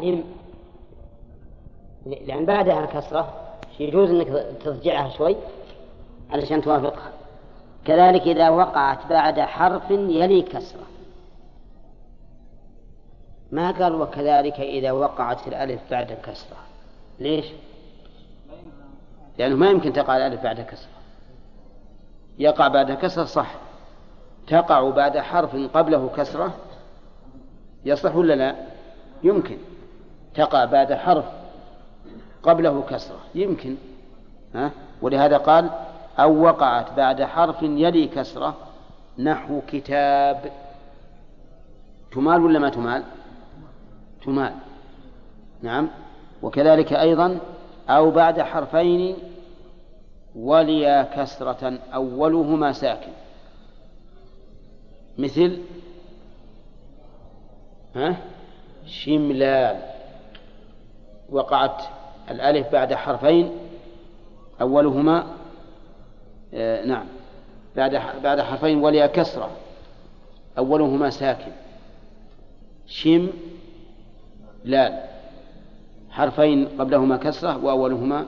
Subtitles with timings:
[0.00, 0.24] أعلم
[2.06, 3.34] لأن بعدها كسرة
[3.80, 4.28] يجوز أنك
[4.64, 5.36] تضجعها شوي
[6.30, 7.12] علشان توافقها.
[7.84, 10.86] كذلك إذا وقعت بعد حرف يلي كسرة.
[13.52, 16.56] ما قال وكذلك إذا وقعت الألف بعد كسرة.
[17.18, 17.46] ليش؟
[19.38, 20.90] لأنه ما يمكن تقع الألف بعد كسرة.
[22.38, 23.54] يقع بعد كسرة صح.
[24.46, 26.54] تقع بعد حرف قبله كسرة
[27.84, 28.56] يصح ولا لا؟
[29.22, 29.58] يمكن.
[30.34, 31.24] تقع بعد حرف
[32.42, 33.20] قبله كسرة.
[33.34, 33.76] يمكن.
[34.54, 34.70] ها؟
[35.02, 35.70] ولهذا قال
[36.18, 38.56] أو وقعت بعد حرف يلي كسرة
[39.18, 40.52] نحو كتاب.
[42.12, 43.04] تمال ولا ما تمال؟
[44.24, 44.54] تمال.
[45.62, 45.88] نعم.
[46.42, 47.40] وكذلك أيضا
[47.88, 49.16] أو بعد حرفين
[50.36, 53.12] وليا كسرة أولهما ساكن.
[55.18, 55.58] مثل
[57.96, 58.16] ها؟
[58.86, 59.99] شملال
[61.30, 61.82] وقعت
[62.30, 63.50] الألف بعد حرفين
[64.60, 65.26] أولهما
[66.54, 67.06] آه نعم
[67.76, 69.50] بعد بعد حرفين وليا كسرة
[70.58, 71.52] أولهما ساكن.
[72.86, 73.28] شم
[74.64, 75.02] لال
[76.10, 78.26] حرفين قبلهما كسرة وأولهما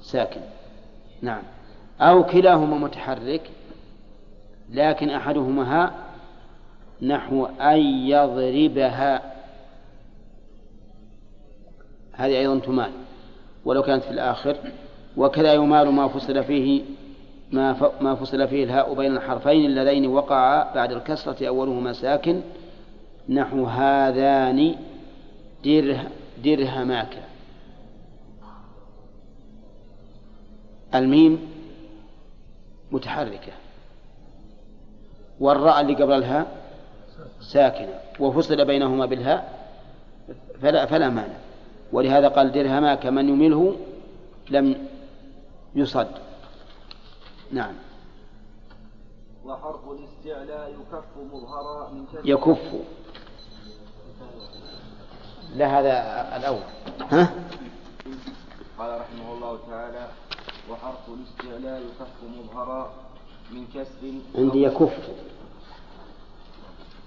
[0.00, 0.40] ساكن.
[1.22, 1.42] نعم.
[2.00, 3.50] أو كلاهما متحرك
[4.70, 5.92] لكن أحدهما هاء
[7.02, 9.31] نحو أن يضربها
[12.12, 12.90] هذه أيضا تمال.
[13.64, 14.56] ولو كانت في الآخر
[15.16, 16.82] وكذا يمال ما فصل فيه
[17.52, 22.40] ما ما فصل فيه الهاء بين الحرفين اللذين وقعا بعد الكسرة أولهما ساكن.
[23.28, 24.76] نحو هذان
[25.64, 26.10] دره
[26.44, 27.22] درهماك.
[30.94, 31.48] الميم
[32.92, 33.52] متحركة.
[35.40, 36.56] والراء اللي قبل الهاء
[37.40, 37.94] ساكنة.
[38.20, 39.68] وفصل بينهما بالهاء
[40.62, 41.51] فلا فلا مانع.
[41.92, 43.76] ولهذا قال درهماك من يمله
[44.50, 44.88] لم
[45.74, 46.08] يصد.
[47.52, 47.74] نعم.
[49.44, 52.74] وحرف الاستعلاء يكف مظهرا من يكف.
[55.56, 55.92] لا هذا
[56.36, 56.62] الأول.
[57.10, 57.34] ها؟
[58.78, 60.08] قال رحمه الله تعالى
[60.70, 62.92] وحرف الاستعلاء يكف مظهرا
[63.50, 65.08] من كسر عندي يكف.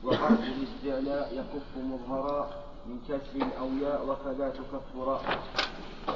[0.03, 5.39] وحرف الاستعلاء يكف مظهرا من كسر أو ياء وكذا تكف راء.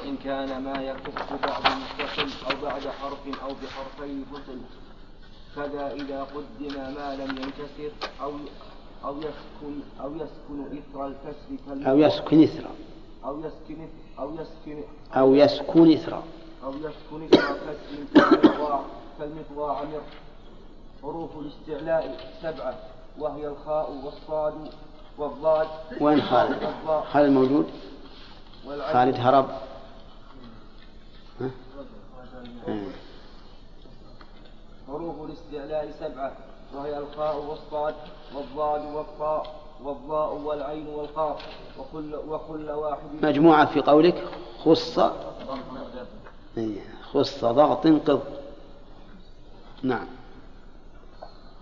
[0.06, 4.59] إن كان ما يكف بعد متصل أو بعد حرف أو بحرفين فصل.
[5.56, 7.91] كذا إذا قدم ما لم ينكسر
[8.22, 8.31] أو
[9.06, 12.66] أو يسكن أو يسكن إثر الكسر أو يسكن إثر.
[13.25, 13.88] أو يسكن
[14.19, 14.84] أو يسكن
[15.16, 16.24] أو يسكن إثر.
[16.63, 18.81] أو يسكن إثر كسر كالمطواع
[19.19, 20.01] كالمطواع مر
[21.01, 22.80] حروف الاستعلاء سبعة
[23.19, 24.53] وهي الخاء والصاد
[25.19, 25.68] والضاد.
[26.02, 26.74] وين خالد؟
[27.13, 27.69] خالد موجود؟
[28.94, 29.50] خالد هرب.
[31.41, 31.50] ها؟
[34.88, 36.31] حروف الاستعلاء سبعة.
[36.75, 37.96] وهي الخاء والصاد
[38.35, 41.38] والضاد والطاء والضاء والعين والقاف
[41.80, 44.28] وكل وكل واحد مجموعة في قولك.
[44.63, 45.00] خص.
[46.57, 46.81] إيه،
[47.13, 48.22] خص ضغط قض
[49.84, 50.07] نعم.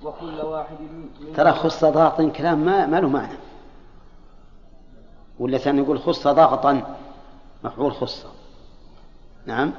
[0.04, 0.78] وكل واحد
[1.36, 3.38] ترى خص ضغط كلام ما, ما له معنى.
[5.40, 6.98] ولا ثاني يقول خص ضغطا
[7.64, 8.26] مفعول خص.
[9.46, 9.74] نعم.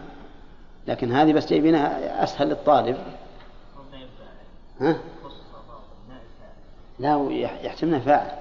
[0.87, 2.97] لكن هذه بس جايبينها أسهل للطالب.
[4.81, 4.97] ها؟
[6.99, 7.29] لا
[7.63, 8.39] يحتملها فاعل.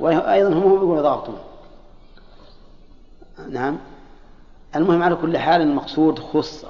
[0.00, 1.30] وأيضا هم يقولون ضغط
[3.48, 3.78] نعم.
[4.76, 6.66] المهم على كل حال المقصود خص.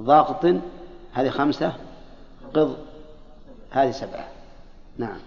[0.00, 0.44] ضغط
[1.12, 1.72] هذه خمسة.
[2.54, 2.76] قض.
[3.70, 4.28] هذه سبعة.
[4.98, 5.18] نعم.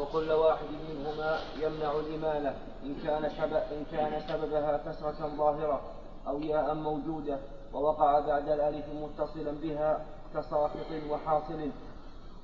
[0.00, 5.80] وكل واحد منهما يمنع الإمالة إن كان سبب إن كان سببها كسرة ظاهرة
[6.28, 7.38] أو ياء موجودة
[7.74, 11.70] ووقع بعد الألف متصلا بها كساقط وحاصل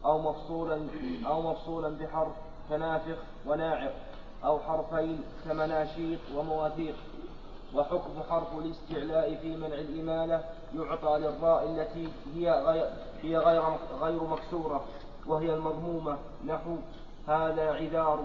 [0.04, 0.86] أو مفصولا
[1.26, 2.32] أو مفصولا بحرف
[2.68, 3.92] كنافخ وناعق
[4.44, 6.94] أو حرفين كمناشيط ومواثيق.
[7.74, 10.44] وحكم حرف الاستعلاء في منع الإمالة
[10.74, 12.90] يعطى للراء التي هي غير
[13.22, 13.62] هي غير
[14.00, 14.84] غير مكسورة
[15.26, 16.18] وهي المضمومة.
[16.46, 16.76] نحو
[17.28, 18.18] هذا عذار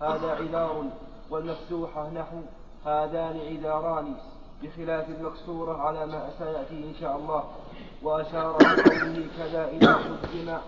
[0.00, 0.84] هذا عذار
[1.30, 2.36] والمفتوحة نحو
[2.84, 4.14] هذان عذاران
[4.62, 7.44] بخلاف المكسورة على ما سيأتي إن شاء الله.
[8.02, 10.58] وأشار بقوله كذا إذا قدم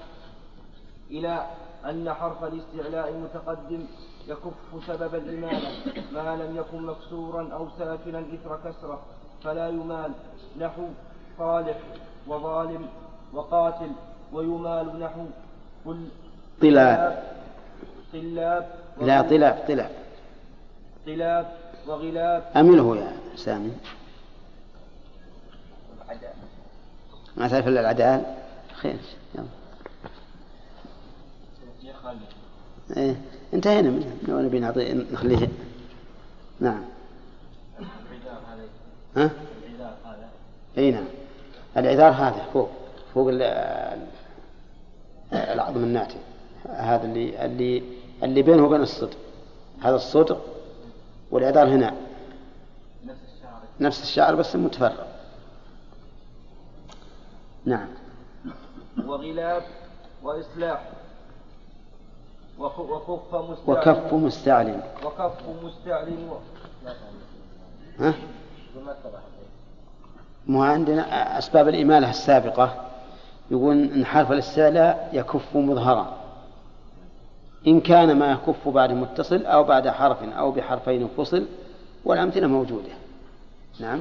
[1.11, 1.47] إلى
[1.85, 3.87] أن حرف الاستعلاء المتقدم
[4.29, 5.69] يكف سبب الإمالة
[6.13, 8.99] ما لم يكن مكسورا أو ساكنا إثر كسرة
[9.45, 10.13] فلا يمال.
[10.61, 10.87] نحو
[11.39, 11.79] صالح
[12.27, 12.87] وظالم
[13.33, 13.91] وقاتل
[14.33, 15.01] ويمال.
[15.01, 15.25] نحو
[15.87, 16.09] قل
[16.63, 17.38] طلاب
[18.13, 18.67] طلاب
[19.01, 19.91] لا طلاب طلاب.
[21.07, 21.53] غلاب
[21.87, 22.45] وغلاب.
[22.57, 23.73] أمله يا سامي.
[27.37, 28.23] ما تعرف إلا العدال؟
[28.75, 28.97] خير
[29.35, 29.45] يلا.
[32.97, 33.17] إيه
[33.55, 35.49] انتهينا منه لو نبي نعطي نخليه؟
[36.61, 36.85] نعم.
[39.17, 39.31] ها؟
[40.79, 41.05] إي نعم.
[41.77, 42.71] العذار هذا فوق
[43.15, 43.29] فوق
[45.33, 46.17] العظم الناتج.
[46.69, 47.83] هذا اللي اللي
[48.23, 49.17] اللي بينه وبين الصدر
[49.81, 50.41] هذا الصدر
[51.31, 51.95] والعذار هنا.
[53.05, 55.07] نفس الشعر نفس الشعر بس متفرق.
[57.65, 57.89] نعم.
[59.07, 59.63] وغلاب
[60.23, 60.89] وإصلاح.
[62.59, 63.61] وكف مستعلن.
[63.67, 64.83] وكف مستعلن.
[65.05, 66.41] وكف مستعلن.
[67.99, 68.15] ها؟
[70.47, 72.85] مو عندنا أسباب الإمالة السابقة.
[73.51, 76.18] يقول إن حرف الاستعلاء يكف مظهرا.
[77.69, 81.47] إن كان ما يكف بعد متصل أو بعد حرف أو بحرفين فصل
[82.05, 82.93] والأمثلة موجودة.
[83.81, 84.01] نعم.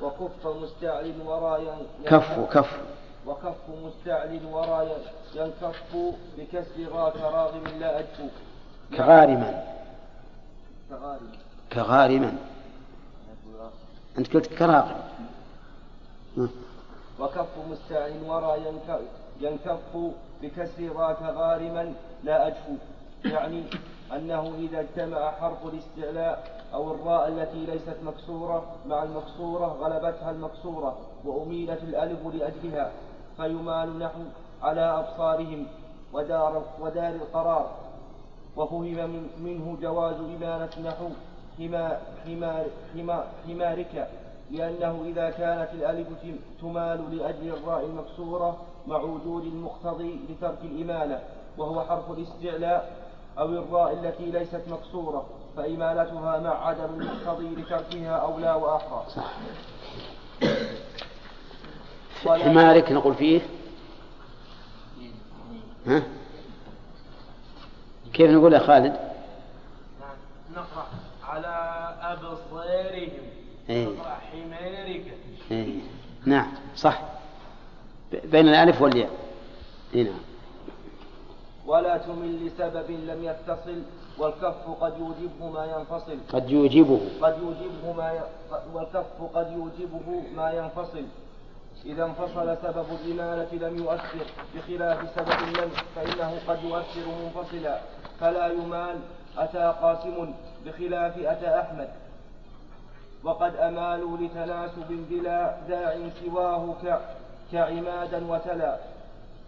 [0.00, 2.80] وكف مستعل وراء كف كف.
[3.26, 5.02] وكف مستعل وراء
[5.34, 5.96] ينكف
[6.38, 8.28] بكسر غا كراغم لا أجفو
[8.96, 9.64] كغارما.
[10.90, 11.32] كغارم.
[11.72, 12.36] كغارما.
[14.18, 15.00] أنت قلت كراغم.
[17.20, 19.25] وكف مستعل وراء ينكف.
[20.42, 21.94] بكسر غا كغارما
[22.24, 22.74] لا أجفو
[23.24, 23.62] يعني
[24.12, 31.82] أنه إذا اجتمع حرف الاستعلاء أو الراء التي ليست مكسورة مع المكسورة غلبتها المكسورة وأميلت
[31.82, 32.92] الألف لأجلها
[33.36, 34.20] فيمال نحو
[34.62, 35.66] على أبصارهم
[36.12, 37.70] ودار, ودار القرار.
[38.56, 41.08] وفهم منه جواز إمالة نحو
[41.58, 44.08] حمار, حمار, حمارك
[44.50, 46.08] لأنه إذا كانت الألف
[46.60, 48.56] تمال لأجل الراء المكسورة
[48.86, 51.22] مع وجود المقتضي لترك الإمالة
[51.58, 53.06] وهو حرف الاستعلاء
[53.38, 59.32] أو الراء التي ليست مكسورة فإمالتها مع عدم المقتضي لتركها أولى وأحرى صح
[62.24, 63.40] حمارك نقول فيه
[65.86, 66.02] ها؟
[68.12, 68.96] كيف نقول يا خالد؟
[70.52, 70.86] نقرأ
[71.24, 71.48] على
[72.02, 73.10] أبصارهم
[73.68, 73.86] إيه.
[73.86, 75.12] نقرأ حمارك
[75.50, 75.80] إيه.
[76.24, 77.02] نعم صح
[78.24, 79.10] بين الألف والياء.
[79.94, 80.18] إيه نعم.
[81.66, 83.82] ولا تمل لسبب لم يتصل
[84.18, 86.18] والكف قد يوجبه ما ينفصل.
[86.32, 87.00] قد يوجبه.
[87.22, 88.20] قد يوجبه ما ي...
[88.74, 91.04] والكف قد يوجبه ما ينفصل.
[91.86, 97.80] إذا انفصل سبب الإمالة لم يؤثر بخلاف سبب المنع فإنه قد يؤثر منفصلا.
[98.20, 98.96] فلا يمال
[99.38, 100.34] أتى قاسم
[100.66, 101.88] بخلاف أتى أحمد.
[103.24, 107.00] وقد أمالوا لتناسب بلا داع سواه ك...
[107.52, 108.78] كعمادا وتلا.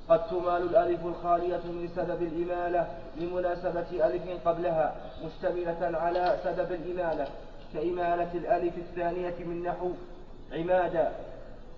[0.08, 7.26] قد تمال الألف الخالية من سبب الإمالة لمناسبة ألف قبلها مشتملة على سبب الإمالة
[7.74, 9.90] كإمالة الألف الثانية من نحو
[10.52, 11.12] عمادا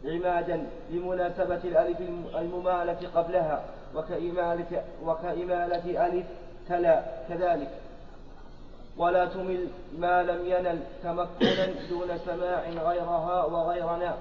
[0.05, 2.01] عمادا لمناسبة الألف
[2.35, 3.65] الممالة قبلها
[3.95, 6.27] وكإمالة, وكإمالة ألف
[6.69, 7.71] تلا كذلك.
[8.97, 9.69] ولا تمل
[9.99, 14.17] ما لم ينل تمكنا دون سماع غيرها وغيرنا.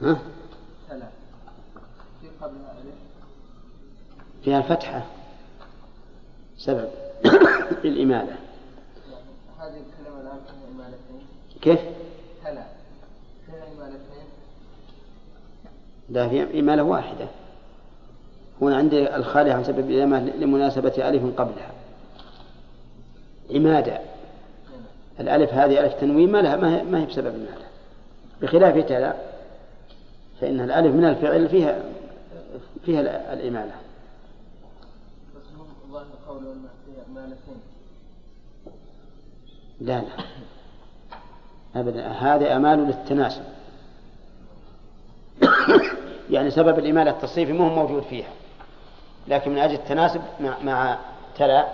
[0.00, 1.08] تلا
[2.40, 2.94] قبلها ألف
[4.44, 5.02] فيها الفتحة.
[6.58, 6.88] سبب.
[7.84, 8.36] للإمالة
[9.58, 11.26] هذه الكلمة الآن فيها إمالتين.
[11.62, 11.80] كيف؟
[12.44, 12.62] هلا.
[13.46, 14.24] فيها إمالتين.
[16.08, 17.28] لا فيها إمالة واحدة.
[18.62, 21.72] هنا عندي الخالي عن سبب الإمامة لمناسبة ألف قبلها.
[23.50, 24.00] عمادة
[25.20, 27.66] الألف هذه ألف تنوين ما لها ما هي بسبب المالة
[28.42, 29.29] بخلاف تلا
[30.40, 31.82] فإن الألف من الفعل فيها
[32.84, 33.72] فيها الإمالة.
[35.36, 35.42] بس
[39.80, 40.24] لا لا.
[41.80, 42.08] أبدا.
[42.08, 43.42] هذا أمال للتناسب.
[46.30, 48.30] يعني سبب الإمالة التصريفي مو موجود فيها.
[49.28, 50.98] لكن من أجل التناسب مع, مع
[51.38, 51.66] تلا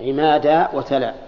[0.00, 1.27] عمادا وتلا.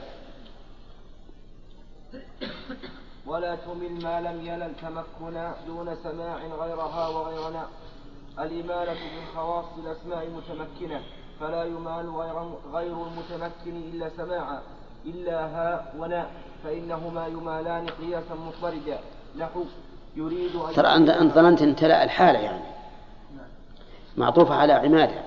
[3.30, 7.64] ولا تمل ما لم ينل تمكنا دون سماع غيرها وغيرنا.
[8.38, 11.00] الإمالة من خواص الأسماء متمكنة
[11.40, 12.10] فلا يمال
[12.72, 14.60] غير المتمكن إلا سماعا
[15.06, 16.26] إلا ها ونا
[16.64, 18.99] فإنهما يمالان قياسا مضطردا.
[19.38, 19.64] نحو
[20.16, 22.64] يريد أن ترى أنت ظننت أن تلأ الحالة يعني.
[24.16, 25.22] معطوفة على عمادة.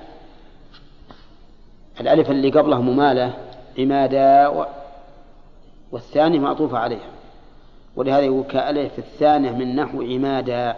[2.00, 3.34] الألف اللي قبله ممالة
[3.80, 4.66] عمادة و...
[5.92, 7.13] والثاني معطوفة عليها.
[7.96, 10.76] ولهذا يقول كألف الثانية من نحو عمادة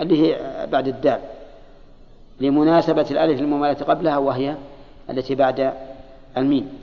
[0.00, 1.20] اللي هي بعد الدال.
[2.40, 4.56] لمناسبة الألف الممالة قبلها وهي
[5.10, 5.72] التي بعد
[6.36, 6.78] الميم.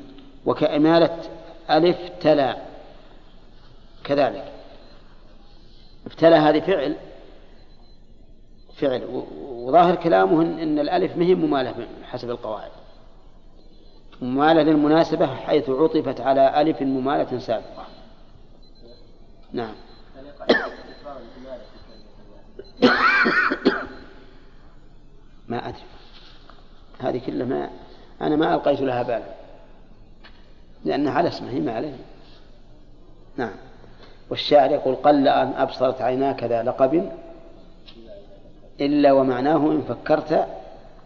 [0.46, 1.18] وكإمالة
[1.70, 2.58] ألف تلا.
[4.04, 4.52] كذلك.
[6.06, 6.96] ابتلى هذه فعل
[8.76, 9.26] فعل.
[9.52, 12.72] وظاهر كلامه إن الألف مهم ممالة حسب القواعد.
[14.22, 17.91] ممالة للمناسبة حيث عطفت على ألف ممالة سابقة.
[19.54, 19.74] نعم.
[25.48, 25.82] ما أدري.
[27.00, 27.70] هذه كلها ما
[28.22, 29.34] أنا ما ألقيت لها بالا.
[30.86, 31.96] لأنها على اسمه ما عليه.
[33.38, 33.56] نعم.
[34.30, 37.12] والشاعر يقول قل أن أبصرت عيناك ذا لقب
[38.82, 40.48] إلا ومعناه إن فكرت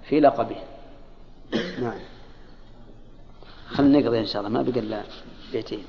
[0.03, 0.57] في لقبه.
[1.81, 1.99] نعم.
[3.67, 5.01] خلنا نقضي إن شاء الله ما بقى إلا
[5.51, 5.83] بيتين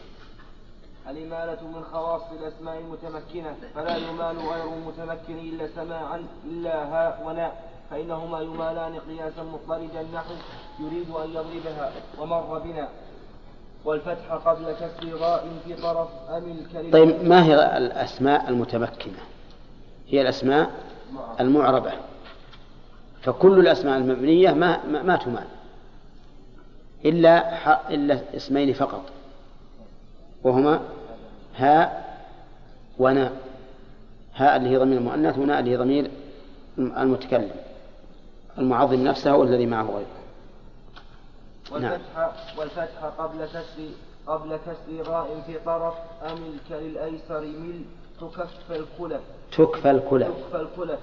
[1.10, 8.40] الإمالة من خواص الأسماء المتمكنة فلا يمال غير المتمكن إلا سماعا إلا هاء وناء فإنهما
[8.40, 10.34] يمالان قياسا مضطردا نحو
[10.80, 12.88] يريد أن يضربها ومر بنا.
[13.84, 16.90] والفتح قبل كسر راء في طرف أم الكلمة.
[16.90, 19.18] طيب ما هي الأسماء المتمكنة؟
[20.08, 20.70] هي الأسماء
[21.40, 21.92] المعربة.
[23.22, 25.46] فكل الأسماء المبنية ما ما, ما تمال.
[27.04, 29.15] إلا إلا اسمين فقط.
[30.46, 30.80] وهما
[31.56, 32.18] هاء
[32.98, 33.32] وناء
[34.34, 36.10] هاء اللي هي ضمير المؤنث وناء اللي هي ضمير
[36.78, 37.50] المتكلم.
[38.58, 40.06] المعظم نفسه والذي معه غيره.
[41.72, 42.30] والفتح نعم.
[42.58, 43.88] والفتح قبل كسر
[44.26, 47.82] قبل كسر راء في طرف أملك للأيسر مل
[48.20, 49.20] تكف الكلف.
[49.52, 50.28] تكفى الكلف.
[50.28, 51.00] تكفى الكلف.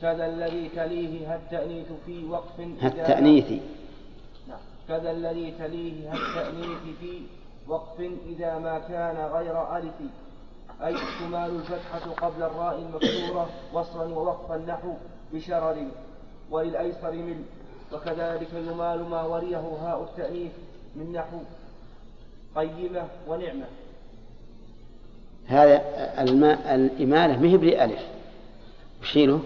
[0.00, 3.62] كذا الذي تليه التأنيث في وقف التأنيث
[4.88, 7.22] كذا الذي تليه التأنيث في
[7.68, 9.94] وقف إذا ما كان غير ألف.
[10.82, 14.94] أي تمال الفتحة قبل الراء المكسورة وصلا ووقفا نحو
[15.32, 15.76] بشرر
[16.50, 17.44] وللأيسر من.
[17.92, 20.52] وكذلك يمال ما وليه هاء التأنيث
[20.96, 21.38] من نحو
[22.56, 23.66] قيمة ونعمة.
[25.46, 25.82] هذا
[26.22, 28.06] الماء الإمالة مهب لألف
[29.00, 29.40] وشيله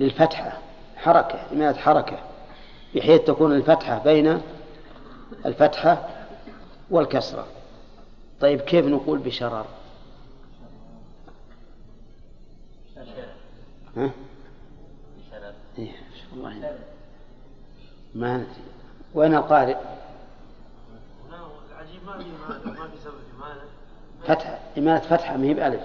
[0.00, 0.58] للفتحة
[0.96, 2.33] حركة إمالة حركة.
[2.94, 4.40] بحيث تكون الفتحة بين
[5.46, 6.08] الفتحة
[6.90, 7.46] والكسرة.
[8.40, 9.66] طيب كيف نقول بشرر؟
[13.96, 14.10] ها؟
[15.78, 15.92] إيه
[18.14, 18.48] ما ندري
[19.14, 19.76] وين القارئ؟
[21.70, 22.24] العجيب ما في
[22.70, 23.62] ما في سبب إمالة
[24.24, 25.82] فتحة إمالة فتحة ما هي بألف.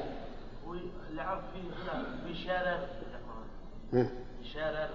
[0.67, 2.79] والعرض فيه في شارع.
[4.53, 4.89] شارع.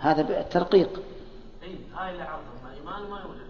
[0.00, 1.02] هذا بالترقيق.
[1.62, 2.26] اي هاي اللي
[2.78, 3.40] إيمان ما يوجد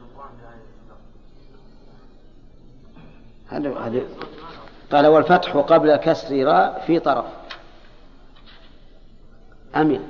[3.49, 4.07] بهاي هذا
[4.93, 7.27] قال والفتح قبل كسر راء في طرف.
[9.77, 10.01] أمل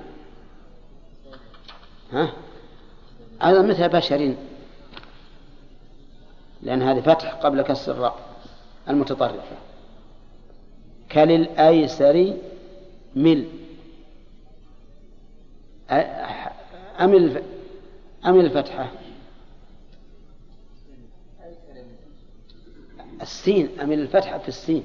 [2.12, 2.32] ها؟
[3.44, 4.34] أيضا مثل بشر.
[6.62, 8.18] لأن هذه فتح قبل كسر الراء
[8.88, 9.56] المتطرفة.
[11.12, 12.36] كللأيسر
[13.16, 13.48] مل.
[15.90, 17.42] أم
[18.26, 18.90] أم الفتحة؟
[23.22, 24.84] السين أم الفتحة في السين.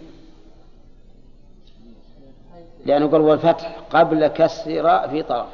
[2.86, 5.50] لأنه قال والفتح قبل كسر راء في طرف.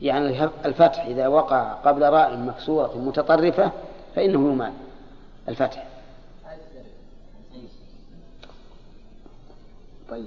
[0.00, 3.72] يعني الفتح إذا وقع قبل راء مكسورة متطرفة
[4.14, 4.72] فإنه يمال.
[5.48, 5.86] الفتح.
[10.08, 10.26] طيب.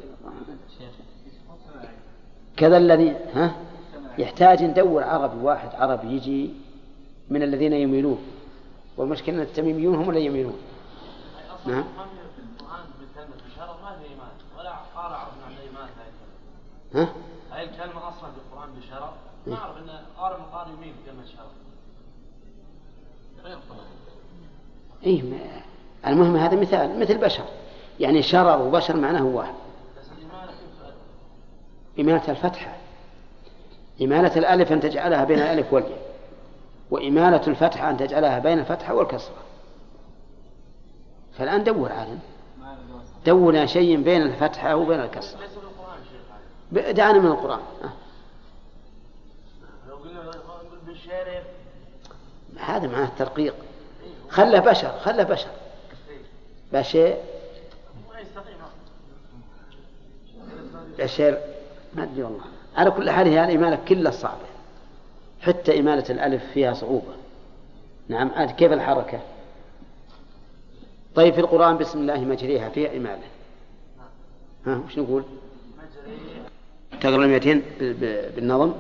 [2.58, 3.69] كذا الذي ها؟
[4.18, 6.54] يحتاج ندور عربي واحد عربي يجي
[7.30, 8.20] من الذين يميلون.
[8.98, 10.58] والمشكلة أن التميميون هم اللي يميلون.
[11.66, 11.84] نعم.
[16.96, 17.10] ها؟
[17.52, 19.10] هاي الكلمة أصلا في القرآن بشرف
[19.48, 21.52] ما أعرف أن قارئ من قارئ يمين كلمة شرف
[25.06, 25.24] إيه
[26.08, 27.44] المهم هذا مثال مثل بشر.
[28.00, 29.54] يعني شرر وبشر معناه واحد.
[32.00, 32.78] إمالة الفتحة.
[34.02, 36.10] إمالة الألف أن تجعلها بين الألف والياء
[36.92, 39.38] وإمالة الفتحة أن تجعلها بين الفتحة والكسرة.
[41.38, 42.20] فالآن دور عالم
[43.26, 45.40] دور شيء بين الفتحة وبين الكسرة.
[46.72, 47.60] دعنا من القرآن.
[52.60, 53.56] هذا معناه الترقيق.
[54.30, 55.50] خله بشر خله بشر.
[56.74, 57.18] بشر
[61.00, 61.38] بشر
[61.94, 62.59] ما أدري والله.
[62.76, 64.50] على كل حال هي الإمالة كلها صعبة.
[65.42, 67.14] حتى إمالة الألف فيها صعوبة.
[68.10, 69.20] نعم كيف الحركة؟
[71.16, 73.28] طيب في القرآن بسم الله مجريها فيها إمالة
[74.66, 75.24] ها وش نقول؟
[77.02, 77.64] تقرأ المئتين
[78.36, 78.74] بالنظم؟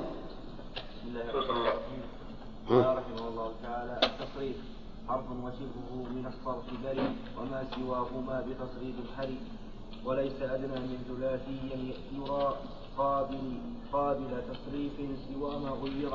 [2.70, 4.56] قال رحمه الله تعالى التصريف
[5.08, 9.38] حرف وشبهه من الصرف بري وما سواهما بتصريف الحري
[10.06, 12.58] وليس أدنى من ثلاثي يرى
[13.00, 13.46] قابل
[13.94, 14.92] قابل تصريف
[15.28, 16.14] سوى ما غير.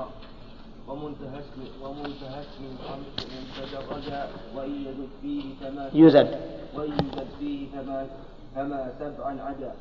[0.88, 3.26] ومنتهى اسم ومنتهى اسم خمس
[3.56, 6.40] تدرجا وإن يزد فيه فما يزد
[6.76, 8.06] وإن يزد فيه فما
[8.54, 9.72] فما سبعا عدا.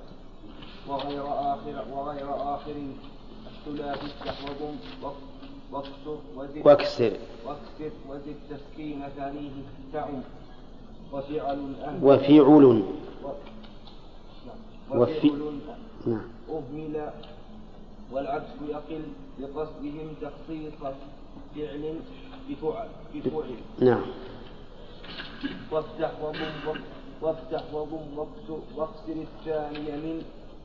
[0.88, 2.76] وغير آخر وغير آخر
[3.52, 4.76] الثلاثي استحوض
[5.72, 7.14] واكسر وزد واكسر.
[7.46, 9.52] واكسر وزد تسكين ثانية
[9.94, 10.22] تعم.
[11.14, 12.42] وفعل أهل وفعل.
[14.92, 15.60] وفعل
[16.08, 16.28] نعم.
[16.50, 17.10] أهمل
[18.12, 19.02] والعكس يقل
[19.40, 20.74] لقصدهم تخصيص
[21.56, 21.96] فعل
[22.50, 23.56] بفعل بفعل.
[23.80, 24.02] نعم.
[25.72, 26.80] وافتح وضم
[27.22, 30.24] وافتح وضم واكسر الثاني من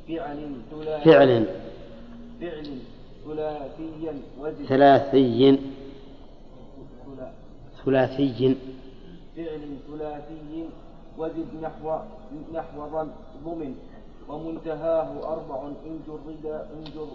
[0.08, 1.46] فعل ثلاثي فعل.
[2.40, 2.78] فعل
[3.26, 5.58] ثلاثيا وزد ثلاثي.
[7.06, 7.32] ثلا-
[7.84, 8.56] ثلاثي.
[9.36, 10.64] فعل ثلاثي
[11.18, 11.98] وزد نحو
[12.54, 13.08] نحو ضم
[13.44, 13.74] ضمن
[14.28, 17.08] ومنتهاه أربع إن جرد إن جر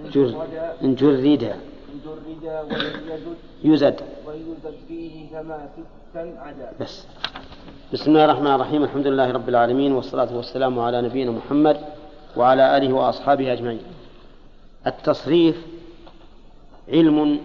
[0.00, 1.26] إن جر جرد إن جرد.
[1.26, 2.80] إن جرد وإن
[3.10, 6.72] يزد يزد وإن يزد فيه فما ستا عدا.
[6.80, 7.06] بس.
[7.92, 8.82] بسم الله الرحمن الرحيم.
[8.84, 11.80] الحمد لله رب العالمين والصلاة والسلام على نبينا محمد
[12.36, 13.80] وعلى آله وأصحابه أجمعين.
[14.86, 15.66] التصريف
[16.88, 17.40] علم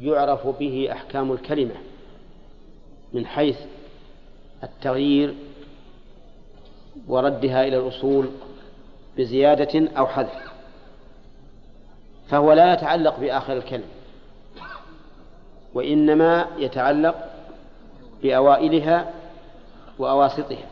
[0.00, 1.74] يعرف به أحكام الكلمة
[3.12, 3.58] من حيث
[4.62, 5.34] التغيير
[7.10, 8.30] وردها إلى الأصول
[9.18, 10.50] بزيادة أو حذف
[12.28, 13.84] فهو لا يتعلق بآخر الكلمة
[15.74, 17.14] وإنما يتعلق
[18.22, 19.10] بأوائلها
[19.98, 20.66] وأواسطها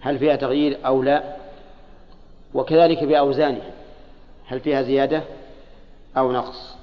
[0.00, 1.36] هل فيها تغيير أو لا؟
[2.54, 3.70] وكذلك بأوزانها
[4.46, 5.22] هل فيها زيادة
[6.16, 6.74] أو نقص؟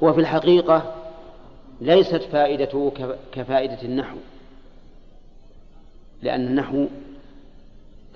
[0.00, 0.94] وفي الحقيقة
[1.80, 4.16] ليست فائدته كف- كفائدة النحو.
[6.22, 6.86] لأن النحو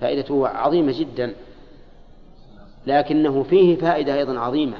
[0.01, 1.35] فائدته عظيمة جدا
[2.87, 4.77] لكنه فيه فائدة أيضا عظيمة.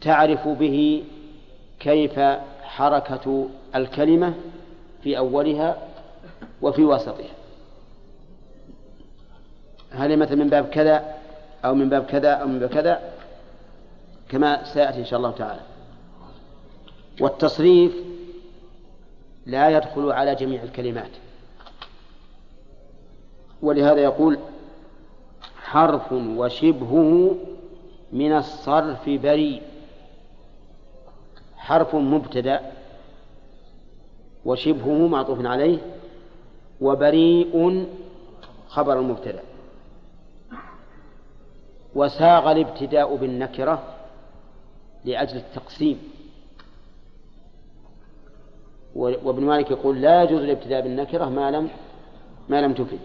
[0.00, 1.04] تعرف به
[1.80, 2.20] كيف
[2.62, 4.34] حركة الكلمة
[5.02, 5.88] في أولها
[6.62, 7.30] وفي وسطها.
[9.90, 11.14] هل مثلا من باب كذا
[11.64, 13.12] أو من باب كذا أو من باب كذا؟
[14.28, 15.60] كما سيأتي إن شاء الله تعالى.
[17.20, 17.92] والتصريف
[19.46, 21.10] لا يدخل على جميع الكلمات.
[23.62, 24.38] ولهذا يقول
[25.62, 27.36] حرف وشبهه
[28.12, 29.62] من الصرف بريء
[31.56, 32.72] حرف مبتدأ
[34.44, 35.78] وشبهه معطوف عليه
[36.80, 37.86] وبريء
[38.68, 39.42] خبر المبتدأ.
[41.94, 43.82] وساغ الابتداء بالنكرة
[45.04, 45.98] لأجل التقسيم.
[48.96, 51.68] وابن مالك يقول لا يجوز الابتداء بالنكرة ما لم
[52.48, 53.00] ما لم تفد.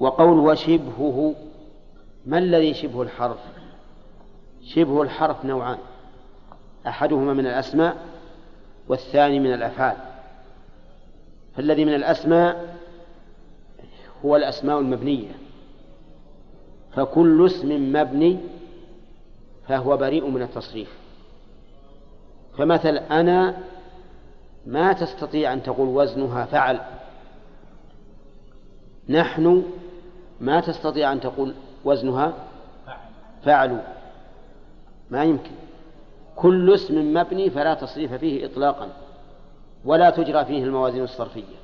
[0.00, 1.34] وقول وشبهه
[2.26, 3.38] ما الذي شبه الحرف؟
[4.62, 5.78] شبه الحرف نوعان
[6.86, 7.96] أحدهما من الأسماء
[8.88, 9.96] والثاني من الأفعال.
[11.56, 12.76] فالذي من الأسماء
[14.24, 15.30] هو الأسماء المبنية.
[16.92, 18.38] فكل اسم مبني
[19.68, 20.98] فهو بريء من التصريف.
[22.58, 23.56] فمثل أنا
[24.66, 26.80] ما تستطيع أن تقول وزنها فعل.
[29.08, 29.62] نحن
[30.40, 32.32] ما تستطيع أن تقول وزنها
[33.44, 33.80] فعلوا
[35.10, 35.50] ما يمكن.
[36.36, 38.88] كل اسم مبني فلا تصريف فيه إطلاقا
[39.84, 41.58] ولا تجرى فيه الموازين الصرفية.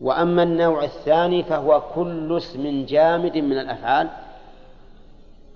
[0.00, 4.08] وأما النوع الثاني فهو كل اسم جامد من الأفعال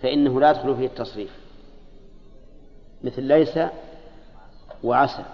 [0.03, 1.31] فإنه لا يدخل فيه التصريف.
[3.05, 3.59] مثل ليس
[4.85, 5.25] وعسى.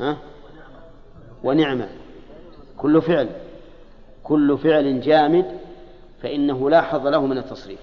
[0.00, 0.16] ها؟
[1.44, 1.88] ونعمة
[2.76, 3.28] كل فعل.
[4.26, 5.58] كل فعل جامد
[6.22, 7.80] فإنه لا حظ له من التصريف.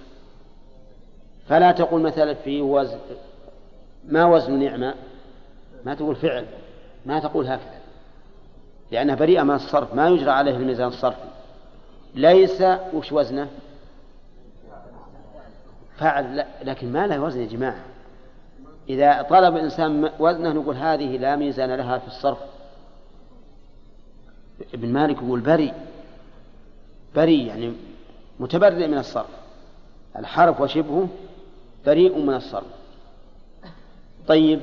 [1.47, 2.97] فلا تقول مثلا في وزن
[4.07, 4.93] ما وزن نعمة؟
[5.85, 6.45] ما تقول فعل
[7.05, 7.79] ما تقول هكذا.
[8.91, 11.27] لأنها بريئة من الصرف ما يجرى عليه الميزان الصرفي
[12.15, 13.47] ليس وش وزنه؟
[15.97, 17.83] فعل لكن ما له وزن يا جماعة.
[18.89, 22.39] إذا طلب الإنسان وزنه نقول هذه لا ميزان لها في الصرف.
[24.73, 25.73] ابن مالك يقول بري
[27.15, 27.73] بري يعني
[28.39, 29.29] متبرئ من الصرف.
[30.17, 31.07] الحرف وشبهه
[31.85, 32.67] بريء من الصرف.
[34.27, 34.61] طيب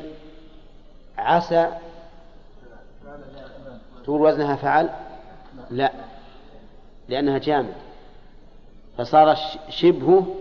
[1.19, 1.69] عسى
[4.05, 4.91] تقول وزنها فعل؟
[5.71, 5.93] لا
[7.09, 7.75] لأنها جامد.
[8.99, 9.37] فصار
[9.69, 10.37] شبهه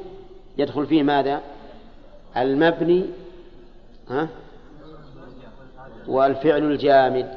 [0.57, 1.41] يدخل فيه ماذا؟
[2.37, 3.05] المبني
[4.09, 4.27] ها؟
[6.07, 7.33] والفعل الجامد.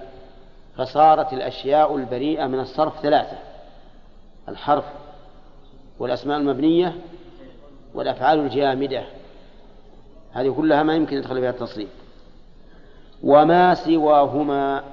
[0.76, 3.51] فصارت الأشياء البريئة من الصرف ثلاثة.
[4.48, 4.84] الحرف
[5.98, 6.96] والأسماء المبنية
[7.94, 9.04] والأفعال الجامدة.
[10.32, 11.88] هذه كلها ما يمكن يدخل فيها التصريف.
[13.22, 14.84] وما سواهما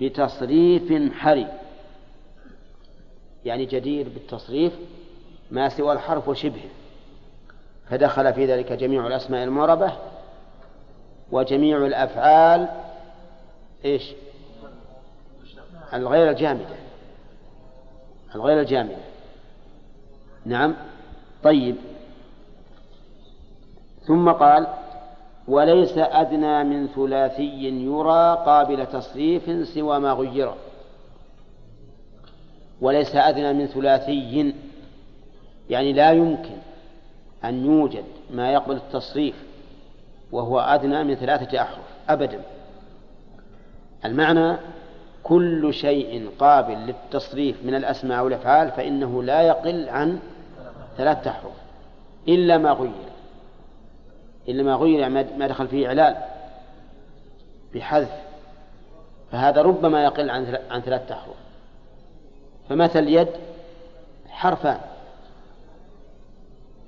[0.00, 1.46] بتصريف حري.
[3.44, 4.72] يعني جدير بالتصريف
[5.50, 6.70] ما سوى الحرف وشبهه.
[7.90, 9.92] فدخل في ذلك جميع الأسماء المعربة
[11.32, 12.68] وجميع الأفعال
[13.84, 14.12] إيش؟
[15.94, 16.83] الغير الجامدة.
[18.34, 18.96] الغير الجامدة
[20.46, 20.74] نعم.
[21.42, 21.76] طيب.
[24.06, 24.66] ثم قال
[25.48, 30.52] وليس أدنى من ثلاثي يرى قابل تصريف سوى ما غير.
[32.80, 34.54] وليس أدنى من ثلاثي
[35.70, 36.56] يعني لا يمكن
[37.44, 39.34] أن يوجد ما يقبل التصريف
[40.32, 42.40] وهو أدنى من ثلاثة أحرف أبدا.
[44.04, 44.56] المعنى
[45.24, 50.18] كل شيء قابل للتصريف من الأسماء والأفعال فإنه لا يقل عن
[50.96, 51.52] ثلاثة أحرف
[52.28, 52.92] إلا ما غير.
[54.48, 56.16] إلا ما غير يعني ما دخل فيه إعلال
[57.74, 58.10] بحذف.
[59.32, 61.36] فهذا ربما يقل عن عن ثلاثة أحرف
[62.68, 63.28] فمثل يد
[64.28, 64.80] حرفان.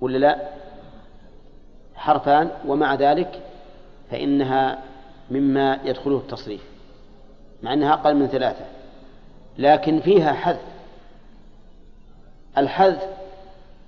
[0.00, 0.38] ولا لا؟
[1.94, 2.50] حرفان.
[2.66, 3.40] ومع ذلك
[4.10, 4.78] فإنها
[5.30, 6.75] مما يدخله التصريف.
[7.62, 8.64] مع أنها أقل من ثلاثة
[9.58, 10.62] لكن فيها حذف.
[12.58, 13.08] الحذف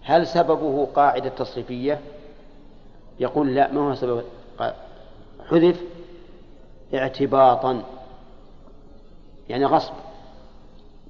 [0.03, 2.01] هل سببه قاعدة تصريفية؟
[3.21, 4.25] يقول لا ما هو سبب؟
[5.51, 5.81] حذف
[6.95, 7.83] اعتباطا
[9.49, 9.93] يعني غصب.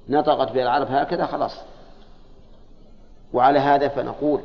[0.09, 1.61] نطقت به العرب هكذا خلاص.
[3.33, 4.41] وعلى هذا فنقول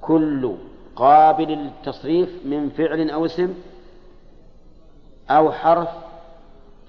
[0.00, 0.54] كل
[0.96, 3.54] قابل للتصريف من فعل أو اسم
[5.30, 5.88] أو حرف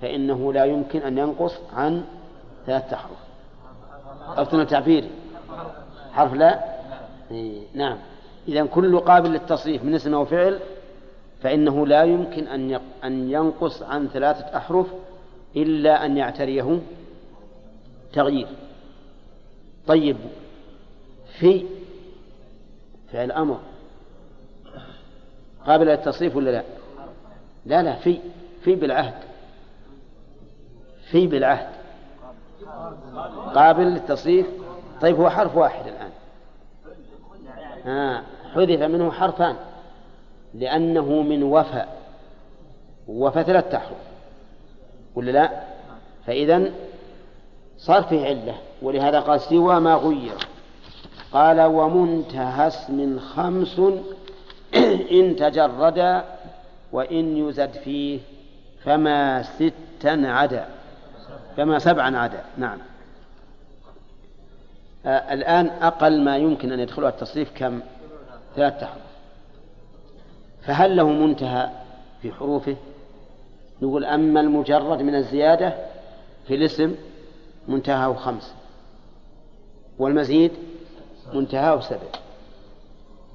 [0.06, 2.04] فإنه لا يمكن أن ينقص عن
[2.66, 3.18] ثلاثة أحرف
[4.38, 5.10] أو تعبيري
[6.12, 6.64] حرف لا؟
[7.74, 7.98] نعم.
[8.48, 10.60] إذا كل قابل للتصريف من اسم أو فعل
[11.42, 12.48] فإنه لا يمكن
[13.04, 14.88] أن ينقص عن ثلاثة أحرف
[15.56, 16.82] إلا أن يعتريه
[18.14, 18.48] تغيير.
[19.88, 20.18] طيب
[21.40, 21.66] في
[23.12, 23.60] فعل أمر.
[25.66, 26.64] قابل للتصريف ولا لا؟
[27.66, 28.20] لا لا في
[28.64, 29.35] في بالعهد.
[31.16, 31.68] في بالعهد.
[33.56, 34.48] قابل للتصريف؟
[35.02, 36.12] طيب هو حرف واحد الآن.
[37.88, 38.22] آه
[38.56, 39.56] حذف منه حرفان.
[40.54, 41.86] لأنه من وفى
[43.08, 43.98] وفى ثلاثة أحرف
[45.16, 45.50] ولا لا؟
[46.28, 46.72] فإذا
[47.78, 48.56] صار فيه علة.
[48.82, 50.38] ولهذا قال سوى ما غير.
[51.34, 53.80] قال ومنتهى اسم خمس
[55.20, 56.24] إن تجردا
[56.92, 58.20] وإن يزد فيه
[58.84, 60.75] فما ستا عدا.
[61.58, 62.78] فما سبعا عدا نعم.
[65.06, 67.80] آه الآن أقل ما يمكن أن يدخلها التصريف كم؟
[68.56, 69.02] ثلاثة أحرف
[70.62, 71.70] فهل له منتهى
[72.22, 72.76] في حروفه؟
[73.82, 75.74] نقول أما المجرد من الزيادة
[76.48, 76.96] في الاسم
[77.68, 78.54] منتهاه خمس.
[80.00, 80.52] والمزيد
[81.34, 82.20] منتهاه سبع.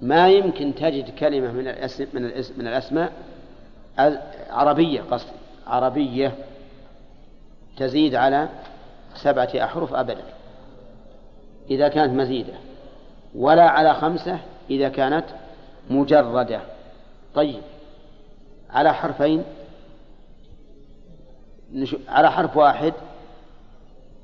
[0.02, 3.12] ما يمكن تجد كلمة من الاسم من الاسم من الأسماء
[4.50, 5.28] عربية قصد
[5.66, 6.34] عربية
[7.80, 8.48] تزيد على
[9.14, 10.22] سبعة أحرف أبدا.
[11.70, 12.52] إذا كانت مزيدة.
[13.34, 14.38] ولا على خمسة
[14.70, 15.24] إذا كانت
[15.90, 16.60] مجردة.
[17.34, 17.62] طيب.
[18.70, 19.44] على حرفين.
[22.08, 22.92] على حرف واحد.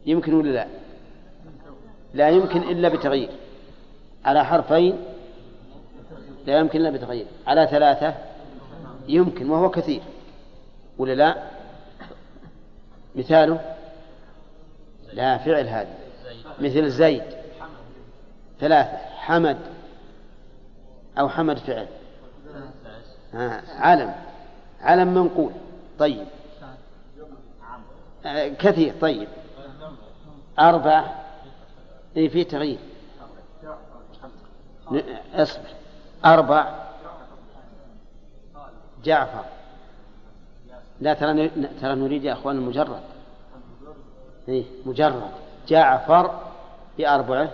[0.07, 0.67] يمكن ولا لا؟
[2.15, 3.31] لا يمكن إلا بتغيير.
[4.25, 4.99] على حرفين.
[6.47, 7.27] لا يمكن إلا بتغيير.
[7.47, 8.15] على ثلاثة.
[9.09, 10.03] يمكن وهو كثير.
[10.99, 11.56] ولا لا؟
[13.17, 13.75] مثاله؟
[15.13, 15.95] لا فعل هذا.
[16.59, 17.25] مثل زيد.
[18.61, 18.97] ثلاثة.
[18.97, 19.59] حمد.
[21.19, 21.87] أو حمد فعل.
[23.35, 24.15] آه علم.
[24.81, 25.53] علم منقول.
[25.99, 26.27] طيب.
[28.27, 28.95] آه كثير.
[29.01, 29.29] طيب.
[30.59, 31.05] أربع.
[32.17, 32.79] إيه في تغيير.
[35.35, 35.69] اصبر.
[36.25, 36.87] أربع.
[39.05, 39.45] جعفر.
[41.01, 41.49] لا ترى
[41.81, 43.01] ترى نريد يا أخوان المجرد
[44.49, 45.31] إيه مجرد.
[45.69, 46.41] جعفر
[46.99, 47.51] بأربعة.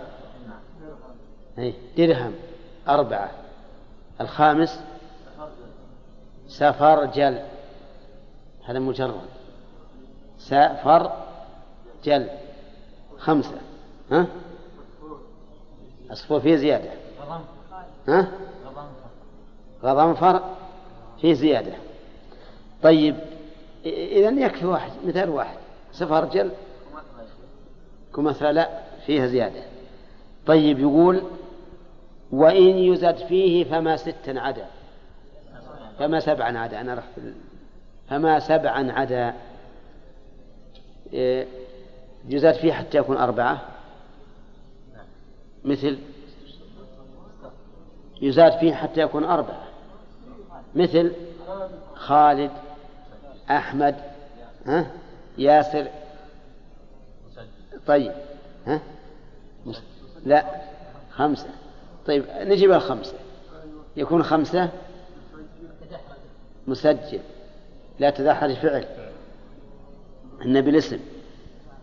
[1.57, 2.33] إيه درهم
[2.87, 3.31] أربعة.
[4.21, 4.83] الخامس
[6.47, 7.39] سفرجل
[8.65, 9.21] هذا مجرد.
[10.37, 12.29] سفرجل
[13.17, 13.57] خمسة.
[14.11, 14.27] ها؟
[16.11, 16.91] أصفر فيه زيادة.
[18.07, 18.27] ها؟
[19.83, 20.41] غضنفر
[21.21, 21.73] فيه زيادة.
[22.83, 23.15] طيب
[23.85, 25.57] إذا يكفي واحد مثال واحد.
[25.91, 26.51] سفرجل
[28.15, 28.69] كمثرى لا
[29.05, 29.63] فيها زيادة.
[30.45, 31.21] طيب يقول
[32.31, 34.67] وإن يزد فيه فما ستا عدا.
[35.99, 36.81] فما سبعا عدا.
[36.81, 37.09] أنا رحت
[38.09, 39.33] فما سبعا عدا.
[41.13, 41.47] إيه،
[42.29, 43.61] يزاد فيه حتى يكون أربعة.
[45.65, 45.97] مثل
[48.21, 49.63] يزاد فيه حتى يكون أربعة.
[50.75, 51.11] مثل
[51.95, 52.51] خالد
[53.49, 53.95] أحمد
[54.65, 54.91] ها؟
[55.37, 55.87] ياسر.
[57.87, 58.11] طيب
[58.67, 58.79] ها؟
[60.25, 60.45] لا
[61.11, 61.49] خمسة.
[62.05, 63.13] طيب نجيب الخمسة.
[63.97, 64.69] يكون خمسة؟
[66.67, 67.19] مسجل.
[67.99, 68.85] لا تدخل فعل
[70.41, 70.99] النبي الاسم.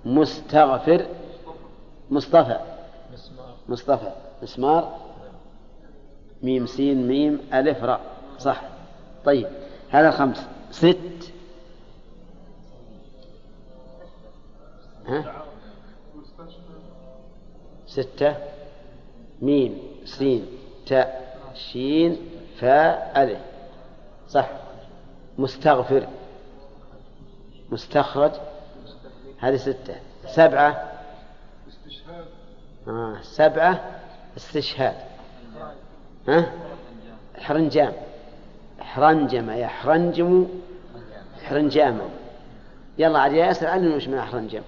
[0.04, 1.06] مستغفر.
[2.10, 2.58] مصطفى.
[3.68, 4.12] مصطفى.
[4.42, 4.98] مسمار.
[6.42, 8.00] ميم سين ميم ألف راء.
[8.38, 8.62] صح.
[9.24, 9.46] طيب
[9.90, 11.32] هذا خمس ست.
[15.10, 15.44] ها؟
[17.86, 18.36] ستة.
[19.42, 19.78] ميم.
[20.04, 20.46] سين.
[20.86, 21.36] تاء.
[21.54, 22.16] شين.
[22.58, 23.12] فاء.
[23.16, 23.40] ألف.
[24.28, 24.50] صح.
[25.38, 26.06] مستغفر.
[27.70, 28.32] مستخرج.
[29.38, 29.94] هذه ستة.
[30.26, 30.92] سبعة.
[32.88, 33.16] آه.
[33.22, 34.00] سبعة.
[34.36, 34.96] استشهاد.
[36.28, 36.52] ها؟
[37.38, 37.92] حرنجام.
[38.80, 39.50] حرنجم.
[39.50, 40.46] يحرنجم
[41.44, 42.08] حرنجاما
[42.98, 44.62] يلا عاد يا ياسر علمنا وش من حرنجم.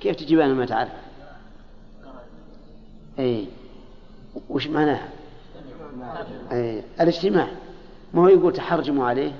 [0.00, 0.92] كيف تجيبها ما تعرف؟
[3.18, 3.48] اي
[4.48, 5.08] وش معناها؟
[6.52, 7.48] اي الاجتماع.
[8.14, 9.32] ما هو يقول تحرجموا عليه؟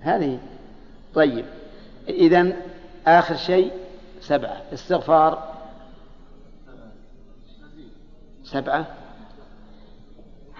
[0.00, 0.38] هذه.
[1.14, 1.44] طيب.
[2.08, 2.52] إذا
[3.06, 3.72] آخر شيء
[4.20, 4.62] سبعة.
[4.72, 5.54] استغفار.
[8.44, 8.86] سبعة.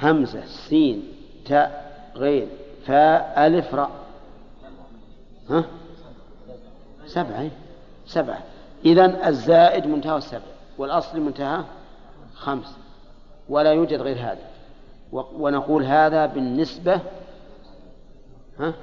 [0.03, 1.03] همزة سين
[1.47, 2.49] تاء غين
[2.87, 3.91] فاء ألف راء.
[5.51, 5.65] ها؟
[7.07, 7.51] سبعة.
[8.07, 8.43] سبعة.
[8.85, 10.41] إذا الزائد منتهى السبع
[10.79, 11.65] والأصل منتهى
[12.35, 12.77] خمس
[13.49, 14.39] ولا يوجد غير هذا.
[15.13, 17.01] ونقول هذا بالنسبة
[18.61, 18.75] ها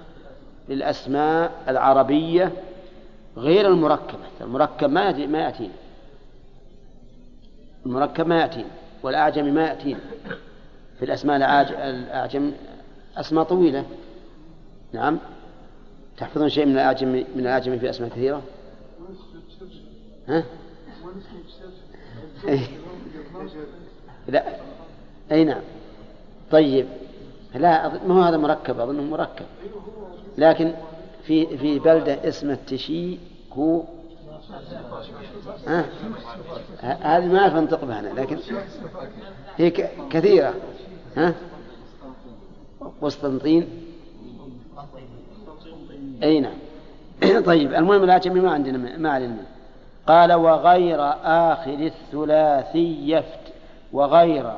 [0.69, 2.51] للأسماء العربية
[3.37, 4.25] غير المركبة.
[4.41, 5.73] المركب ما يأتي ما يأتينا.
[7.85, 8.69] المركب ما يأتينا
[9.03, 9.99] والأعجم ما يأتينا.
[10.99, 12.51] في الأسماء الأعجم
[13.17, 13.85] أسماء طويلة.
[14.93, 15.19] نعم.
[16.17, 18.41] تحفظون شيء من الأعجم من الأعجم في أسماء كثيرة؟
[20.27, 20.43] ها؟
[24.27, 24.43] لا.
[25.31, 25.61] أي نعم.
[26.51, 26.87] طيب.
[27.55, 29.45] لا ما هو هذا مركب؟ أظنه مركب.
[30.37, 30.73] لكن
[31.23, 33.83] في في بلدة اسمها تشيكو
[35.67, 35.85] ها؟
[36.81, 38.37] هذه ما أعرف أنطق بها أنا لكن
[39.57, 39.69] هي
[40.09, 40.53] كثيرة.
[41.17, 41.33] ها؟
[43.01, 43.67] قسطنطين.
[46.23, 46.57] أي نعم.
[47.45, 47.73] طيب.
[47.73, 49.54] المهم الآتمي ما عندنا ما علمنا
[50.07, 53.53] قال وغير آخر الثلاثي يفت
[53.93, 54.51] وغير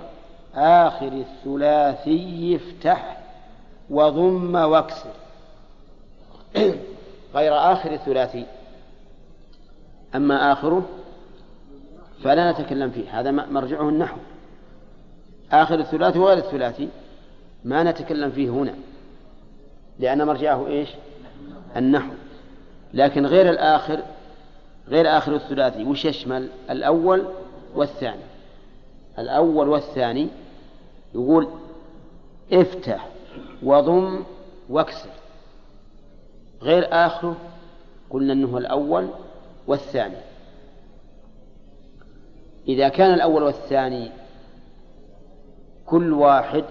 [0.55, 3.17] آخر الثلاثي افتح
[3.89, 5.09] وضم واكسر.
[7.35, 8.45] غير آخر الثلاثي.
[10.15, 10.85] أما آخره
[12.23, 14.17] فلا نتكلم فيه هذا مرجعه النحو.
[15.51, 16.89] آخر الثلاثي وغير الثلاثي
[17.65, 18.73] ما نتكلم فيه هنا
[19.99, 20.89] لأن مرجعه إيش؟
[21.75, 22.11] النحو.
[22.93, 23.99] لكن غير الآخر
[24.89, 27.25] غير آخر الثلاثي وش يشمل؟ الأول
[27.75, 28.23] والثاني.
[29.19, 30.27] الأول والثاني
[31.15, 31.47] يقول
[32.53, 33.07] افتح
[33.63, 34.23] وضم
[34.69, 35.09] واكسر.
[36.61, 37.35] غير آخره
[38.09, 39.09] قلنا أنه الأول
[39.67, 40.17] والثاني.
[42.67, 44.11] إذا كان الأول والثاني
[45.85, 46.63] كل واحد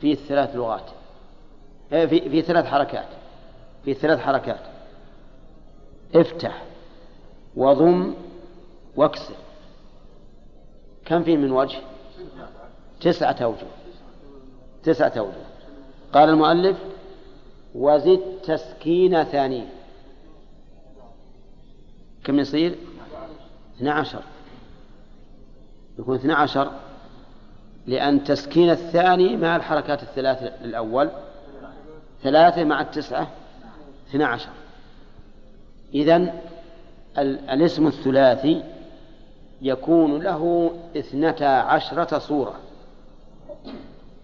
[0.00, 0.90] فيه ثلاث لغات
[1.92, 3.06] آه، في, في ثلاث حركات
[3.84, 4.60] في ثلاث حركات.
[6.14, 6.69] افتح
[7.56, 8.14] وضم
[8.96, 9.34] واكسر.
[11.04, 11.78] كم فيه من وجه؟
[13.00, 13.66] تسعة أوجه.
[14.82, 15.46] تسعة أوجه.
[16.12, 16.78] قال المؤلف
[17.74, 19.64] وزد تسكين ثاني
[22.24, 22.78] كم يصير؟
[23.76, 24.22] اثنى عشر.
[25.98, 26.70] يكون اثنى عشر
[27.86, 31.10] لأن تسكين الثاني مع الحركات الثلاث الأول.
[32.22, 33.30] ثلاثة مع التسعة
[34.08, 34.50] اثنى عشر.
[35.94, 36.40] إذن
[37.18, 38.62] الاسم الثلاثي
[39.62, 42.54] يكون له اثنتا عشرة صورة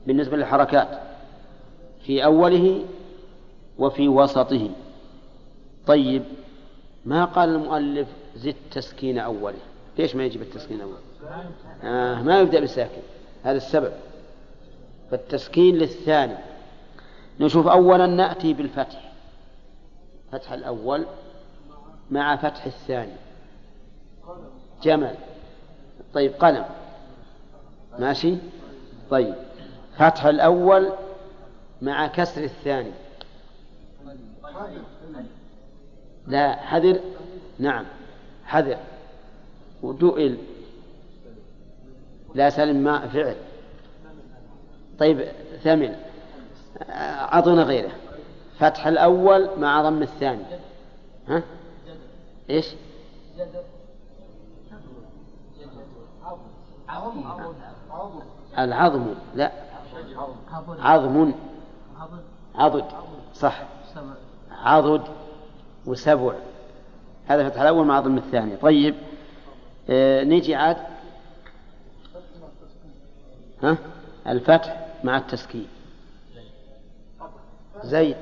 [0.07, 0.89] بالنسبة للحركات
[2.03, 2.85] في أوله
[3.79, 4.71] وفي وسطه.
[5.87, 6.23] طيب
[7.05, 9.59] ما قال المؤلف زد تسكين أوله؟
[9.99, 10.99] ليش ما يجب التسكين أوله؟
[11.85, 13.03] آه ما يبدأ بالساكن.
[13.45, 13.93] هذا السبب.
[15.11, 16.37] فالتسكين للثاني.
[17.41, 19.13] نشوف أولا نأتي بالفتح.
[20.33, 21.07] فتح الأول.
[22.11, 23.13] مع فتح الثاني.
[24.83, 25.15] جمل.
[26.15, 26.65] طيب قلم.
[27.99, 28.37] ماشي؟
[29.11, 29.35] طيب.
[29.97, 30.93] فتح الأول
[31.83, 32.93] مع كسر الثاني.
[36.27, 37.01] لا حذر.
[37.59, 37.85] نعم
[38.45, 38.79] حذر.
[39.83, 40.39] ودؤل
[42.35, 43.37] لا سلم ما فعل.
[44.99, 45.25] طيب
[45.65, 45.97] ثمن.
[46.91, 47.93] أعطنا غيره.
[48.59, 50.43] فتح الأول مع ضم الثاني.
[51.29, 51.43] ها؟
[52.51, 52.75] إيش؟
[58.59, 59.53] العظم لا.
[60.79, 61.33] عظم.
[62.55, 62.85] عضد
[63.35, 63.63] صح.
[64.51, 65.03] عضد
[65.87, 66.35] وسبع.
[67.27, 68.57] هذا فتح الأول مع ضم الثاني.
[68.57, 68.95] طيب
[69.91, 70.77] آه نيجي عاد.
[73.63, 73.79] ها؟
[74.27, 75.69] الفتح مع التسكين.
[77.83, 78.17] زيد.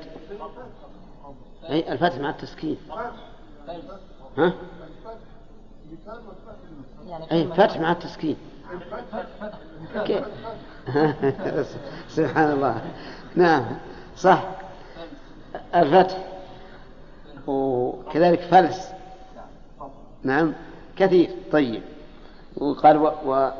[1.69, 2.77] أي الفتح مع التسكين.
[4.37, 4.53] ها؟
[7.31, 8.37] أي فتح مع التسكين.
[12.09, 12.81] سبحان الله.
[13.35, 13.65] نعم
[14.17, 14.43] صح.
[15.75, 16.17] الفتح.
[17.47, 18.91] وكذلك فلس.
[20.23, 20.53] نعم
[20.97, 21.29] كثير.
[21.51, 21.81] طيب.
[22.57, 23.51] وقال و, و.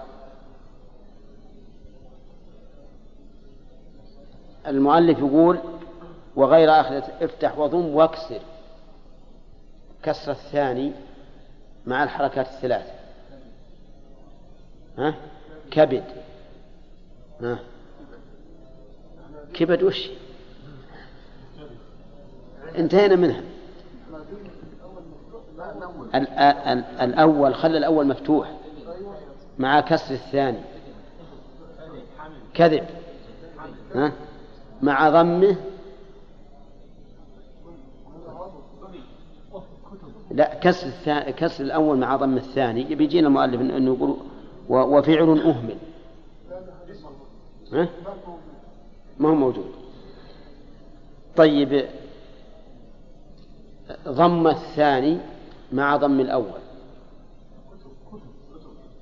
[4.68, 5.60] المؤلف يقول
[6.36, 8.40] وغير آخر افتح وضم واكسر.
[10.06, 10.91] كسر الثاني
[11.86, 12.86] مع الحركات الثلاث.
[14.98, 15.15] ها؟
[15.72, 16.04] كبد.
[17.41, 17.60] ها؟
[19.54, 20.10] كبد وش؟
[22.78, 23.41] انتهينا منها.
[27.02, 28.52] الأول خلى الأول مفتوح.
[29.60, 30.62] مع كسر الثاني.
[32.54, 32.86] كذب.
[33.96, 34.12] ها؟
[34.82, 35.56] مع ضمه
[40.36, 40.89] لا كسر
[41.32, 44.17] كسر الأول مع ضم الثاني بيجينا المؤلف أنه يقول
[44.69, 45.78] وفعل أهمل.
[47.74, 47.89] ها؟
[49.19, 49.71] ما هو موجود.
[51.36, 51.86] طيب
[54.08, 55.17] ضم الثاني
[55.71, 56.60] مع ضم الأول.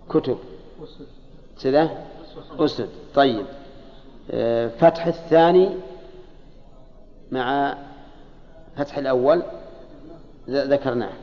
[0.10, 0.38] كتب.
[1.64, 2.06] كذا؟
[2.60, 2.90] أسد.
[3.16, 3.46] طيب.
[4.80, 5.70] فتح الثاني
[7.32, 7.78] مع
[8.76, 9.44] فتح الأول
[10.50, 11.14] ذكرناه.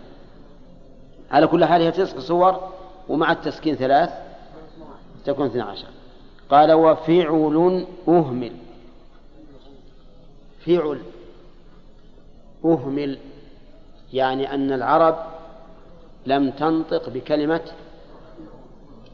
[1.31, 2.73] على كل حال هي تسع صور
[3.09, 4.11] ومع التسكين ثلاث
[5.25, 5.89] تكون اثنى عشر.
[6.51, 8.53] قال وفعل أهمل.
[10.67, 11.03] فعل
[12.65, 13.19] أهمل
[14.13, 15.17] يعني أن العرب
[16.27, 17.61] لم تنطق بكلمة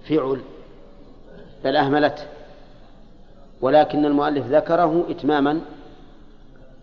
[0.09, 0.41] فعل
[1.65, 2.25] بل أهملته
[3.61, 5.61] ولكن المؤلف ذكره إتماما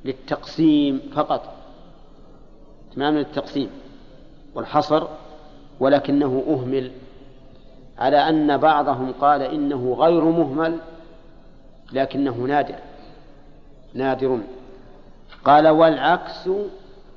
[0.05, 1.53] للتقسيم فقط.
[2.91, 3.69] إتماما للتقسيم.
[4.55, 5.07] والحصر
[5.79, 6.91] ولكنه أهمل
[7.97, 10.79] على أن بعضهم قال إنه غير مهمل
[11.93, 12.75] لكنه نادر
[13.93, 14.39] نادر.
[15.45, 16.49] قال والعكس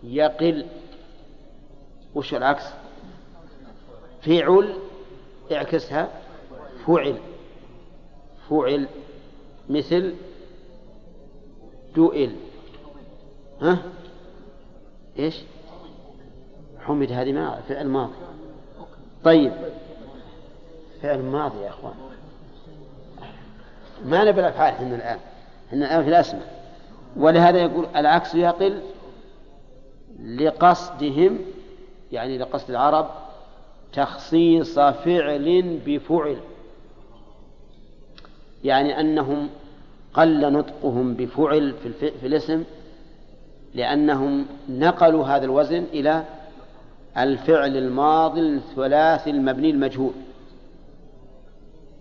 [0.04, 0.66] يقل.
[2.14, 2.64] وش العكس؟
[4.22, 4.74] فعل
[5.52, 6.08] اعكسها
[6.86, 7.16] فعل.
[8.50, 8.88] فعل
[9.70, 10.14] مثل
[11.96, 12.30] دؤل
[13.62, 13.78] ها؟
[15.18, 15.42] إيش؟
[16.80, 18.12] حمد هذه ما فعل ماضي.
[19.26, 19.52] طيب.
[21.02, 21.94] فعل ماضي يا أخوان.
[24.04, 25.18] ما نبي الأفعال إحنا الآن.
[25.68, 26.72] إحنا الآن في الأسماء.
[27.16, 28.82] ولهذا يقول العكس يقل
[30.24, 31.38] لقصدهم
[32.12, 33.10] يعني لقصد العرب
[33.92, 36.36] تخصيص فعل بفعل.
[38.64, 39.48] يعني أنهم
[40.14, 42.64] قل نطقهم بفعل في, في الاسم
[43.74, 46.24] لأنهم نقلوا هذا الوزن إلى
[47.18, 50.12] الفعل الماضي الثلاثي المبني المجهول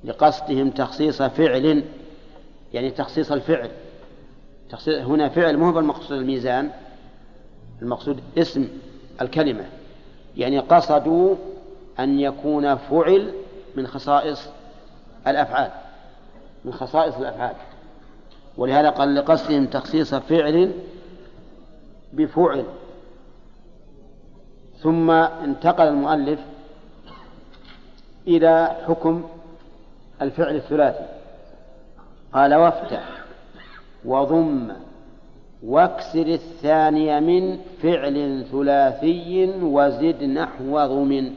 [0.03, 1.84] لقصدهم تخصيص فعل
[2.74, 3.70] يعني تخصيص الفعل.
[4.70, 6.70] تخصيص هنا فعل مو هو المقصود الميزان
[7.82, 8.68] المقصود اسم
[9.22, 9.66] الكلمة.
[10.38, 11.36] يعني قصدوا
[11.99, 13.34] أن يكون فعل
[13.76, 14.49] من خصائص
[15.28, 15.72] الأفعال
[16.66, 17.55] من خصائص الأفعال.
[18.57, 20.72] ولهذا قال لقصدهم تخصيص فعل
[22.13, 22.66] بفعل.
[24.86, 26.39] ثم انتقل المؤلف
[28.27, 29.23] إلى حكم
[30.21, 31.05] الفعل الثلاثي.
[32.33, 33.09] قال وافتح
[34.05, 34.71] وضم
[35.63, 41.33] واكسر الثاني من فعل ثلاثي وزد نحو ضم.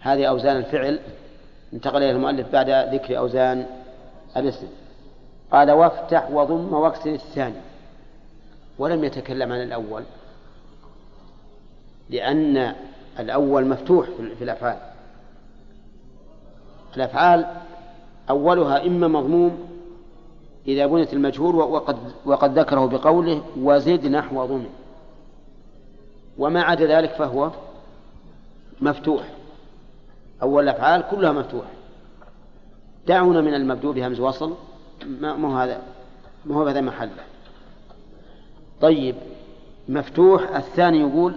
[0.00, 0.98] هذه أوزان الفعل.
[1.72, 3.66] انتقل إلى المؤلف بعد ذكر أوزان
[4.36, 4.66] الاسم.
[5.52, 7.60] قال وافتح وضم واكسر الثاني.
[8.78, 10.02] ولم يتكلم عن الأول.
[12.10, 12.74] لأن
[13.18, 14.78] الأول مفتوح في الأفعال.
[16.96, 17.46] الأفعال
[18.30, 19.68] أولها إما مضموم
[20.66, 24.64] إذا بنت المجهول وقد, وقد ذكره بقوله وزد نحو ضم
[26.38, 27.50] وما عدا ذلك فهو
[28.80, 29.24] مفتوح.
[30.42, 31.70] أول الأفعال كلها مفتوحة
[33.06, 34.54] دعونا من المبدوء بهمز وصل.
[35.20, 35.82] ما هو هذا؟
[36.44, 37.24] ما هو هذا محله
[38.80, 39.14] طيب
[39.88, 40.56] مفتوح.
[40.56, 41.34] الثاني يقول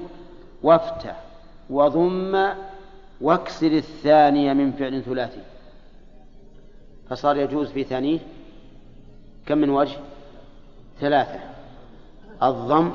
[0.67, 1.21] وافتح
[1.69, 2.49] وضم
[3.21, 5.41] واكسر الثانية من فعل ثلاثي.
[7.09, 8.19] فصار يجوز في ثانية.
[9.45, 9.97] كم من وجه؟
[10.99, 11.39] ثلاثة.
[12.43, 12.91] الضم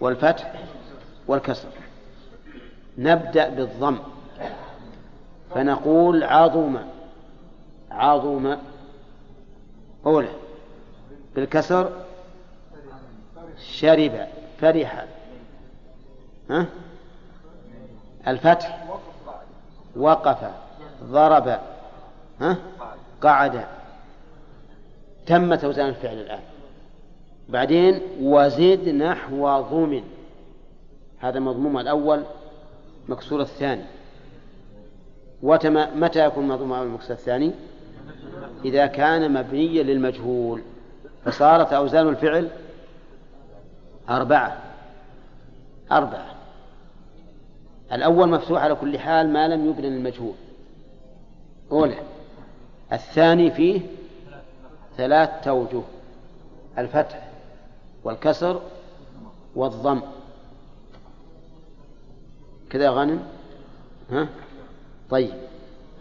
[0.00, 0.52] والفتح
[1.28, 1.68] والكسر.
[2.98, 3.98] نبدأ بالضم.
[5.54, 6.78] فنقول عظم.
[7.90, 8.56] عظم.
[10.06, 10.32] أولى
[11.34, 11.92] بالكسر.
[13.58, 14.26] شرب.
[14.60, 15.13] فرح.
[16.50, 16.66] ها؟
[18.28, 18.84] الفتح
[19.96, 20.50] وقف
[21.04, 21.58] ضرب
[22.40, 22.56] ها؟
[23.22, 23.66] قعد.
[25.26, 26.40] تم توزان الفعل الآن.
[27.48, 30.04] بعدين وزد نحو ضمن
[31.18, 32.22] هذا مضموم الأول
[33.08, 33.84] مكسور الثاني.
[35.42, 37.52] وتم متى يكون مضموم المكسور الثاني؟
[38.64, 40.62] إذا كان مبنيا للمجهول.
[41.24, 42.48] فصارت أوزان الفعل
[44.08, 44.56] أربعة.
[45.92, 46.33] أربعة.
[47.92, 50.34] الأول مفتوح على كل حال ما لم يبن المجهول
[51.72, 51.98] أولى.
[52.92, 53.80] الثاني فيه
[54.96, 55.82] ثلاث توجه.
[56.78, 57.28] الفتح
[58.04, 58.60] والكسر
[59.56, 60.00] والضم.
[62.70, 63.22] كذا غنم
[64.10, 64.28] ها؟
[65.10, 65.34] طيب.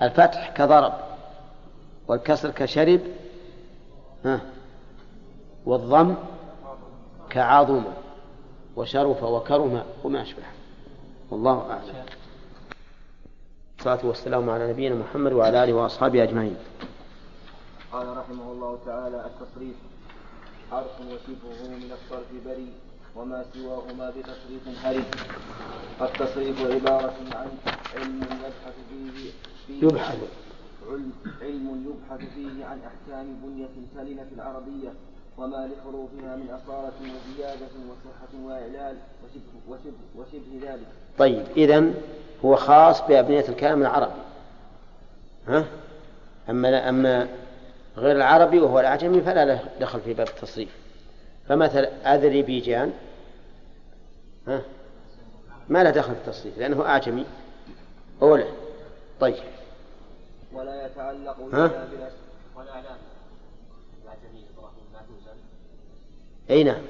[0.01, 0.93] الفتح كضرب
[2.07, 2.99] والكسر كشرب
[4.25, 4.41] ها؟
[5.65, 6.15] والضم
[7.29, 7.83] كعظم.
[8.75, 9.83] وشرف وكرم.
[10.03, 10.43] وما أشبه.
[11.31, 12.05] والله أعلم.
[13.79, 16.55] الصلاة والسلام على نبينا محمد وعلى آله وأصحابه أجمعين.
[17.91, 19.75] قال رحمه الله تعالى التصريف.
[20.71, 22.73] حرف وشبهه من الصرف بريء
[23.15, 25.03] وما سواهما بتصريف هري
[26.01, 27.49] التصريف عبارة عن
[27.95, 29.31] علم يبحث فيه,
[29.67, 30.17] فيه يبحث.
[31.41, 34.93] علم يبحث فيه عن أحكام بنية سلنة العربية.
[35.37, 40.87] وما لحروفها من أصالة وزيادة وصحة وإعلال وشبه, وشبه, وشبه ذلك.
[41.17, 41.95] طيب إذن
[42.45, 44.21] هو خاص بأبنية الكلام العربي.
[45.47, 45.65] ها؟
[46.49, 47.27] أما أما
[47.97, 50.77] غير العربي وهو الأعجمي فلا له دخل في باب التصريف.
[51.47, 52.93] فمثل أذربيجان
[54.47, 54.61] ها؟
[55.69, 57.25] ما له دخل في التصريف لأنه أعجمي.
[58.21, 58.47] أولى
[59.19, 59.43] طيب.
[60.53, 61.87] ولا يتعلق ها؟
[62.55, 62.97] والإعلام
[66.49, 66.81] أي نعم.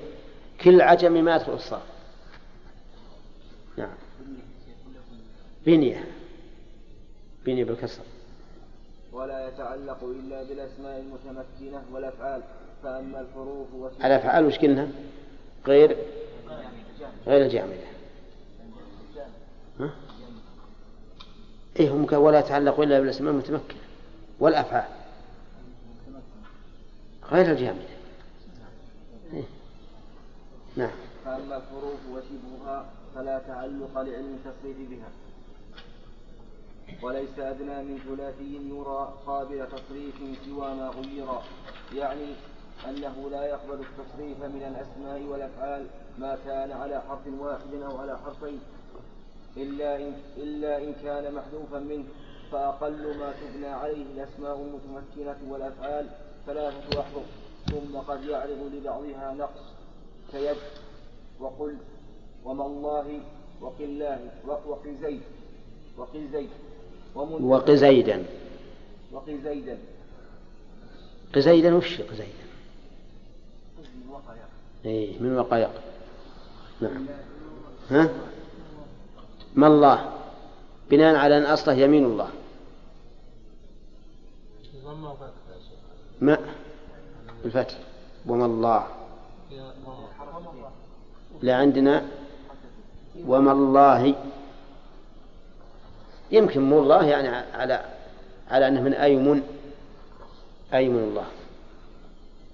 [0.61, 1.81] كل عجمي ما يدخل الصرف
[3.77, 3.95] نعم.
[5.65, 6.03] بنية.
[7.45, 8.03] بنية بالكسر.
[9.13, 12.41] ولا يتعلق إلا بالأسماء المتمكنة والأفعال
[12.83, 13.67] فأما الحروف
[14.05, 14.91] الأفعال وش قلنا؟
[15.67, 15.97] غير
[17.27, 17.93] غير الجامدة.
[19.79, 19.93] ها؟
[21.79, 23.79] إيه هم ولا يتعلق إلا بالأسماء المتمكنة
[24.39, 24.89] والأفعال.
[27.31, 27.92] غير الجامدة؟
[30.75, 30.91] نعم.
[31.25, 35.09] فأما الحروف وشبهها فلا تعلق لعلم التصريف بها.
[37.03, 40.15] وليس أدنى من ثلاثي يرى قابل تصريف
[40.45, 41.27] سوى ما غير.
[41.95, 42.33] يعني
[42.89, 48.59] أنه لا يقبل التصريف من الأسماء والأفعال ما كان على حرف واحد أو على حرفين.
[49.57, 52.05] إلا إن, إلا إن كان محذوفا منه.
[52.51, 56.09] فأقل ما تبنى عليه الأسماء المتمكنة والأفعال
[56.45, 57.25] ثلاثة أحرف
[57.71, 59.72] ثم قد يعرض لبعضها نقص.
[60.33, 60.57] كيد
[61.39, 61.75] وقل
[62.45, 63.21] وما الله
[63.61, 65.21] وقل الله وقل زيد
[65.97, 66.49] وقل زيد
[67.41, 68.25] وقزيدا
[69.11, 69.77] وقزيدا
[71.33, 72.43] قزيدا وش قزيدا؟
[74.85, 75.71] اي من وقايق
[76.81, 77.05] نعم.
[77.89, 78.09] ها؟
[79.55, 80.13] ما الله؟
[80.89, 82.29] بناء على أن أصله يمين الله.
[86.21, 86.37] ما؟
[87.45, 87.77] الفتح.
[88.27, 89.02] وما الله.
[91.41, 92.05] لا عندنا.
[93.27, 94.15] وما الله.
[96.31, 97.85] يمكن مو الله يعني على
[98.49, 99.41] على أنه من أيمن
[100.73, 101.25] أيمن الله.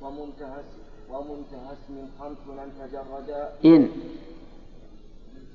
[0.02, 0.62] ومنتهى
[1.10, 2.72] ومنتهى اسم خمس إن.
[2.80, 3.90] تجردا ان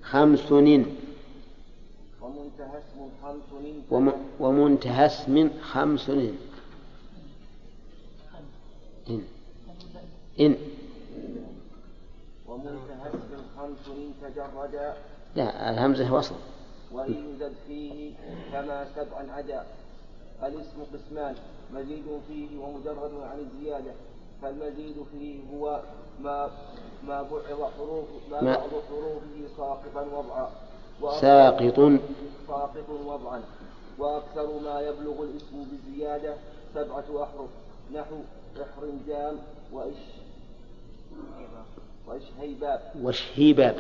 [0.03, 0.85] خمس إن.
[2.23, 3.49] ومنتهى اسم خمس
[3.91, 6.37] وم ومنتهى اسم خمس إن.
[9.11, 9.23] إن.
[10.41, 10.74] إن.
[12.55, 13.11] ومنتهى
[13.59, 14.95] خمس إن تجردا
[15.37, 16.35] لا الهمزة وصل
[16.93, 18.15] وإن يزد فيه
[18.53, 19.65] كما سبعا عدا.
[20.43, 21.35] الاسم قسمان
[21.75, 23.93] مزيد فيه ومجرد عن الزيادة.
[24.43, 25.81] فالمزيد فيه هو
[26.21, 26.51] ما
[27.07, 30.51] ما بعض حروف ما ما- بعض حروفه ساقطا وضعا.
[31.21, 32.01] ساقط.
[32.49, 33.43] ساقط وضعا.
[33.99, 36.35] وأكثر ما يبلغ الاسم بالزيادة
[36.75, 37.51] سبعة أحرف.
[37.95, 38.17] نحو
[38.63, 39.37] إحرنجام
[39.73, 39.97] وإش.
[42.09, 43.77] وشهيباب وإشهيباب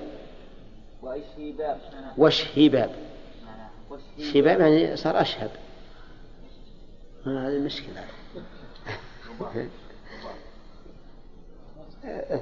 [1.03, 1.79] وشهيباب
[2.19, 2.91] وإشهيباب
[4.33, 5.51] شباب يعني صار أشهب
[7.27, 8.05] ما هذه المشكلة.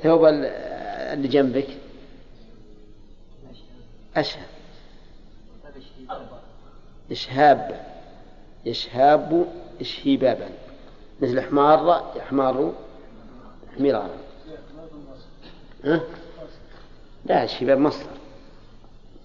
[0.03, 0.45] ثوب ال-
[1.13, 1.67] اللي جنبك.
[4.17, 4.47] أشهب
[7.11, 7.81] إشهاب.
[8.67, 9.47] إشهاب
[9.81, 10.49] إشهيبابا.
[11.21, 12.73] مثل حمار يحمار
[13.77, 14.11] حميرا.
[15.85, 16.01] ها؟
[17.25, 18.07] لا الشباب مصدر.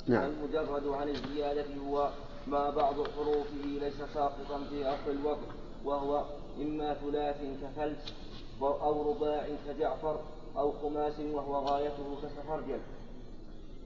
[0.07, 0.29] نعم.
[0.29, 2.09] المجرد عن الزيادة هو
[2.47, 5.47] ما بعض حروفه ليس ساقطا في أصل الوضع
[5.85, 6.23] وهو
[6.61, 8.13] إما ثلاث كفلس
[8.61, 10.19] أو رباع كجعفر
[10.57, 12.79] أو خماس وهو غايته كسفرجل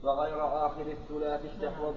[0.02, 1.94] وغير آخر الثلاث استحوذ؟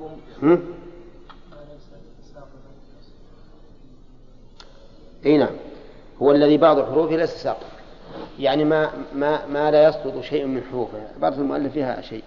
[5.25, 5.55] إي نعم.
[6.21, 7.74] هو الذي بعض حروفه ليس ساقط
[8.39, 10.97] يعني ما ما ما لا يسقط شيء من حروفه.
[11.15, 12.23] عبارة المؤلف فيها شيء.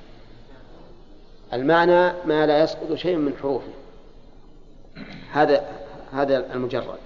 [1.53, 3.72] المعنى ما لا يسقط شيء من حروفه.
[5.32, 5.64] هذا
[6.12, 6.99] هذا المجرد.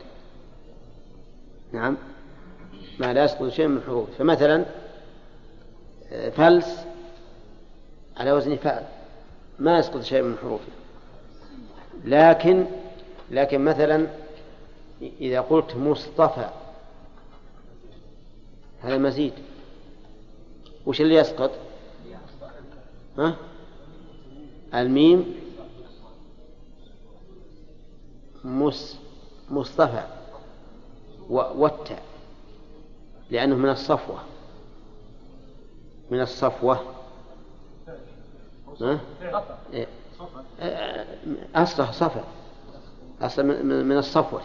[1.72, 1.96] نعم.
[2.98, 4.12] ما لا يسقط شيء من حروفه.
[4.18, 4.64] فمثلا
[6.36, 6.84] فلس
[8.16, 8.82] على وزن فعل.
[9.58, 10.72] ما يسقط شيء من حروفه.
[12.04, 12.66] لكن
[13.30, 14.06] لكن مثلا
[15.02, 16.48] إذا قلت مصطفى
[18.82, 19.32] هذا مزيد
[20.86, 21.50] وش اللي يسقط
[23.18, 23.36] ها؟
[24.74, 25.34] الميم
[28.44, 28.98] مس
[29.50, 30.02] مصطفى
[31.30, 32.02] والتاء
[33.30, 34.18] لأنه من الصفوة
[36.10, 36.80] من الصفوة
[38.80, 39.00] ها؟
[39.72, 39.86] إيه.
[41.54, 41.90] أصله
[43.20, 43.66] أصلا من-
[43.98, 44.40] الصفوة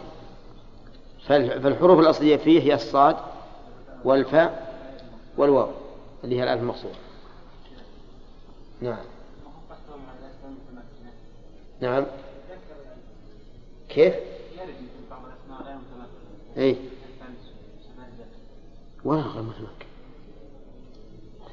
[1.26, 3.16] فال- فالحروف الأصلية فيه هي الصاد
[4.04, 4.76] والفاء
[5.36, 5.70] والواو
[6.24, 6.94] اللي هي الألف المقصورة.
[8.80, 9.04] نعم.
[11.80, 12.06] نعم.
[13.88, 14.14] كيف؟
[16.58, 16.76] اي
[19.04, 19.86] ولا غير متمكن.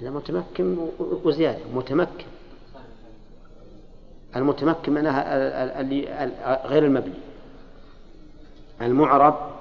[0.01, 1.59] هذا متمكن وزيادة.
[1.73, 2.25] متمكن.
[4.35, 7.19] المتمكن معناها غير المبني.
[8.81, 9.51] المعرب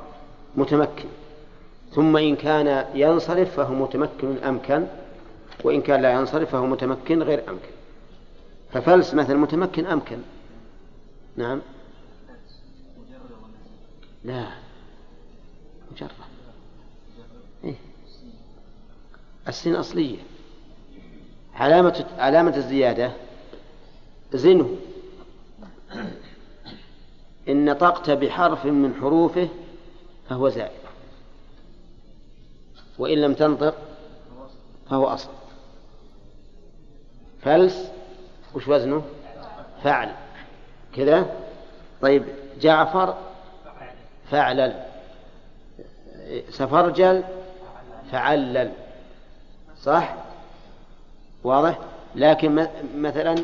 [0.56, 1.08] متمكن.
[1.94, 4.86] ثم إن كان ينصرف فهو متمكن أمكن
[5.64, 7.70] وإن كان لا ينصرف فهو متمكن غير أمكن.
[8.72, 10.18] ففلس مثل متمكن أمكن.
[11.36, 11.60] نعم.
[14.24, 14.46] لا.
[15.92, 16.10] مجرد.
[17.64, 17.74] إيه؟
[19.48, 20.18] السين أصلية.
[21.54, 23.12] علامة علامة الزيادة
[24.32, 24.76] زنه.
[27.48, 29.48] إن نطقت بحرف من حروفه
[30.28, 30.83] فهو زائد.
[32.98, 33.74] وإن لم تنطق
[34.90, 35.30] فهو أصل.
[37.42, 37.92] فلس؟
[38.54, 39.04] وش وزنه؟
[39.82, 40.12] فعل.
[40.96, 41.36] كذا؟
[42.02, 42.24] طيب
[42.60, 43.18] جعفر
[44.30, 44.84] فعلل.
[46.50, 47.24] سفرجل؟
[48.10, 48.72] فعلل.
[49.82, 50.14] صح؟
[51.44, 51.78] واضح؟
[52.14, 53.34] لكن مثلا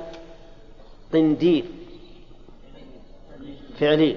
[1.12, 1.64] قنديل
[3.78, 4.16] فعليل.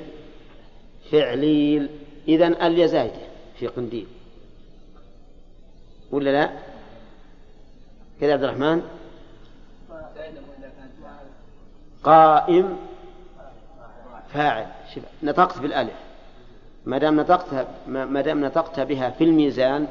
[1.12, 1.90] فعليل.
[2.28, 3.16] إذن اليا زايدة
[3.60, 4.08] في قنديل.
[6.14, 6.50] ولا لا؟
[8.22, 8.82] كذا عبد الرحمن.
[12.04, 12.78] قائم
[14.34, 14.68] فاعل.
[14.94, 15.94] شوف نطقت بالألف.
[16.86, 19.88] ما دام نطقت ما دام نطقت بها في الميزان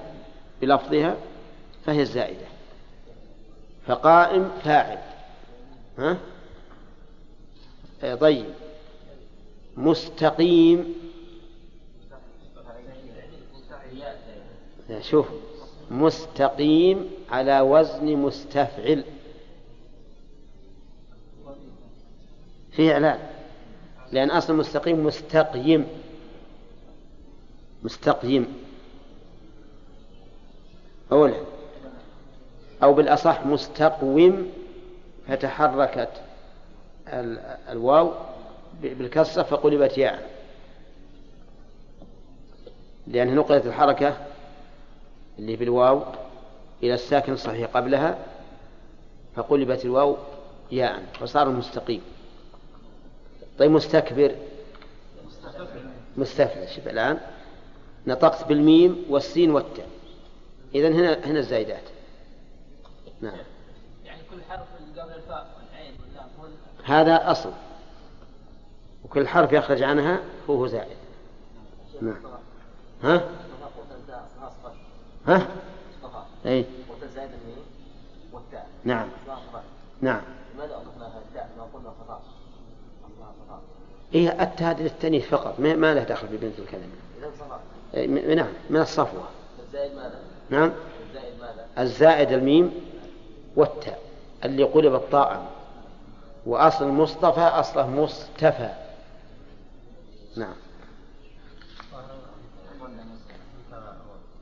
[0.61, 1.17] بلفظها
[1.87, 2.47] فهي الزائدة.
[3.87, 4.99] فقائم فاعل.
[5.99, 6.17] ها؟
[8.03, 8.47] آه، طيب.
[9.77, 10.95] مستقيم.
[15.01, 15.27] شوف.
[15.93, 19.05] مستقيم على وزن مستفعل.
[22.73, 23.19] فيه إعلان.
[24.13, 25.87] لأن أصل مستقيم مستقيم.
[27.83, 28.55] مستقيم.
[31.13, 31.37] أولا.
[32.83, 34.53] أو بالأصح مستقوم
[35.29, 36.11] فتحركت
[37.09, 37.39] ال-
[37.69, 38.13] الواو
[38.83, 40.31] بالكسرة فقلبت ياء.
[43.07, 44.17] لأن نقلت الحركة
[45.39, 46.03] اللي بالواو
[46.83, 48.19] إلى الساكن الصحيح قبلها
[49.35, 50.17] فقلبت الواو
[50.73, 52.03] ياء فصار مستقيم.
[53.59, 54.37] طيب مستكبر.
[56.17, 57.21] مستفعل شوف الآن.
[58.07, 59.89] نطقت بالميم والسين والتاء.
[60.75, 61.83] إذا هنا هنا الزايدات.
[63.21, 63.37] نعم.
[64.05, 64.67] يعني كل حرف
[64.99, 66.29] قبل الفاء والعين واللام
[66.85, 67.53] هذا أصل.
[69.05, 70.21] وكل حرف يخرج عنها
[70.51, 70.97] هو زائد.
[72.03, 72.23] نعم.
[73.03, 73.29] ها؟
[75.27, 75.47] ها؟
[76.47, 77.65] اي وتزايد الميم
[78.33, 78.67] والتاء.
[78.85, 79.09] نعم.
[80.01, 80.21] نعم.
[80.55, 82.23] لماذا اضفنا التاء ما قلنا فطاء
[84.15, 85.61] إيه التاء هذه للتأنيث فقط.
[85.61, 86.85] ما, ما له دخل ببنت الكلمة.
[87.19, 87.61] إذا صفاء
[87.95, 89.25] إيه، نعم من الصفوة.
[89.67, 90.21] الزائد ماذا؟
[90.51, 90.73] نعم.
[91.09, 92.73] الزائد ماذا؟ الزائد الميم
[93.57, 93.99] والتاء
[94.45, 95.47] اللي قلبت طاء
[96.47, 98.71] وأصل مصطفى أصله مصطفى.
[100.37, 100.55] نعم.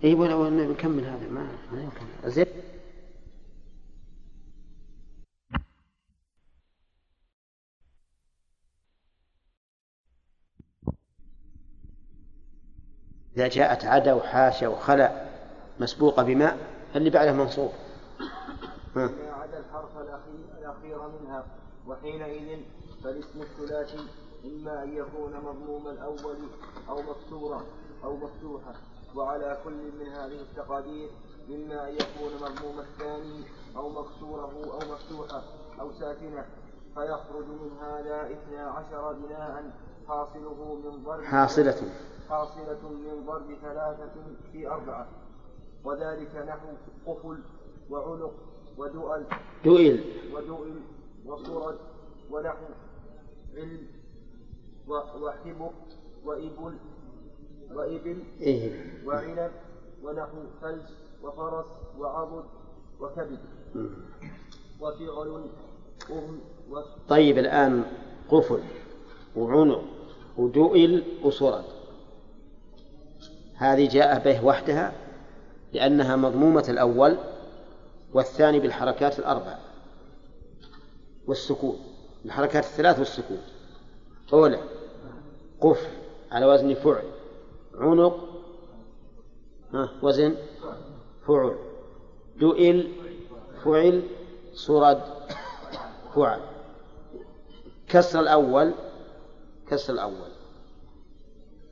[0.04, 2.06] اي نكمل هذا ما ما يمكن.
[2.24, 2.46] زين.
[13.36, 15.28] إذا جاءت عدا وحاشا وخلا
[15.80, 16.58] مسبوقة بماء
[16.96, 17.72] اللي بعده منصوب.
[18.96, 19.98] ما عدا الحرف
[20.58, 21.44] الأخير منها
[21.86, 22.60] وحينئذ
[23.04, 24.06] فالاسم الثلاثي
[24.44, 26.36] إما أن يكون مضموم الأول
[26.88, 27.64] أو مكسورا
[28.04, 28.74] أو مفتوحا.
[29.16, 31.08] وعلى كل من هذه التقادير
[31.50, 33.44] إما أن يكون مضموم الثاني
[33.76, 35.42] أو مكسوره أو مفتوحا
[35.80, 36.44] أو ساكنة
[36.94, 39.70] فيخرج من هذا اثنا عشر بناء
[40.08, 41.82] حاصله من ضرب حاصلة.
[42.28, 44.12] حاصلة من ضرب ثلاثة
[44.52, 45.06] في أربعة.
[45.84, 46.68] وذلك نحو
[47.06, 47.38] قفل
[47.90, 48.32] وعنق
[48.78, 49.24] ودؤل.
[49.64, 50.04] دؤل.
[50.34, 50.80] ودؤل
[51.26, 51.78] وصرد
[52.30, 52.64] ونحو
[53.56, 53.86] علم
[54.88, 55.72] و- وحبك
[56.24, 56.76] وإبل
[57.74, 58.72] وإبل إيه.
[59.06, 59.50] وعنب
[60.02, 60.90] ونحو فلس
[61.22, 61.66] وفرس
[61.98, 62.44] وعضد
[63.00, 63.38] وكبد.
[64.80, 65.44] وفعل
[67.08, 67.84] طيب الآن
[68.28, 68.62] قفل
[69.36, 69.84] وعنق
[70.38, 71.64] ودؤل وصرد.
[73.54, 74.92] هذه جاء به وحدها
[75.72, 77.18] لأنها مضمومة الأول
[78.14, 79.58] والثاني بالحركات الأربع
[81.26, 81.76] والسكون.
[82.24, 83.42] الحركات الثلاث والسكون.
[84.32, 84.60] أولى
[85.60, 85.88] قفل
[86.30, 87.19] على وزن فعل.
[87.80, 88.28] عنق
[89.72, 90.34] ها وزن
[91.26, 91.58] فعل.
[92.36, 92.92] دؤل
[93.64, 94.02] فعل
[94.54, 95.02] صرد
[96.14, 96.40] فعل.
[97.88, 98.74] كسر الأول
[99.68, 100.30] كسر الأول.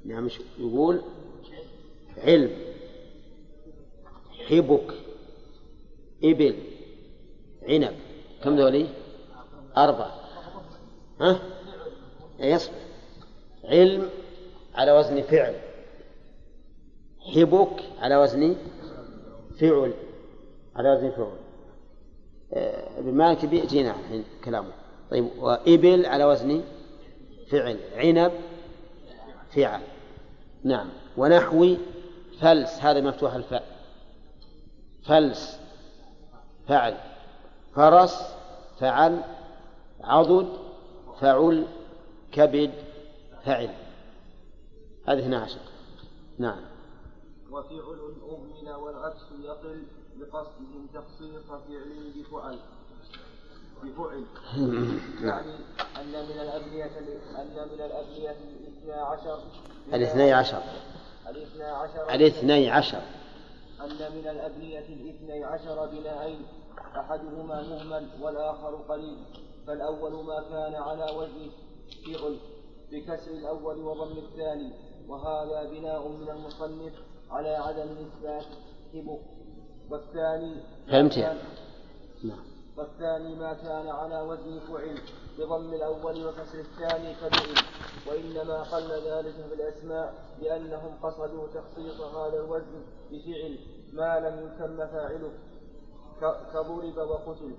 [0.05, 0.29] نعم
[0.59, 1.03] يقول
[2.19, 2.51] علم.
[4.49, 4.95] حبك
[6.25, 6.63] إبل
[7.63, 7.97] عنب.
[8.45, 8.89] كم ذولي
[9.77, 10.21] أربعة.
[11.21, 11.41] ها؟
[12.39, 12.75] يصبر
[13.65, 14.11] علم
[14.75, 15.68] على وزن فعل.
[17.35, 18.57] حبك على وزن
[19.61, 19.93] فعل
[20.77, 21.33] على وزن فعل.
[22.53, 24.73] آه، ابن مالك بيأتينا الحين كلامه.
[25.11, 26.63] طيب وإبل على وزن
[27.51, 28.33] فعل عنب
[29.55, 29.81] فعل.
[30.65, 30.89] نعم.
[31.17, 31.79] ونحوي
[32.41, 33.65] فلس هذا مفتوح الفاء.
[35.05, 35.61] فلس
[36.69, 36.95] فعل.
[37.75, 38.35] فرس
[38.81, 39.23] فعل.
[40.05, 40.49] عضد
[41.21, 41.67] فعل.
[42.33, 42.71] كبد
[43.45, 43.71] فعل.
[45.07, 45.59] هذه 12
[46.39, 46.78] نعم.
[47.53, 49.83] وفعل أهمل والعكس يقل
[50.17, 52.59] بقصدهم تخصيص فعل بفعل.
[53.83, 54.25] بفعل.
[55.29, 55.55] يعني
[55.97, 56.99] أن من الأبنية
[57.39, 59.39] أن من الأبنية الاثنى عشر.
[59.93, 60.63] الاثني عشر.
[61.29, 62.15] الاثنى عشر.
[62.15, 63.03] الاثني عشر.
[63.81, 66.47] أن من الأبنية الاثني عشر بناءين
[66.97, 69.19] أحدهما مهمل والآخر قليل.
[69.67, 71.51] فالأول ما كان على وجه
[72.07, 72.39] فعل
[72.93, 74.73] بكسر الأول وضم الثاني
[75.09, 76.93] وهذا بناء من المصنف
[77.31, 78.45] على عدم إثبات
[78.93, 79.21] حبك
[79.91, 80.55] والثاني
[80.91, 81.39] فهمت يعني؟
[82.25, 82.45] نعم.
[82.77, 84.99] والثاني ما كان على وزن فعل.
[85.39, 87.65] بضم الأول وكسر الثاني كفعل
[88.09, 93.59] وإنما قل ذلك في الأسماء لأنهم قصدوا تخصيص هذا الوزن بفعل
[93.93, 95.33] ما لم يسمى فاعله.
[96.53, 97.53] كضرب وقتل.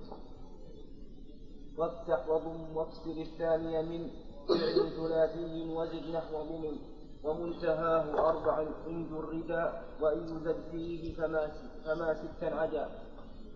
[1.78, 4.10] وافتح وضم واكسر الثاني من
[4.48, 6.76] فعل ثلاثي وزد نحو ضمن
[7.24, 11.50] ومنتهاه أربع عند الرداء وإن يزد فيه فما
[11.84, 12.88] فما ستا عدا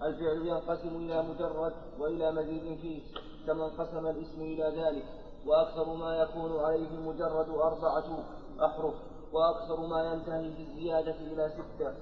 [0.03, 3.03] الفعل ينقسم إلى مجرد وإلى مزيد فيه
[3.47, 5.05] كما انقسم الاسم إلى ذلك.
[5.47, 8.25] وأكثر ما يكون عليه المجرد أربعة
[8.61, 8.95] أحرف
[9.33, 11.95] وأكثر ما ينتهي بالزيادة إلى ستة.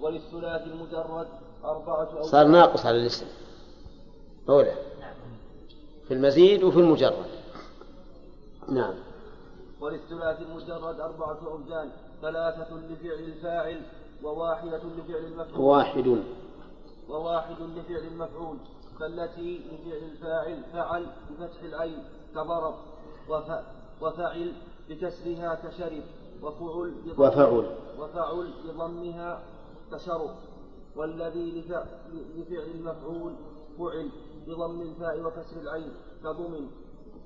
[0.00, 1.28] وللثلاث المجرد
[1.64, 3.26] أربعة أو صار ناقص على الاسم.
[4.48, 4.74] أولى
[6.08, 7.26] في المزيد وفي المجرد.
[8.68, 8.94] نعم.
[9.80, 11.90] وللثلاث المجرد أربعة أوزان
[12.22, 13.82] ثلاثة لفعل الفاعل
[14.22, 15.64] وواحدة لفعل المفعول.
[15.64, 16.18] واحد
[17.08, 18.56] وواحد لفعل المفعول
[19.00, 22.04] فالتي لفعل الفاعل فعل بفتح العين
[22.34, 22.74] كضرب
[23.28, 23.50] وف
[24.02, 24.52] وفعل
[24.88, 26.02] بكسرها كشرب
[26.42, 27.76] وفعل وفعل.
[27.98, 29.42] وفعل بضمها
[29.92, 30.30] كشرب.
[30.96, 31.84] والذي لفع-
[32.36, 33.32] لفعل المفعول
[33.78, 34.10] فعل
[34.46, 35.92] بضم الفاء وكسر العين
[36.24, 36.66] كضمن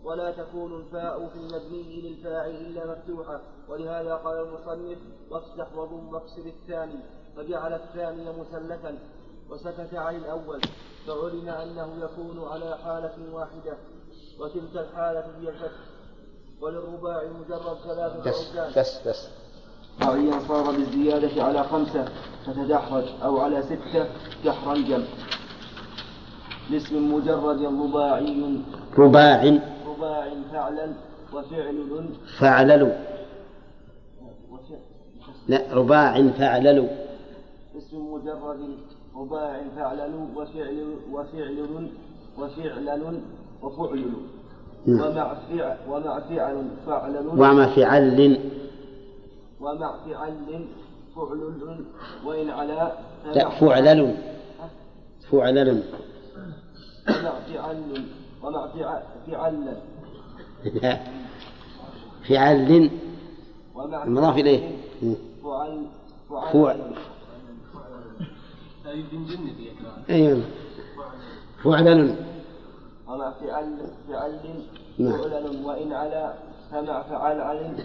[0.04, 3.40] ولا تكون الفاء في المبني للفاعل إلا مفتوحة.
[3.68, 4.98] ولهذا قال المصنف
[5.30, 6.98] وافتح وضم واكسر الثاني.
[7.36, 8.98] فجعل الثاني مثلثا
[9.50, 10.60] وسكت عن الأول.
[11.06, 13.76] فعلم أنه يكون على حالة واحدة
[14.40, 15.84] وتلك الحالة هي الفتح.
[16.60, 19.28] وللرباع المجرد ثلاثة بس بس بس.
[20.02, 22.08] رباعيا صار بالزيادة على خمسة
[22.46, 24.06] فتدحرج أو على ستة
[24.44, 25.04] دحرنجا
[26.70, 28.60] لاسم مجرد رباعي.
[28.98, 29.73] رباع.
[30.04, 30.92] رباع فعلا
[31.32, 32.92] وفعل فعللوا.
[35.48, 36.88] لا رباع فعللوا.
[37.78, 38.60] اسم مجرد
[39.16, 41.88] رباع فعلل وفعل وفعل
[42.38, 43.20] وفعلل
[43.62, 44.12] وفعلل
[44.86, 45.00] نعم.
[45.00, 48.38] ومع فعل ومع فعل فعلل ومع فعل
[49.60, 50.66] ومع فعل
[51.16, 51.84] فعلل
[52.24, 52.92] وإن على
[53.34, 54.16] لا فعلل
[55.32, 55.82] فعلل
[57.08, 58.04] ومع فعل
[58.42, 59.76] ومع فعل فعل
[60.64, 61.00] لا.
[62.28, 62.90] فعل
[64.04, 64.70] المضاف إليه.
[65.42, 65.86] فعل
[66.30, 66.94] فعل فعل
[70.10, 70.42] أيوة
[71.64, 72.16] فعلل
[73.08, 73.76] ومع فعل
[74.08, 74.62] فعل.
[74.98, 76.34] فعلل وإن على
[76.70, 77.76] فمع فعل علم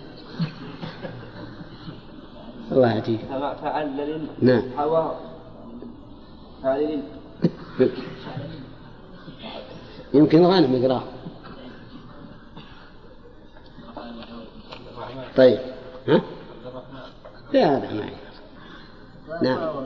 [2.72, 3.20] الله يهديك.
[3.20, 4.64] فمع فعلل نعم.
[4.78, 5.12] حوا
[6.64, 7.04] فعلل
[10.14, 11.04] يمكن غانم يقراه
[15.38, 15.60] طيب.
[16.08, 16.22] ها؟
[17.54, 18.10] لا لا ما.
[19.42, 19.86] نعم.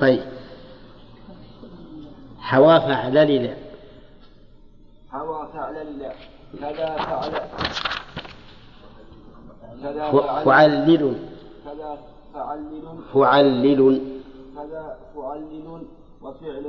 [0.00, 0.20] طيب.
[2.38, 3.56] حوا فعلل
[5.12, 6.12] حوا فعلل
[6.60, 7.32] كذا فعل
[9.82, 11.16] كذا ف- فعل فعلل.
[11.64, 11.98] كذا
[12.34, 14.00] فعلل فعلل.
[14.56, 15.82] كذا فعلل.
[16.22, 16.64] وفعل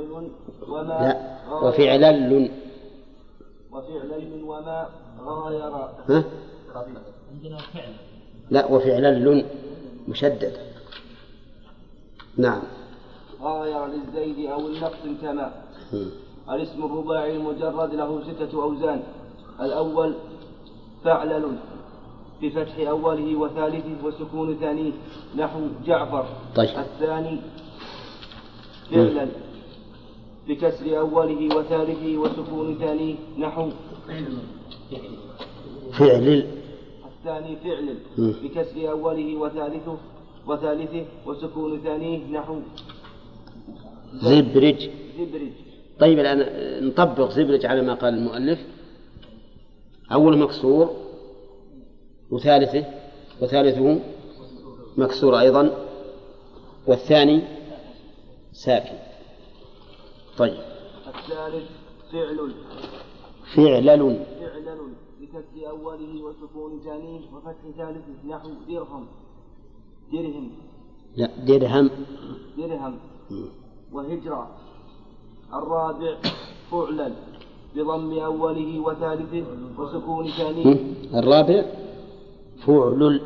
[0.68, 1.56] وما لا.
[1.62, 2.50] وفعلل.
[3.72, 4.88] وفعلل وما
[5.24, 5.74] غاير
[6.08, 6.24] ها؟
[7.32, 7.92] عندنا فعل.
[8.50, 9.44] لا وفعلل
[10.08, 10.56] مشدد.
[12.36, 12.62] نعم.
[13.42, 15.52] غاير للزيد أو النقص كما.
[16.50, 19.02] الاسم الرباعي المجرد له ستة أوزان.
[19.60, 20.14] الأول
[21.04, 21.56] فعلل
[22.42, 24.92] بفتح أوله وثالثه وسكون ثانية.
[25.36, 26.26] نحو جعفر.
[26.56, 26.78] طيب.
[26.78, 27.40] الثاني
[28.90, 29.28] فعلا
[30.48, 33.70] بكسر أوله وثالثه وسكون ثانية نحو.
[35.98, 36.46] فعل.
[37.10, 37.96] الثاني فعل.
[38.18, 39.96] بكسر أوله وثالثه
[40.46, 42.60] وثالثه وسكون ثانية نحو.
[44.14, 44.90] زبرج.
[45.18, 45.52] زبرج.
[45.98, 46.38] طيب الآن
[46.86, 48.58] نطبق زبرج على ما قال المؤلف.
[50.12, 50.90] أول مكسور
[52.30, 52.84] وثالثه
[53.42, 54.00] وثالثه
[54.96, 55.70] مكسور أيضا
[56.86, 57.42] والثاني
[58.52, 59.01] ساكن.
[60.38, 60.58] طيب.
[61.06, 61.70] الثالث
[62.12, 62.54] فعل.
[63.56, 64.24] فعلل.
[64.40, 69.06] فعلل بكسر أوله وسكون ثانية وفتح ثالثه نحو درهم.
[70.12, 70.50] درهم.
[71.16, 71.90] لا درهم.
[72.58, 72.98] درهم.
[73.92, 74.50] وهجرة.
[75.54, 76.16] الرابع
[76.70, 77.12] فعلا
[77.76, 79.44] بضم أوله وثالثه
[79.78, 80.76] وسكون ثانية؟
[81.14, 81.64] الرابع
[82.66, 83.20] فعلل.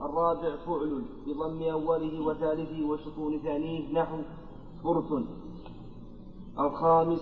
[0.00, 4.18] الرابع فعل بضم أوله وثالثه وسكون ثانية نحو
[4.84, 5.12] فرث
[6.58, 7.20] الخامس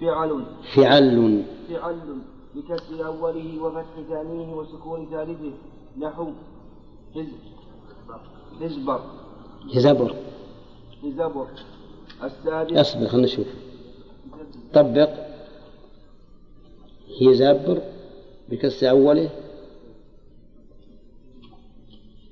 [0.00, 0.44] فعل.
[0.74, 1.42] فعل.
[1.68, 2.18] فعل
[2.54, 5.52] بكسر أوله وفتح ثانية وسكون ثالثه.
[5.98, 6.32] نحو.
[7.14, 7.30] حزب
[8.60, 9.00] حزبر.
[9.74, 10.14] جزبر
[11.02, 11.48] حزبر.
[12.24, 12.76] السادس.
[12.76, 13.46] أصبر خلنا نشوف.
[14.74, 15.10] طبق.
[17.20, 17.82] هي زبر
[18.48, 19.30] بكسر أوله.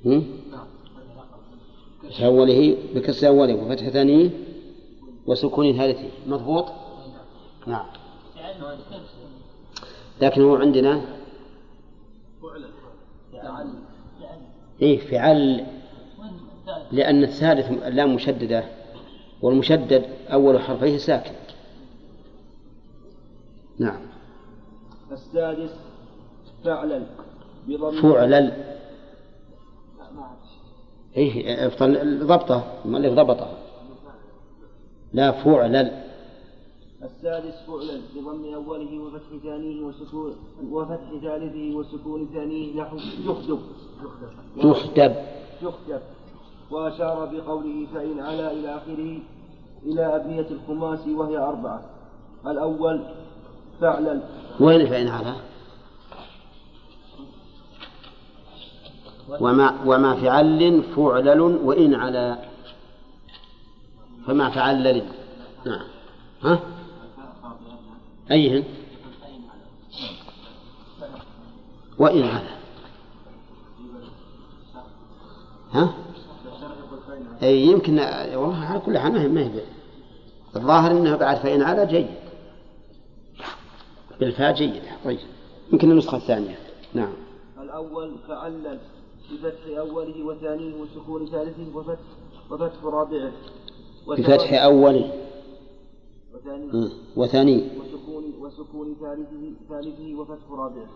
[0.05, 0.25] هم؟
[2.05, 4.46] بكسر أوله بكسر أوله وفتح ثانية.
[5.27, 6.67] وسكون ثالثه مضبوط؟
[7.67, 7.87] نعم.
[10.21, 11.01] لكن هو عندنا
[13.33, 13.69] فعل
[14.83, 15.67] إيه فعل
[16.93, 18.65] لأن الثالث اللام مشددة
[19.43, 21.33] والمشدد أول حرفيه ساكن
[23.79, 24.01] نعم.
[25.13, 25.71] السادس
[26.65, 27.07] فعلا
[27.67, 28.47] بضم فعلل
[29.99, 30.37] لا، ما.
[31.17, 33.66] إيه افضل ضبطه المؤلف ضبطه.
[35.17, 35.91] لا فعلل
[37.03, 40.37] السادس فعلا بضم أوله وفتح ثانية وسكون
[40.71, 43.61] وفتح ثالثه وسكون ثانية نحو يخدب
[44.57, 45.15] يخدب
[45.63, 46.01] يخدب
[46.71, 49.19] وأشار بقوله فإن علا إلى آخره
[49.87, 51.83] إلى أبنية الخماس وهي أربعة.
[52.47, 53.01] الأول
[53.81, 54.21] فعلا.
[54.61, 55.35] وين فإن على
[59.41, 62.39] وما وما فعل فعلل وإن على
[64.27, 65.03] فما فعلل
[65.67, 65.87] نعم.
[66.43, 66.61] ها؟
[68.31, 68.65] أيهن؟
[71.99, 72.49] وإن على
[75.73, 75.95] ها؟
[77.43, 77.99] أي يمكن
[78.35, 79.61] والله على كل حال ما هي
[80.57, 82.07] الظاهر إنه بعد فإن على جيد.
[84.21, 84.83] بالفاء جيد.
[85.05, 85.19] طيب.
[85.73, 86.59] يمكن النسخة الثانية.
[86.95, 87.13] نعم.
[87.63, 88.79] الأول فعلل
[89.33, 91.99] بفتح أوله وثانيه وسكون ثالثه وفتح
[92.51, 93.33] وفتح رابعه.
[94.09, 94.65] بفتح
[96.35, 97.65] وثانيه وثاني.
[97.81, 100.89] وسكون وسكون ثالثه ثالثه وفتح رابعه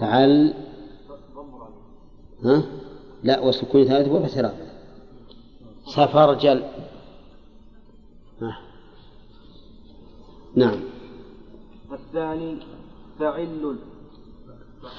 [0.00, 0.54] فعل
[2.44, 2.62] ها؟
[3.22, 4.66] لا وسكون ثالث وفتح رابعه
[5.86, 6.62] سفرجل
[8.40, 8.58] ها.
[10.54, 10.80] نعم.
[11.92, 12.58] الثاني
[13.18, 13.76] فعل.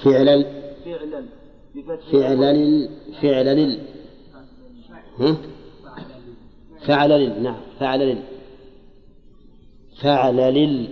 [0.04, 0.44] فعل
[0.84, 1.24] فعلا
[1.74, 2.88] بفتح فعل
[3.22, 3.78] فعل
[5.18, 5.36] ها؟
[6.88, 8.22] فعل لل نعم فعل لل.
[10.02, 10.88] فعل لل.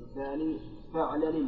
[0.00, 0.56] الثاني
[0.94, 1.46] فعل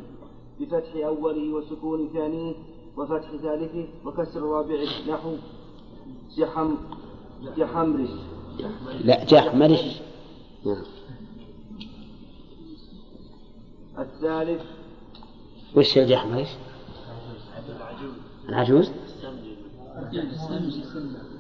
[0.61, 2.55] بفتح أوله وسكون ثانية
[2.97, 4.87] وفتح ثالثه وكسر رابعه.
[5.09, 5.37] نحو
[6.39, 6.75] جحم
[7.57, 8.11] جحمرش.
[9.05, 10.01] لا جحمرش.
[10.67, 10.85] نعم.
[13.99, 14.63] الثالث.
[15.77, 16.49] وش الجحمرش؟
[18.49, 18.91] العجوز.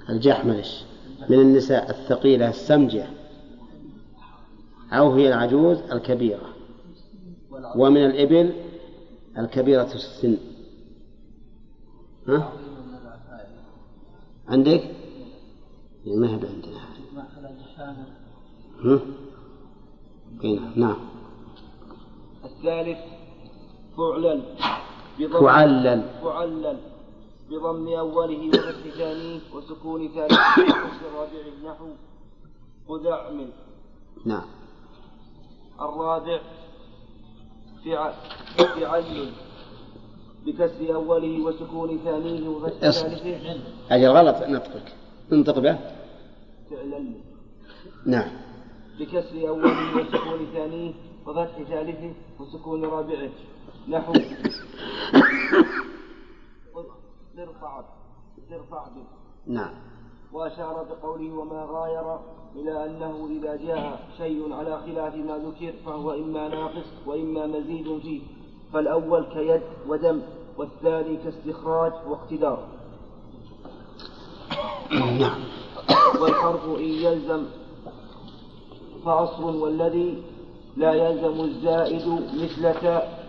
[0.09, 0.86] الجحمرش.
[1.29, 3.07] من النساء الثقيلة السمجة
[4.93, 6.49] أو هي العجوز الكبيرة
[7.77, 8.53] ومن الإبل
[9.39, 10.37] الكبيرة السن
[12.29, 12.53] ها؟
[14.49, 14.83] عندك؟
[16.07, 16.81] ما هي عندنا
[18.85, 19.01] ها؟
[20.77, 20.97] نعم
[22.45, 22.99] الثالث
[23.97, 24.43] فعلل
[25.41, 26.79] فعلل فعلل
[27.51, 31.87] بضم أوله وفتح ثانية وسكون ثالثه وكسر رابعه نحو
[32.89, 33.49] خذعم
[34.27, 34.45] نعم.
[35.81, 36.41] الرابع
[37.85, 38.13] فع-
[38.59, 39.33] فعل
[40.47, 42.91] بكسر أوله وسكون ثانية وفتح.
[42.91, 44.93] ثالثه أجل غلط نطقك.
[45.33, 45.79] انطق به
[46.71, 47.13] فعلل
[48.07, 48.31] نعم.
[49.01, 50.93] بكسر أوله وسكون ثانية
[51.27, 53.31] وفتح ثالثه وسكون رابعه
[53.89, 54.13] نحو.
[57.39, 59.05] ارفع به
[59.47, 59.75] نعم.
[60.33, 62.19] وأشار بقوله وما غاير
[62.57, 68.21] إلى أنه إذا جاء شيء على خلاف ما ذكر فهو إما ناقص وإما مزيد فيه
[68.73, 70.23] فالأول كيد ودم
[70.59, 72.69] والثاني كاستخراج واقتدار.
[74.93, 75.41] نعم.
[76.21, 77.47] والحرف إن يلزم
[79.05, 80.23] فأصل والذي
[80.77, 83.27] لا يلزم الزائد مثل تاء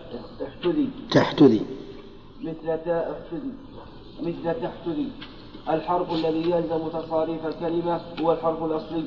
[0.48, 0.90] احتذي.
[1.12, 1.66] تحتذي.
[2.42, 3.67] مثل تاء احتذي.
[4.22, 5.10] مثل تحتذي
[5.70, 9.04] الحرف الذي يلزم تصاريف الكلمة هو الحرف الأصلي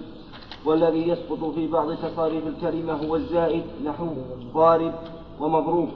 [0.65, 4.09] والذي يسقط في بعض تصاريف الكلمة هو الزائد نحو
[4.55, 4.95] ضارب
[5.41, 5.89] ومضروب.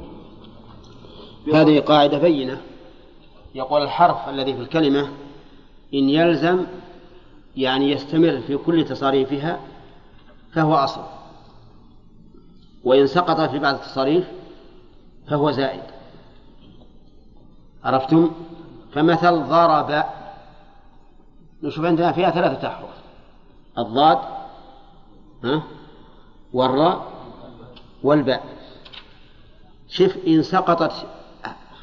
[1.54, 2.60] هذه قاعدة بينة.
[3.54, 5.08] يقول الحرف الذي في الكلمة
[5.94, 6.66] إن يلزم
[7.56, 9.60] يعني يستمر في كل تصاريفها
[10.52, 11.02] فهو أصل.
[12.84, 14.24] وإن سقط في بعض التصاريف
[15.28, 15.82] فهو زائد.
[17.84, 18.30] عرفتم؟
[18.95, 20.05] فمثل ضرب
[21.62, 22.90] نشوف عندنا فيها ثلاثة أحرف.
[23.78, 24.18] الضاد
[25.45, 25.62] ها
[26.53, 27.07] والراء
[28.03, 28.45] والباء.
[29.88, 31.07] شوف إن سقطت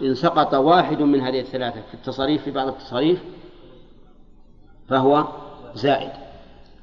[0.02, 3.24] إن سقط واحد من هذه الثلاثة في التصاريف في بعض التصاريف
[4.90, 5.28] فهو
[5.74, 6.12] زائد.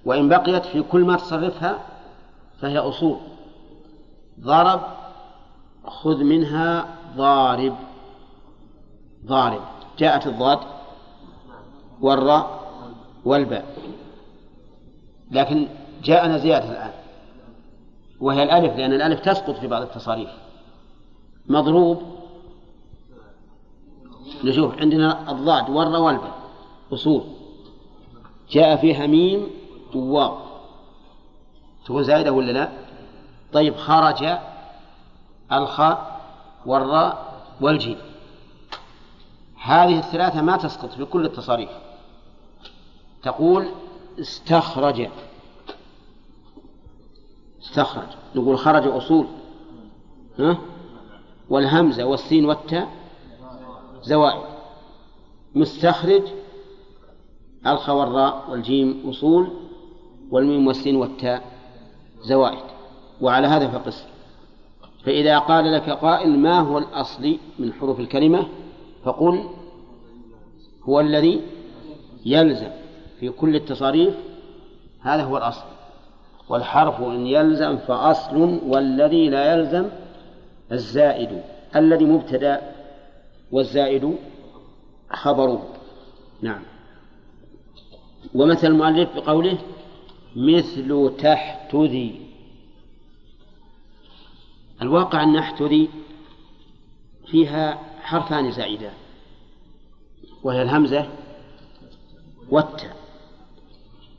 [0.05, 1.79] وإن بقيت في كل ما تصرفها
[2.61, 3.19] فهي أصول.
[4.41, 4.81] ضرب
[5.85, 7.77] خذ منها ضارب.
[9.27, 9.78] ضارب.
[9.99, 10.59] جاءت الضاد
[12.01, 12.61] والراء
[13.25, 13.77] والباء.
[15.31, 15.69] لكن
[16.05, 16.91] جاءنا زيادة الآن.
[18.21, 20.31] وهي الألف لأن الألف تسقط في بعض التصاريف.
[21.47, 22.03] مضروب
[24.45, 26.39] نشوف عندنا الضاد والراء والباء.
[26.93, 27.25] أصول.
[28.51, 29.47] جاء فيها ميم
[29.95, 30.37] وواو.
[31.85, 32.69] تكون زائدة ولا لا؟
[33.53, 34.39] طيب خرج
[35.53, 36.21] الخاء
[36.67, 37.99] والراء والجيم.
[39.69, 41.71] هذه الثلاثة ما تسقط في كل التصاريف
[43.23, 43.69] تقول
[44.21, 45.09] استخرج.
[47.63, 48.09] استخرج.
[48.35, 49.27] نقول خرج أصول.
[50.39, 50.59] ها؟
[51.51, 52.89] والهمزة والسين والتاء
[54.03, 54.43] زوائد.
[55.55, 56.23] مستخرج
[57.67, 59.51] الخ والراء والجيم أصول
[60.31, 61.43] والميم والسين والتاء
[62.21, 62.65] زوائد.
[63.21, 64.05] وعلى هذا فقس.
[65.05, 68.49] فإذا قال لك قائل ما هو الأصل من حروف الكلمة
[69.05, 69.58] فقل
[70.89, 71.41] هو الذي
[72.27, 72.71] يلزم
[73.21, 74.15] في كل التصاريف
[75.01, 75.65] هذا هو الأصل.
[76.49, 79.89] والحرف إن يلزم فأصل والذي لا يلزم
[80.73, 81.43] الزائد.
[81.77, 82.75] الذي مبتدأ
[83.53, 84.17] والزائد
[85.11, 85.69] خبره.
[86.43, 86.63] نعم.
[88.35, 89.59] ومثل المؤلف بقوله
[90.37, 92.21] مثل تحت ذي
[94.83, 95.89] الواقع أن تحت ذي
[97.27, 98.93] فيها حرفان زائدان.
[100.43, 101.07] وهي الهمزة.
[102.51, 102.97] والتاء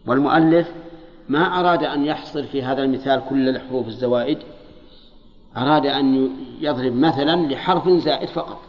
[0.05, 0.71] والمؤلف
[1.29, 4.37] ما أراد أن يحصر في هذا المثال كل الحروف الزوائد
[5.57, 8.61] أراد أن يضرب مثلا لحرف زائد فقط.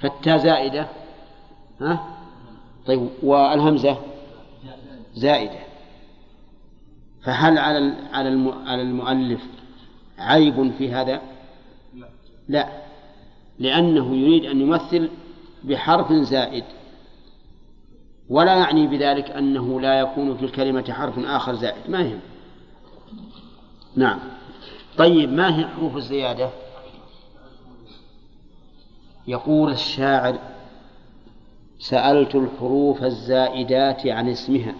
[0.00, 0.88] فالتاء زائدة
[1.80, 2.04] ها؟
[2.86, 3.96] طيب والهمزة
[5.14, 5.58] زائدة.
[7.24, 9.40] فهل على على على المؤلف
[10.18, 11.20] عيب في هذا؟
[12.48, 12.68] لا.
[13.58, 15.10] لأنه يريد أن يمثل
[15.64, 16.64] بحرف زائد.
[18.28, 21.90] ولا يعني بذلك أنه لا يكون في الكلمة حرف آخر زائد.
[21.90, 22.20] ما يهم.
[23.96, 24.18] نعم.
[24.98, 26.50] طيب ما هي حروف الزيادة؟
[29.26, 30.38] يقول الشاعر
[31.78, 34.74] سألت الحروف الزائدات عن اسمها.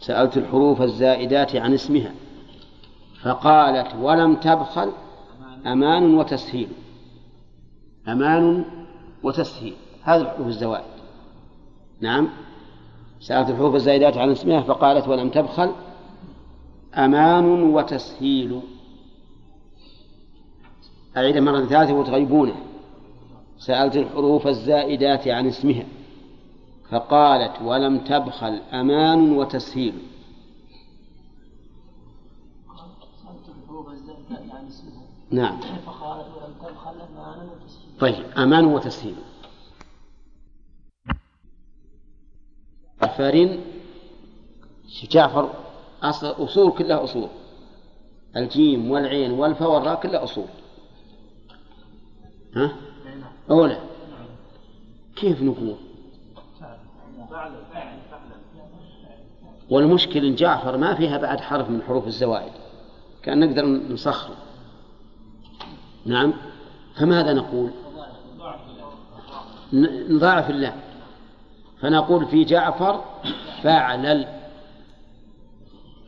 [0.00, 2.12] سألت الحروف الزائدات عن اسمها.
[3.22, 4.92] فقالت ولم تبخل
[5.66, 6.68] أمان وتسهيل.
[8.08, 8.64] أمان
[9.22, 9.74] وتسهيل.
[10.02, 10.84] هذه الحروف الزوائد.
[12.00, 12.28] نعم.
[13.20, 15.72] سألت الحروف الزائدات عن اسمها فقالت ولم تبخل.
[16.94, 18.60] أمان وتسهيل.
[21.16, 22.54] أعيد مرة ثالثة وتغيبونه.
[23.58, 25.84] سألت الحروف الزائدات عن اسمها
[26.90, 28.60] فقالت ولم تبخل.
[28.72, 29.94] أمان وتسهيل.
[35.30, 35.60] نعم.
[35.86, 39.16] فقالت ولم تبخل أمان وتسهيل طيب أمان وتسهيل
[43.00, 43.60] جعفر
[45.10, 45.50] جعفر
[46.02, 47.28] أصل أصول كلها أصول.
[48.36, 50.46] الجيم والعين والفاء والراء كلها أصول.
[52.56, 52.72] ها؟
[53.50, 53.80] أولى
[55.16, 55.76] كيف نقول؟
[59.70, 62.52] والمشكل إن جعفر ما فيها بعد حرف من حروف الزوائد.
[63.28, 64.34] كأن نقدر نسخر
[66.06, 66.32] نعم.
[66.96, 67.70] فماذا نقول؟
[70.10, 70.80] نضاعف اللام
[71.80, 73.04] فنقول في جعفر
[73.62, 74.28] فعلل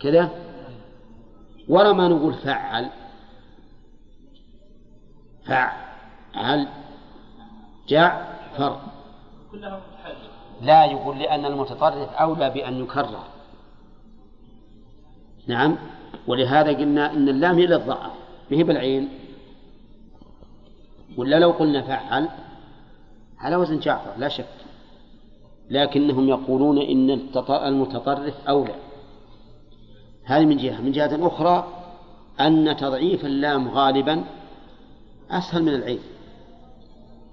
[0.01, 0.31] كذا.
[1.69, 2.91] ولا ما نقول فعل.
[5.47, 6.69] فعل
[7.89, 8.81] جعفر.
[10.63, 13.25] لا يقول لأن المتطرف أولى بأن يكرر.
[15.47, 15.77] نعم.
[16.27, 18.13] ولهذا قلنا أن اللام هي للضعف.
[18.51, 19.09] به بالعين.
[21.17, 22.29] ولا لو قلنا فعل
[23.39, 24.47] على وزن جعفر لا شك.
[25.71, 27.11] لكنهم يقولون إن
[27.51, 28.75] المتطرف أولى.
[30.25, 30.81] هذه من جهة.
[30.81, 31.69] من جهة أخرى
[32.41, 34.25] أن تضعيف اللام غالبا
[35.31, 36.01] أسهل من العين.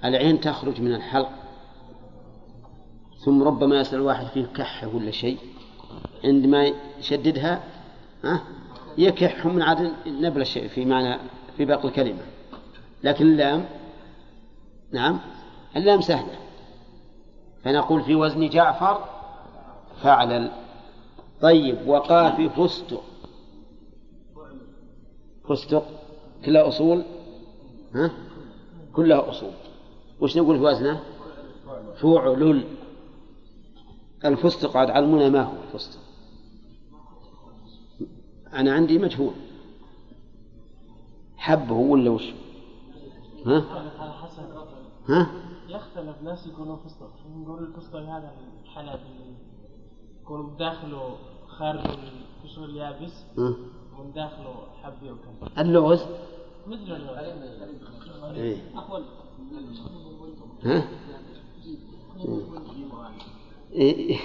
[0.05, 1.29] العين تخرج من الحلق.
[3.25, 5.37] ثم ربما يسأل الواحد فيه كحة ولا شيء؟
[6.23, 7.63] عندما يشددها
[8.23, 8.41] ها؟
[8.97, 11.19] يكح من عدم نبل الشيء في معنى
[11.57, 12.21] في باقي الكلمة.
[13.03, 13.65] لكن اللام
[14.91, 15.19] نعم
[15.75, 16.37] اللام سهلة.
[17.63, 19.05] فنقول في وزن جعفر
[20.01, 20.51] فعلل
[21.41, 23.03] طيب وقاف فستق.
[25.49, 25.85] فستق
[26.45, 27.03] كلها أصول؟
[27.95, 28.11] ها؟
[28.93, 29.51] كلها أصول.
[30.19, 30.99] وش نقول في وزنه؟
[32.01, 32.63] فعلل
[34.25, 35.99] الفستق عاد علمونا ما هو الفستق.
[38.53, 39.33] أنا عندي مجهول.
[41.37, 42.23] حبه ولا وش؟
[43.45, 43.57] ها؟
[45.09, 45.27] ها؟
[45.67, 48.31] يختلف ناس يكونوا فستق نقول الفستق هذا
[48.63, 48.99] الحلب
[50.21, 51.17] يكون بداخله
[51.47, 55.61] خارج القشر اليابس ومن داخله حبي وكذا.
[55.61, 56.01] اللوز
[56.67, 58.57] مثل اللوز إيه؟
[60.63, 60.87] ها؟
[63.73, 64.19] إيه؟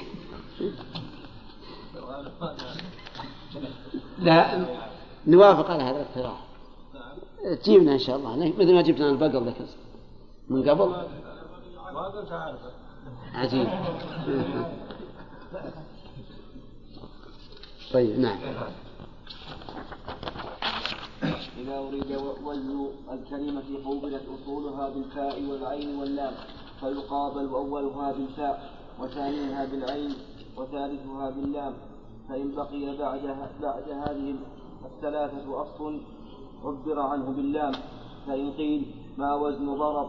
[4.23, 4.66] لا
[5.27, 6.45] نوافق على هذا الاقتراح.
[7.62, 8.37] تجيبنا إن شاء الله.
[8.59, 9.57] مثل ما جبتنا البقر ذاك
[10.49, 10.95] من قبل؟
[13.35, 13.68] عجيب.
[17.93, 18.39] طيب نعم.
[21.59, 22.12] إذا أريد
[22.45, 26.35] وزن الكلمة قوبلت أصولها بالفاء والعين واللام
[26.81, 28.70] فيقابل أولها بالفاء
[29.01, 30.14] وثانيها بالعين
[30.57, 31.75] وثالثها باللام.
[32.29, 34.35] فإن بقي بعدها بعد هذه
[34.85, 36.01] الثلاثة أصل
[36.64, 37.73] عبر عنه باللام
[38.27, 40.09] فإن قيل ما وزن ضرب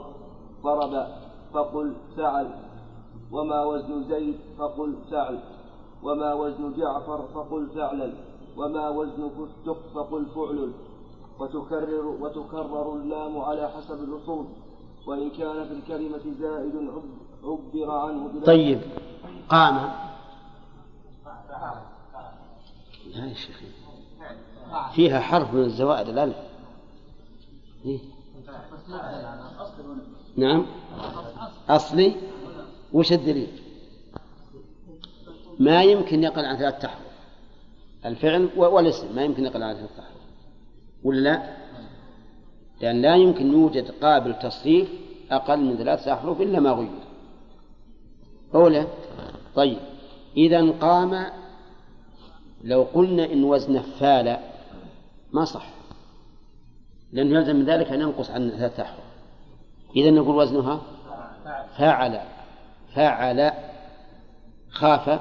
[0.63, 1.07] ضرب
[1.53, 2.47] فقل فعل
[3.31, 5.39] وما وزن زيد فقل فعل
[6.03, 8.13] وما وزن جعفر فقل فعلا
[8.57, 10.71] وما وزن فستق فقل فعل
[11.39, 14.45] وتكرر وتكرر اللام على حسب الأصول
[15.07, 16.89] وإن كان في الكلمة زائد
[17.43, 18.81] عبر عنه طيب
[19.49, 19.89] قام.
[23.15, 23.61] لا يا شيخ.
[24.95, 26.35] فيها حرف من الزوائد الألف.
[27.85, 27.99] إيه؟
[30.37, 30.65] نعم.
[31.69, 32.15] أصلي.
[32.93, 33.47] وش الدليل؟
[35.59, 37.01] ما يمكن يقل عن ثلاثة أحرف.
[38.05, 39.15] الفعل والاسم.
[39.15, 40.21] ما يمكن يقل عن ثلاثة أحرف.
[41.03, 41.57] ولا لا؟
[42.81, 44.89] لأن لا يمكن يوجد قابل تصريف
[45.31, 46.99] أقل من ثلاثة أحرف إلا ما غير.
[48.55, 48.87] أولى
[49.55, 49.79] طيب.
[50.37, 51.42] إذا قام
[52.63, 54.37] لو قلنا إن وزنه فال
[55.33, 55.65] ما صح.
[57.11, 59.03] لأنه يلزم من ذلك أن ينقص عن ثلاثة أحرف
[59.95, 60.81] إذا نقول وزنها
[61.77, 62.21] فعل
[62.95, 63.51] فعل
[64.69, 65.19] خاف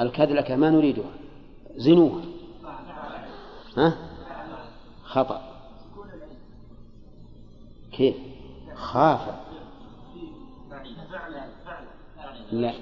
[0.00, 1.10] الكذلة ما نريدها.
[1.76, 2.22] زنوها.
[3.76, 3.94] ها؟
[5.04, 5.42] خطأ.
[7.92, 8.16] كيف؟
[8.74, 9.20] خاف.
[12.52, 12.72] لا.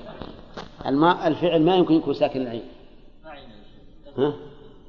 [0.87, 2.69] الماء الفعل ما يمكن يكون ساكن العين.
[4.19, 4.35] ها؟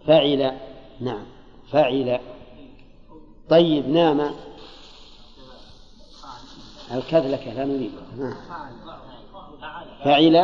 [0.08, 0.58] فعل
[1.02, 1.26] نعم.
[1.72, 2.20] فعل
[3.50, 4.32] طيب نام.
[6.92, 8.38] الكذلكة لا نريدها
[10.04, 10.36] فعل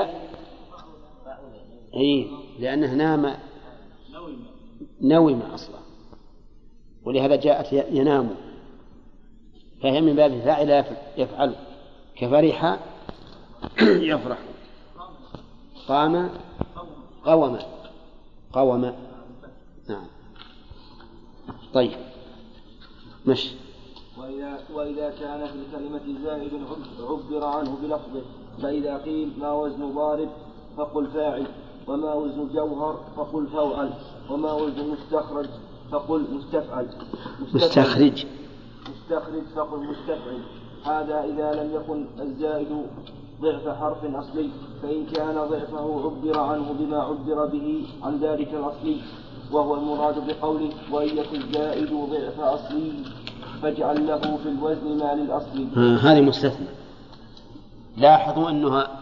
[1.96, 2.28] اي
[2.60, 3.36] لأنه نام.
[5.02, 5.80] نوم أصلا.
[7.06, 8.36] ولهذا جاءت ينام.
[9.84, 10.86] فهي من باب فعل
[11.18, 11.56] يفعل.
[12.16, 12.80] كفرح
[13.82, 14.38] يفرح.
[15.88, 16.30] قام
[17.26, 17.58] قوم.
[18.54, 18.94] قوم.
[19.90, 20.06] نعم.
[21.74, 21.92] طيب.
[23.26, 23.52] مش
[24.18, 26.52] وإذا, وإذا كان في الكلمة زائد
[27.00, 28.22] عبر عنه بلفظه
[28.62, 30.30] فإذا قيل ما وزن ضارب
[30.78, 31.48] فقل فاعل.
[31.88, 33.94] وما وزن جوهر فقل فوعل.
[34.30, 35.50] وما وزن مستخرج
[35.92, 36.88] فقل مستفعل.
[37.54, 38.26] مستخرج.
[38.90, 40.42] مستخرج فقل مستفعل.
[40.84, 42.88] هذا إذا لم يكن الزائد
[43.42, 44.50] ضعف حرف أصلي
[44.82, 48.98] فإن كان ضعفه عبر عنه بما عبر به عن ذلك الأصلي
[49.52, 52.92] وهو المراد بقوله وإن يكن الزائد ضعف أصلي
[53.62, 56.68] فاجعل له في الوزن ما للأصل هذه مستثنى.
[57.98, 59.00] لاحظوا أنها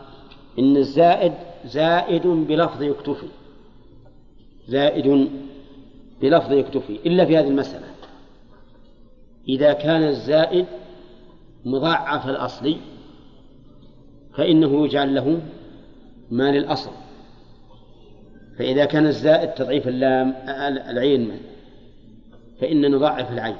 [0.59, 1.33] إن الزائد
[1.65, 3.27] زائد بلفظ يكتفي.
[4.67, 5.29] زائد
[6.21, 7.85] بلفظ يكتفي إلا في هذه المسألة.
[9.49, 10.65] إذا كان الزائد
[11.65, 12.77] مضاعف الأصلي
[14.35, 15.41] فإنه يجعل له
[16.31, 16.91] ما للأصل.
[18.57, 20.35] فإذا كان الزائد تضعيف اللام
[20.89, 21.31] العين
[22.61, 23.55] فإن نضاعف العين.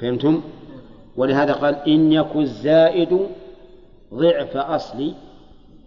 [0.00, 0.42] فهمتم؟
[1.16, 3.28] ولهذا قال إن يكن الزائد
[4.14, 5.14] ضعف أصلي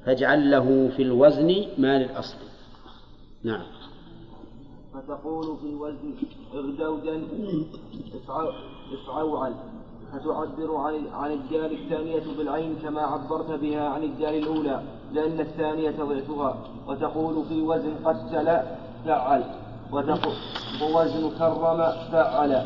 [0.06, 2.38] فاجعل له في الوزن ما للأصل.
[3.44, 3.65] نعم.
[4.94, 6.14] فتقول في الوزن
[6.53, 7.23] اغدودا
[8.94, 9.56] افعوعا
[10.16, 14.82] فتعبر عن عن الدال الثانية بالعين كما عبرت بها عن الدال الأولى
[15.14, 16.58] لأن الثانية ضعفها.
[16.88, 18.58] وتقول في وزن قتل
[19.06, 19.44] فعل.
[19.92, 20.36] وتقول
[20.82, 22.66] ووزن كرم فعل.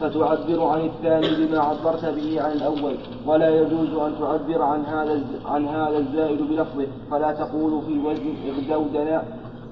[0.00, 2.94] فتعبر عن الثاني بما عبرت به عن الأول.
[3.26, 6.86] ولا يجوز أن تعبر عن هذا عن هذا الزائد بلفظه.
[7.10, 9.24] فلا تقول في وزن اغدودنا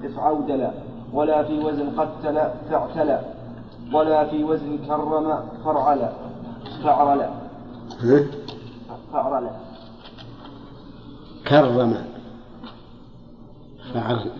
[0.03, 0.71] افعودلا
[1.13, 3.21] ولا في وزن قتل فاعتلى.
[3.93, 6.09] ولا في وزن كرم فرعل.
[6.83, 7.29] فعرل
[9.13, 9.49] فعرل
[11.47, 12.05] كرم.
[13.93, 14.31] فعل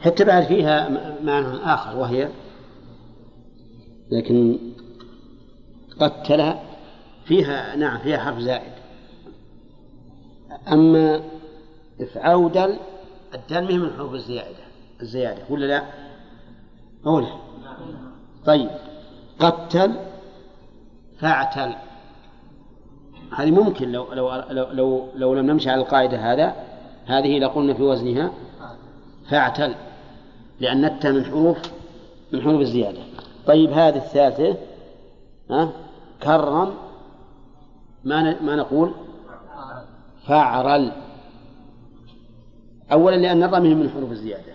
[0.00, 0.88] حتى بعد فيها
[1.22, 2.28] معنى آخر وهي
[4.10, 4.58] لكن
[6.00, 6.54] قتل
[7.24, 8.72] فيها نعم فيها حرف زائد.
[10.72, 11.20] أما
[12.00, 12.76] افعودل
[13.34, 14.68] الدال مهم من حروف الزيادة.
[15.02, 15.82] الزيادة ولا لا؟
[17.06, 17.32] أولى
[18.46, 18.70] طيب.
[19.40, 19.96] قتل
[21.18, 21.74] فاعتل.
[23.36, 26.54] هذه ممكن لو لو لو لو, لو لم نمشي على القاعدة هذا.
[27.06, 28.30] هذه لقلنا في وزنها
[29.30, 29.74] فاعتل
[30.60, 31.58] لأن التاء من حروف
[32.32, 33.00] من حروف الزيادة.
[33.46, 34.56] طيب هذه الثالثة
[35.50, 35.72] ها؟
[36.22, 36.74] كرم.
[38.04, 38.92] ما ما نقول؟
[40.26, 40.92] فاعرل.
[42.92, 44.52] أولا لأن الرمي من حروف الزيادة.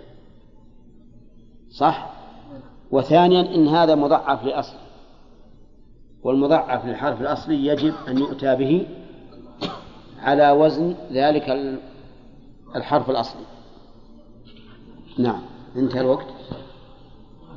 [1.72, 2.10] صح؟
[2.92, 4.83] وثانيا إن هذا مضعف لأصل.
[6.24, 8.88] والمضعف للحرف الأصلي يجب أن يؤتى به
[10.20, 11.78] على وزن ذلك
[12.76, 13.46] الحرف الأصلي.
[15.18, 15.42] نعم.
[15.76, 16.28] انتهى الوقت.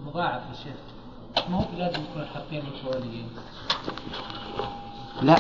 [0.07, 0.77] مضاعف يا شيخ.
[1.51, 3.29] ما هو لازم يكون الحرفين متواليين؟
[5.23, 5.37] لا.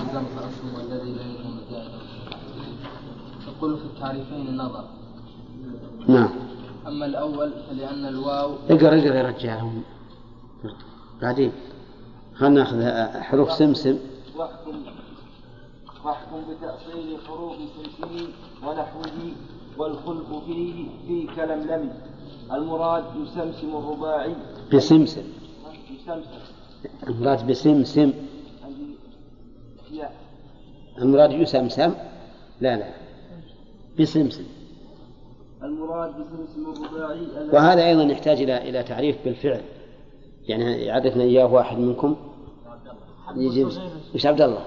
[0.76, 1.60] والذي لا يكون
[3.46, 4.84] يقول في التعريفين النظر
[6.08, 6.30] نعم.
[6.86, 9.82] أما الأول فلأن الواو اقرأ اقرأ يا رجال.
[11.22, 11.52] بعدين.
[12.38, 13.98] خلنا ناخذ حروف سمسم.
[14.36, 14.82] واحكم
[16.04, 18.28] واحكم بتأصيل حروف سمسم
[18.66, 19.32] ونحوه
[19.78, 21.92] والخلق فيه في كلملم.
[22.52, 24.34] المراد يسمسم الرباعي.
[24.74, 25.22] بسمسم.
[25.90, 26.30] يسمسم
[27.08, 28.12] المراد بسمسم.
[30.98, 31.94] المراد يسمسم؟
[32.60, 32.90] لا لا.
[34.00, 34.44] بسمسم.
[35.62, 39.62] المراد بسمسم الرباعي وهذا أيضا يحتاج إلى إلى تعريف بالفعل.
[40.48, 42.16] يعني يعرفنا إياه واحد منكم.
[43.34, 43.66] يجي
[44.14, 44.64] مش عبد الله؟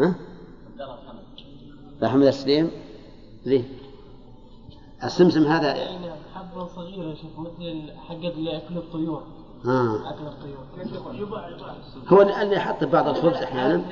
[0.00, 0.14] ها؟
[2.02, 2.70] محمد السليم
[3.48, 3.64] ذي.
[5.04, 9.22] السمسم هذا أي نعم حبة صغيرة يا شيخ مثل حقت اللي أكل الطيور.
[9.66, 10.10] آه.
[10.10, 11.14] أكل الطيور.
[11.14, 11.74] يباع يباع
[12.08, 13.82] هو اللي يحط بعض الخبز أحيانا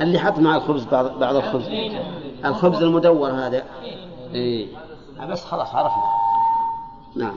[0.00, 1.68] اللي يحط مع الخبز بعض بعض الخبز.
[2.44, 3.64] الخبز المدور هذا.
[4.34, 4.68] إيه
[5.30, 6.02] بس خلاص عرفنا.
[7.16, 7.36] نعم.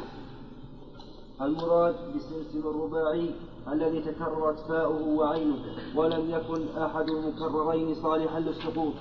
[1.41, 3.29] المراد بسمسم الرباعي.
[3.71, 5.55] الذي تكررت فاؤه وعينه
[5.95, 8.93] ولم يكن أحد المكررين صالحا للسقوط.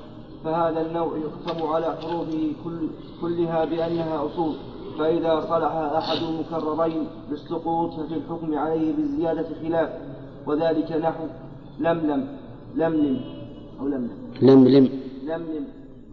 [0.45, 2.89] فهذا النوع يختم على حروفه كل
[3.21, 4.55] كلها بأنها أصول.
[4.99, 9.91] فإذا صلح أحد المكررين للسقوط ففي الحكم عليه بالزيادة خلاف.
[10.47, 11.25] وذلك نحو
[11.81, 12.39] لملم
[12.75, 13.21] لملم
[13.81, 14.89] أو لملم لملم
[15.25, 15.65] لملم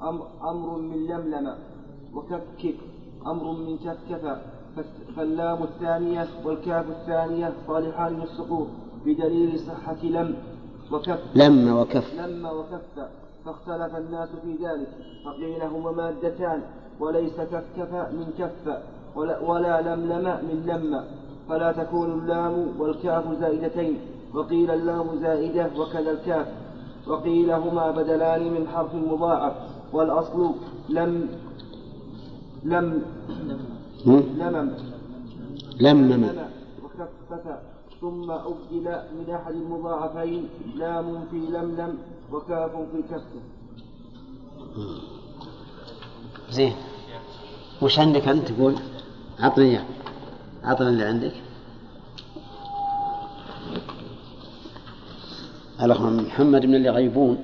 [0.02, 1.56] أمر, أمر من لملم
[2.14, 2.76] وكفكف
[3.28, 4.38] أمر من كفكف
[5.16, 8.68] فاللام الثانية والكاف الثانية صالحان للسقوط
[9.06, 10.36] بدليل صحة لم
[10.92, 11.20] وكف.
[11.36, 12.14] لم وكف.
[12.14, 13.10] لم وكف.
[13.46, 14.88] فاختلف الناس في ذلك.
[15.26, 16.62] فقيل هما مادتان.
[17.00, 18.78] وليس كفكف من كف.
[19.16, 21.04] ولا, ولا لملم من لم.
[21.50, 23.98] فلا تكون اللام والكاف زائدتين.
[24.34, 26.48] وقيل اللام زائدة وكذا الكاف.
[27.08, 29.54] وقيل هما بدلان من حرف مضاعف.
[29.94, 30.52] والأصل
[30.90, 31.28] لم
[32.64, 33.02] لم؟
[34.06, 34.24] لمم.
[35.80, 36.16] لمم.
[36.16, 36.50] لم
[36.84, 37.60] وكفف
[38.02, 38.86] ثم أبدل
[39.16, 41.98] من أحد المضاعفين لام في لملم
[42.32, 43.22] وكاف في كف
[46.52, 46.74] زين.
[47.82, 48.76] وش عندك أنت؟ تقول.
[49.40, 49.86] عطني إياه.
[50.64, 51.34] عطني اللي عندك.
[55.82, 57.38] الأخوان محمد من اللي غيبون.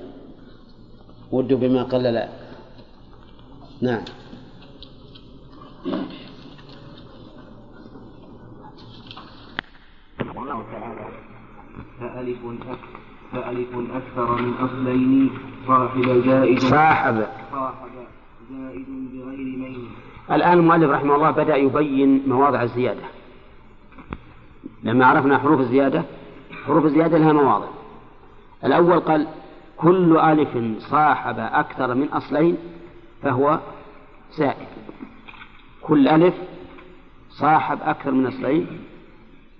[1.32, 2.28] ودوا بما قل لا
[3.80, 4.04] نعم.
[10.46, 11.08] الله تعالى.
[12.00, 12.38] فألف
[13.32, 15.30] فألف أكثر من أصلين.
[15.66, 17.26] صاحب زائد صاحب.
[17.52, 17.88] صاحب
[18.50, 19.88] زائد بغير مين
[20.30, 23.02] الآن المؤلف رحمه الله بدأ يبين مواضع الزيادة.
[24.82, 26.04] لما عرفنا حروف الزيادة
[26.66, 27.68] حروف الزيادة لها مواضع.
[28.64, 29.26] الأول قال
[29.76, 32.56] كل ألف صاحب أكثر من أصلين
[33.22, 33.58] فهو
[34.32, 34.68] زائد.
[35.82, 36.34] كل ألف
[37.30, 38.66] صاحب أكثر من أصلين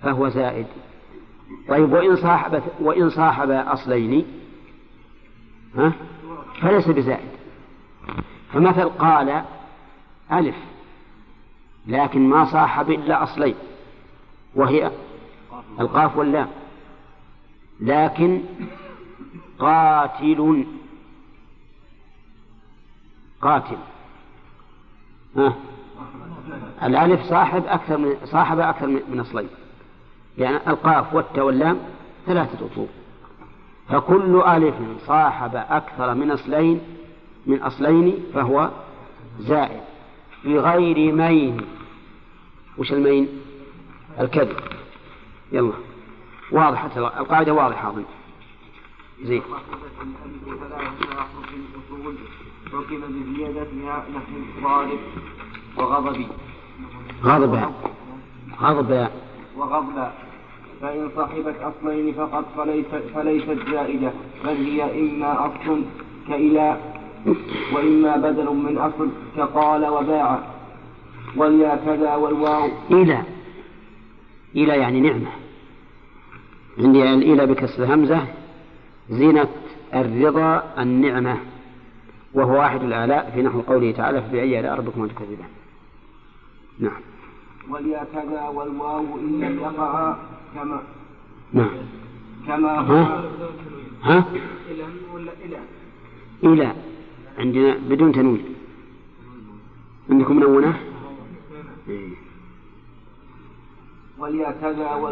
[0.06, 0.66] فهو زائد.
[1.68, 4.26] طيب وإن صاحب وإن صاحب أصلين
[5.76, 5.92] ها؟
[6.60, 7.28] فليس بزائد.
[8.52, 9.44] فمثل قال
[10.32, 10.56] ألف
[11.86, 13.54] لكن ما صاحب إلا أصلين
[14.54, 14.90] وهي
[15.80, 16.48] القاف واللام.
[17.80, 18.40] لكن
[19.58, 20.66] قاتل
[23.40, 23.78] قاتل.
[25.36, 25.56] ها؟
[26.82, 29.48] الألف صاحب أكثر من صاحب أكثر من أصلين.
[30.38, 31.78] يعني القاف والتاء واللام
[32.26, 32.86] ثلاثة أصول.
[33.88, 34.74] فكل ألف
[35.06, 36.80] صاحب أكثر من أصلين
[37.46, 38.70] من أصلين فهو
[39.38, 39.80] زائد.
[40.44, 41.60] بغير مين؟
[42.78, 43.28] وش المين؟
[44.20, 44.56] الكذب.
[45.52, 45.72] يلا.
[46.52, 46.82] واضح.
[46.82, 48.04] حتى القاعدة واضحة أظن
[49.22, 49.42] زين.
[52.72, 54.98] بزيادتها نحو ضارب
[55.76, 56.26] وغضب
[57.24, 57.72] غضب.
[58.60, 59.08] غضب.
[59.56, 60.10] وغضب
[60.80, 64.12] فإن صاحبت أصلين فقط فليست فليست زائدة
[64.44, 65.82] بل هي إما أصل
[66.28, 66.76] كإلى
[67.72, 70.40] وإما بدل من أصل كقال وباع
[71.36, 72.68] واليا كذا والواو.
[72.90, 73.22] إلى.
[74.56, 75.30] إلى يعني نعمة.
[76.78, 78.26] عندي الإلى بكسر الهمزة.
[79.10, 79.48] زينة
[79.94, 81.38] الرضا النعمة.
[82.34, 85.48] وهو واحد الآلاء في نحو قوله تعالى فبأي آلاء ربكما تكذبان.
[86.78, 87.00] نعم.
[87.70, 90.16] وليكذا والواو إن لم يقعا
[90.56, 90.82] كما
[91.52, 91.70] نعم.
[92.46, 93.24] كما ها؟
[94.02, 94.24] ها؟
[96.44, 96.72] إلى
[97.38, 98.44] عندنا بدون تنوين.
[100.10, 100.80] عندكم منونة
[101.88, 102.08] إيه.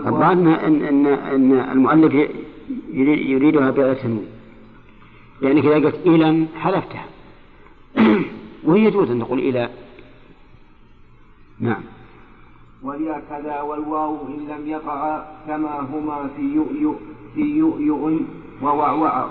[0.08, 2.14] الظاهر إن, إن, إن المؤلف
[2.92, 4.26] يريد- يريدها بغير تنوين.
[5.42, 7.06] لأنك إذا قلت إلى حلفتها.
[8.64, 9.70] وهي يجوز أن تقول إلى.
[11.60, 11.82] نعم.
[12.85, 16.94] وليكذا والواو إن لم يقعا كما هما في يؤيؤ
[17.35, 18.20] في يؤيؤ
[18.62, 19.27] ووعوع.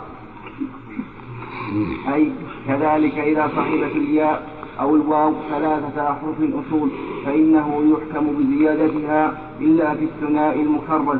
[2.13, 2.31] أي
[2.67, 4.49] كذلك إذا صحبت الياء
[4.79, 6.89] أو الواو ثلاثة أحرف أصول
[7.25, 11.19] فإنه يحكم بزيادتها إلا في الثناء المكرر.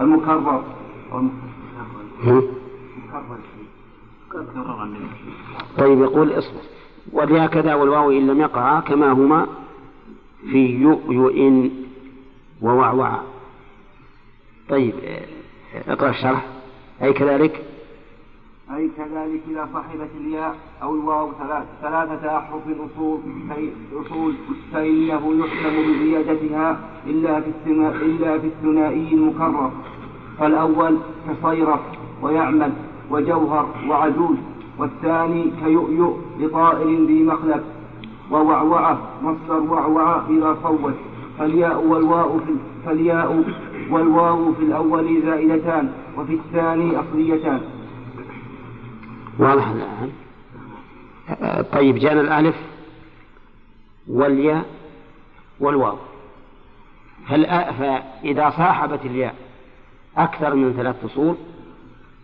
[0.00, 0.62] المكرر.
[5.78, 6.60] طيب يقول اصبر
[7.12, 9.46] ولهكذا والواو إن لم يقعا كما هما
[10.50, 11.60] في يؤيؤ
[12.62, 13.18] ووعوع.
[14.68, 14.94] طيب
[15.88, 16.46] اقرأ الشرح.
[17.02, 17.62] أي كذلك؟
[18.76, 23.20] أي كذلك إذا صحبت الياء أو الواو ثلاث ثلاثة أحرف أصول
[23.50, 24.34] فإ- أصول
[24.72, 27.50] فإنه يحكم بزيادتها إلا في
[28.02, 29.70] إلا في الثنائي المكرر.
[30.38, 30.98] فالأول
[31.28, 31.80] كصيرف
[32.22, 32.72] ويعمل
[33.10, 34.36] وجوهر وعجوز
[34.78, 37.64] والثاني كيؤيؤ لطائر ذي مخلب.
[38.32, 40.94] ووعوعة مصدر وعوعة إذا صوت
[41.38, 42.56] فالياء والواو في
[42.86, 43.44] فالياء
[43.90, 47.60] والواو في الأول زائدتان وفي الثاني أصليتان.
[49.38, 50.10] واضح الآن؟
[51.72, 52.56] طيب جاءنا الألف
[54.08, 54.64] والياء
[55.60, 55.96] والواو.
[57.28, 59.34] فإذا صاحبت الياء
[60.16, 61.36] أكثر من ثلاث فصول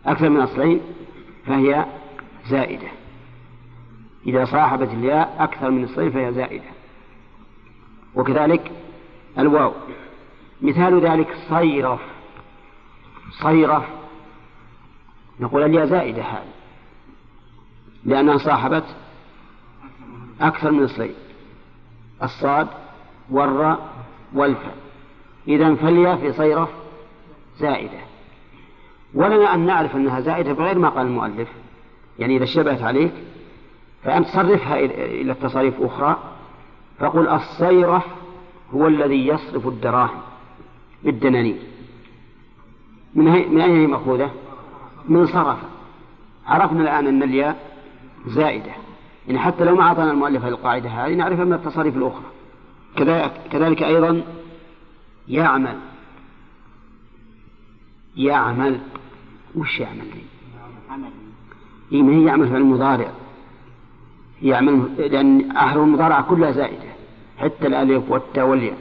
[0.06, 0.80] أكثر من أصلين
[1.46, 1.86] فهي
[2.46, 2.88] زائدة.
[4.26, 6.64] إذا صاحبت الياء أكثر من أصلين فهي زائدة.
[8.14, 8.72] وكذلك
[9.38, 9.72] الواو.
[10.62, 12.00] مثال ذلك صيرف.
[13.42, 13.84] صيرف.
[15.40, 16.52] نقول الياء زائدة هذه.
[18.04, 18.84] لأنها صاحبت
[20.40, 21.14] أكثر من أصلين
[22.22, 22.68] الصاد
[23.30, 23.88] والراء
[24.34, 24.76] والفاء.
[25.48, 26.68] إذا فالياء في صيرف
[27.58, 27.98] زائدة.
[29.14, 31.48] ولنا أن نعرف أنها زائدة بغير ما قال المؤلف.
[32.18, 33.12] يعني إذا اشتبهت عليك
[34.02, 36.16] فأنت صرفها إلى- التصاريف أخرى.
[36.98, 38.04] فقل الصيرف
[38.74, 40.20] هو الذي يصرف الدراهم
[41.04, 41.58] بالدنانير.
[43.14, 44.30] من, هي من أين هي مأخوذة؟
[45.08, 45.58] من صرف.
[46.46, 47.78] عرفنا الآن أن الياء
[48.26, 48.72] زائدة.
[49.26, 52.24] يعني حتى لو ما أعطانا المؤلف القاعدة هذه نعرفها من التصاريف الأخرى.
[52.96, 54.22] كذلك, أيضا
[55.28, 55.78] يعمل.
[58.16, 58.80] يعمل.
[59.54, 60.20] وش يعمل؟ دي؟
[61.92, 63.12] إيه هي يعمل في المضارع؟
[64.42, 66.88] يعمل لأن أحرف المضارعة كلها زائدة
[67.38, 68.78] حتى الألف والتاء والياء.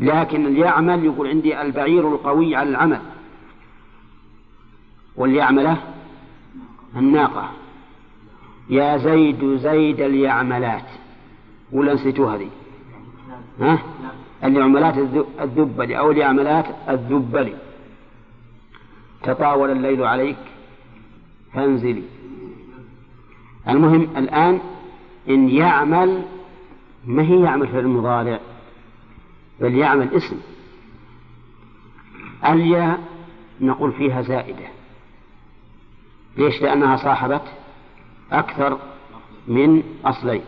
[0.00, 3.00] لكن اليعمل يقول عندي البعير القوي على العمل.
[5.16, 5.76] واليعملة
[6.96, 7.50] الناقة.
[8.70, 10.86] يا زيد زيد اليعملات.
[11.72, 12.48] ولا نسيتوها هذه؟
[13.60, 13.78] ها؟
[14.44, 17.54] اليعملات الذ- الذبلي أو اليعملات الذبلي.
[19.22, 20.36] تطاول الليل عليك
[21.54, 22.02] فانزلي.
[23.68, 24.60] المهم الآن
[25.28, 26.22] إن يعمل
[27.04, 28.40] ما هي يعمل في المضارع؟
[29.60, 30.40] بل يعمل اسم.
[32.46, 33.00] الياء
[33.60, 34.66] نقول فيها زائدة.
[36.36, 37.42] ليش؟ لأنها صاحبت
[38.32, 38.78] أكثر
[39.48, 40.42] من أصلين.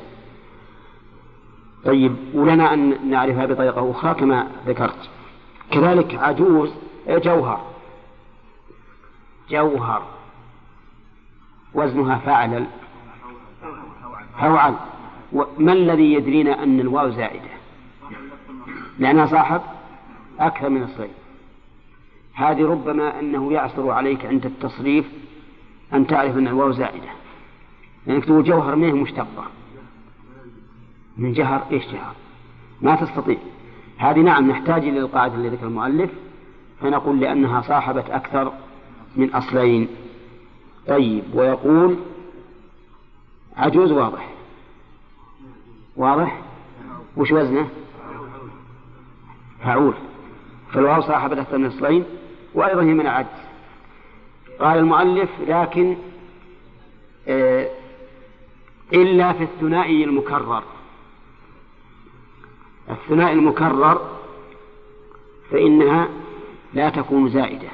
[1.84, 5.10] طيب ولنا أن نعرفها بطريقة أخرى كما ذكرت.
[5.70, 6.70] كذلك عجوز
[7.08, 7.60] إيه، جوهر.
[9.50, 10.02] جوهر.
[11.74, 12.66] وزنها فعل
[14.40, 14.74] فوعل
[15.58, 17.54] ما الذي يدرينا أن الواو زائدة؟
[18.98, 19.60] لأنها صاحب
[20.40, 21.10] أكثر من الصيد.
[22.34, 25.04] هذه ربما أنه يعثر عليك عند التصريف
[25.94, 27.08] أن تعرف أن الواو زائدة.
[28.06, 29.44] لأنك تقول جوهر منه مشتقة.
[31.16, 32.14] من جهر إيش جهر؟
[32.80, 33.36] ما تستطيع.
[33.98, 36.10] هذه نعم نحتاج إلى القاعدة اللي ذكر المؤلف
[36.80, 38.52] فنقول لأنها صاحبت أكثر
[39.16, 39.88] من أصلين.
[40.88, 41.96] طيب ويقول
[43.56, 44.28] عجوز واضح.
[45.96, 46.42] واضح؟
[47.16, 47.68] وش وزنه؟
[49.64, 49.94] فعول
[50.72, 52.04] فالواو صاحبت أكثر من أصلين
[52.54, 53.28] وأيضا هي من العجز
[54.60, 55.96] قال المؤلف لكن
[57.28, 57.70] آه
[58.92, 60.62] إلا في الثنائي المكرر.
[62.90, 64.18] الثنائي المكرر
[65.50, 66.08] فإنها
[66.74, 67.68] لا تكون زائدة.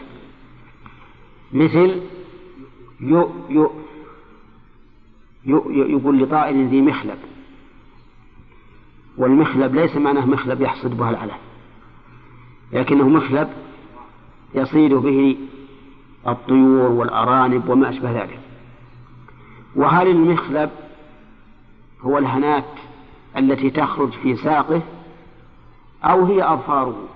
[1.52, 2.00] مثل
[3.00, 3.72] يؤ يؤ
[5.44, 7.18] يقول لطائر ذي مخلب.
[9.16, 11.38] والمخلب ليس معناه مخلب يحصد بها العلف
[12.72, 13.48] لكنه مخلب
[14.54, 15.36] يصيد به
[16.28, 18.40] الطيور والأرانب وما أشبه ذلك.
[19.76, 20.70] وهل المخلب
[22.02, 22.64] هو الهنات
[23.36, 24.82] التي تخرج في ساقه
[26.04, 27.08] أو هي أظفاره؟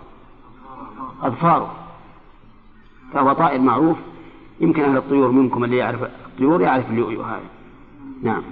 [1.22, 1.74] أظفاره.
[3.12, 3.98] فهو طائر معروف.
[4.60, 7.54] يمكن أهل الطيور منكم اللي يعرف الطيور يعرف اللؤلؤ هذا.
[8.22, 8.42] نعم.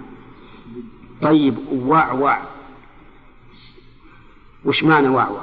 [1.22, 2.38] طيب وعوع
[4.64, 5.42] وش معنى وعوع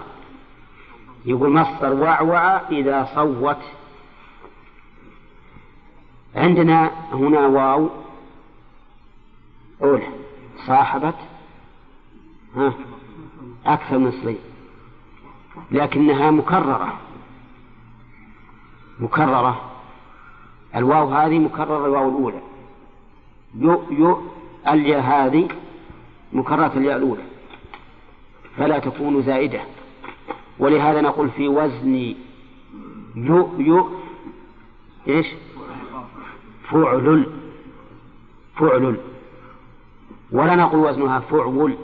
[1.26, 3.57] يقول مصدر وعوع إذا صوت.
[6.36, 7.90] عندنا هنا واو.
[9.81, 10.07] أولى
[10.68, 11.15] صاحبت.
[12.56, 12.73] ها
[13.65, 14.40] أكثر من صليب
[15.72, 16.99] لكنها مكررة.
[18.99, 19.72] مكررة.
[20.76, 22.49] الواو هذه مكررة الواو الأولى.
[23.56, 24.22] يو يو
[24.68, 25.48] الياء هذه
[26.34, 27.24] مكررة الياء الأولى.
[28.58, 29.62] فلا تكون زائدة.
[30.60, 32.16] ولهذا نقول في وزن
[33.16, 33.90] يو يو
[35.08, 35.28] إيش؟
[36.72, 37.26] فعل.
[38.56, 38.98] فعل.
[40.32, 41.78] ولا نقول وزنها فعول.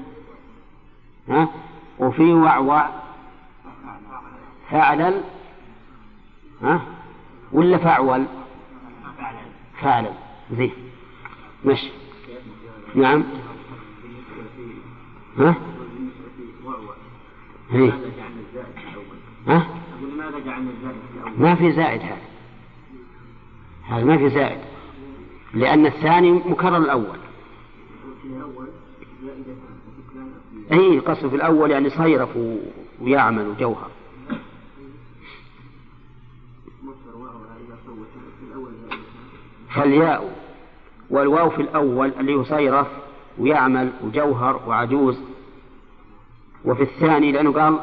[1.30, 1.50] ها؟
[2.00, 2.90] وفي وعوع
[4.70, 5.22] فعلل
[6.62, 6.82] ها؟
[7.52, 8.26] ولا فعول
[9.82, 10.12] فعلا.
[10.52, 10.85] زين.
[11.66, 11.80] مش
[12.96, 13.24] نعم.
[15.38, 15.56] ها؟
[17.72, 17.92] هي.
[19.48, 19.68] ها؟
[21.38, 22.18] ما في زائد هذا.
[23.84, 24.60] هذا ما في زائد.
[25.54, 27.18] لأن الثاني مكرر الأول.
[30.72, 32.38] أي قصد في الأول يعني صيرف
[33.02, 33.92] ويعمل وجوهر
[39.76, 40.45] فالياء.
[41.10, 42.88] والواو في الأول اللي يصيرف
[43.38, 45.20] ويعمل وجوهر وعجوز
[46.66, 47.80] وفي الثاني لأنه قال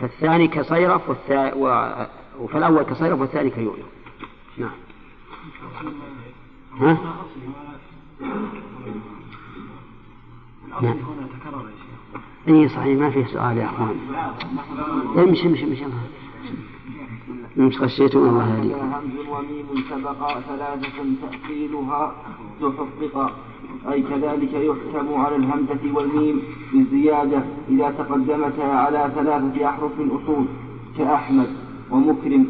[0.00, 1.02] فالثاني كصيرف.
[2.40, 3.84] وفي الأول كصيرف والثاني كيؤير
[4.58, 4.70] نعم
[6.80, 6.98] ها؟
[10.82, 10.96] نعم.
[12.48, 13.96] اي صحيح ما فيه سؤال يا أخوان
[15.18, 15.84] امشي امشي امشي
[17.56, 22.14] مش خشيتم الله يهديكم همز وميم سبق ثلاثة تأصيلها
[22.60, 23.32] تحقق
[23.92, 30.44] أي كذلك يحكم على الهمزة والميم بالزيادة إذا تقدمتا على ثلاثة أحرف أصول
[30.98, 31.46] كأحمد
[31.90, 32.46] ومكرم.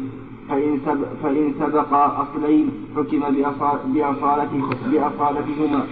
[0.49, 3.19] فإن, سب فإن سبق أصلين حكم
[3.93, 5.87] بأصالته بأصالتهما.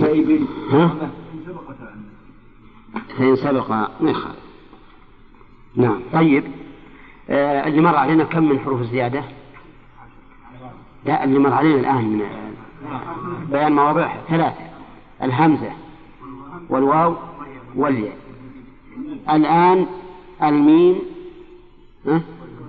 [0.00, 0.46] كإبل
[3.18, 4.38] فإن سبق ما يخالف
[5.76, 6.00] نعم.
[6.12, 6.44] طيب.
[7.30, 9.24] اللي مر علينا كم من حروف الزيادة؟
[11.04, 12.24] لا اللي مر علينا الآن من
[13.50, 14.70] بيان مواضيعها ثلاثة.
[15.22, 15.72] الهمزة
[16.68, 17.16] والواو
[17.74, 18.16] والياء.
[19.30, 19.86] الآن
[20.42, 20.98] الميم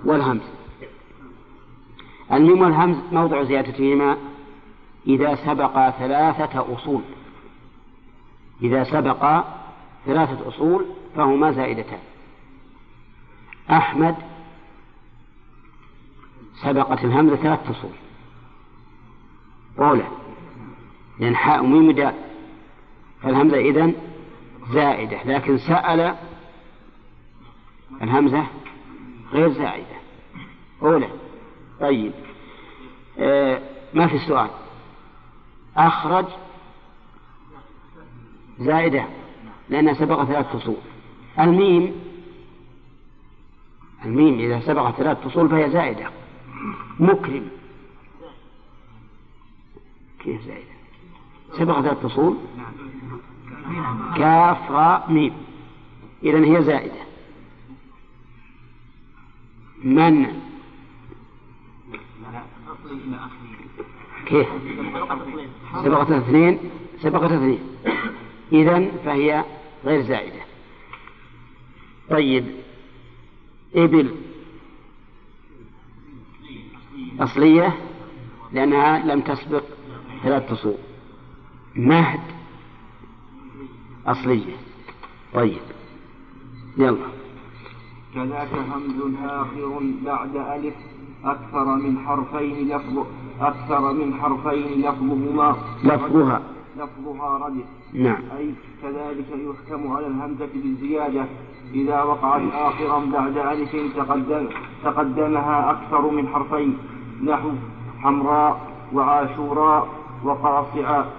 [0.04, 0.40] والهمز.
[2.32, 4.16] الميم والهمز موضع زيادتهما.
[5.06, 7.02] إذا سبق ثلاثة أصول.
[8.62, 9.44] إذا سبق
[10.06, 10.84] ثلاثة أصول
[11.16, 11.98] فهما زائدتان.
[13.70, 14.14] أحمد
[16.62, 17.90] سبقت الهمزة ثلاثة أصول
[19.78, 20.08] أولى
[21.20, 22.14] لأن حاء وميم دال
[23.22, 23.94] فالهمزة إذن
[24.72, 26.16] زائدة لكن سأل
[28.02, 28.46] الهمزة
[29.32, 30.00] غير زائدة.
[30.82, 31.08] أولى
[31.80, 32.12] طيب
[33.18, 33.62] آه
[33.94, 34.50] ما في سؤال
[35.76, 36.26] أخرج
[38.58, 39.04] زائدة
[39.68, 40.76] لأنها سبق ثلاث فصول.
[41.38, 41.92] الميم
[44.04, 46.10] الميم إذا سبق ثلاث فصول فهي زائدة.
[47.00, 47.48] مكرم.
[50.18, 50.70] كيف زائدة
[51.58, 52.36] سبق ثلاث فصول
[54.16, 55.32] كاف راء ميم.
[56.22, 57.00] إذا هي زائدة.
[59.84, 60.40] من؟
[64.26, 64.48] كيف؟
[65.84, 66.58] سبقت اثنين.
[66.98, 67.60] سبقت اثنين.
[68.52, 69.44] إذا فهي
[69.84, 70.42] غير زائدة.
[72.10, 72.46] طيب.
[73.74, 74.16] إبل.
[77.20, 77.74] أصلية
[78.52, 79.62] لأنها لم تسبق
[80.22, 80.74] ثلاث فصول
[81.76, 82.20] مهد
[84.06, 84.54] أصلية.
[85.34, 85.58] طيب.
[86.76, 87.06] يلا.
[88.14, 90.74] كذاك همز آخر بعد ألف
[91.24, 93.06] أكثر من حرفين لفظ
[93.40, 95.56] أكثر من حرفين لفظهما.
[95.84, 96.42] لفظها.
[96.76, 97.64] لفظها ردف.
[97.92, 98.22] نعم.
[98.38, 101.26] أي كذلك يحكم على الهمزة بالزيادة.
[101.74, 104.48] إذا وقعت آخرا بعد ألف تقدم
[104.84, 106.78] تقدمها أكثر من حرفين.
[107.24, 107.50] نحو
[108.02, 108.60] حمراء
[108.92, 109.88] وعاشوراء
[110.24, 111.12] وقاصعاء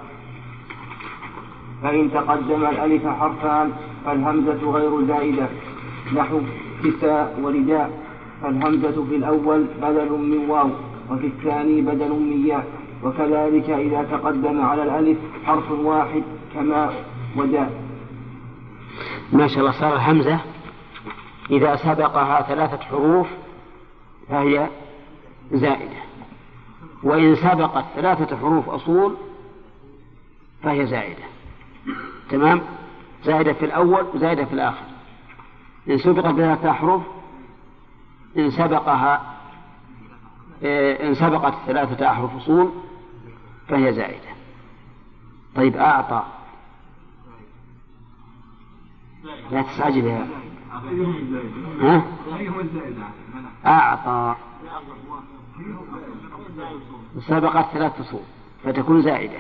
[1.84, 3.72] فإن تقدم الألف حرفان
[4.06, 5.50] فالهمزة غير زائدة.
[6.16, 6.40] نحو
[6.84, 7.90] كساء ورداء
[8.42, 10.70] فالهمزة في الأول بدل من واو
[11.12, 12.82] وفي الثاني بدل من ياء.
[13.04, 16.24] وكذلك إذا تقدم على الألف حرف واحد
[16.54, 16.94] كما
[17.38, 17.72] وداء
[19.34, 20.40] ما شاء الله صار الهمزة
[21.52, 23.28] إذا سبقها ثلاثة حروف
[24.30, 24.68] فهي
[25.52, 26.02] زائدة.
[27.04, 29.16] وإن سبقت ثلاثة حروف أصول
[30.64, 31.24] فهي زائدة.
[32.30, 32.62] تمام؟
[33.24, 34.86] زائدة في الأول وزائدة في الآخر.
[35.90, 37.02] إن سبقت ثلاثة أحرف
[38.38, 39.38] إن سبقها
[40.64, 42.72] إيه، إن سبقت ثلاثة أحرف أصول
[43.68, 44.30] فهي زائدة.
[45.56, 46.24] طيب أعطى.
[49.52, 50.28] لا تستعجل يا
[51.82, 52.02] ها؟
[53.66, 54.36] أعطى.
[57.28, 58.22] سبقت ثلاث فصول
[58.64, 59.40] فتكون زائدة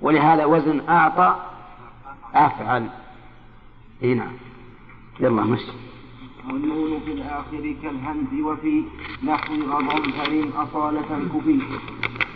[0.00, 1.36] ولهذا وزن أعطى
[2.34, 2.88] أفعل
[4.02, 4.32] إي نعم
[5.20, 5.72] يلا مشي
[6.46, 8.84] والنون في الآخر كالهمز وفي
[9.24, 11.60] نحو غضنفر أصالة الكفي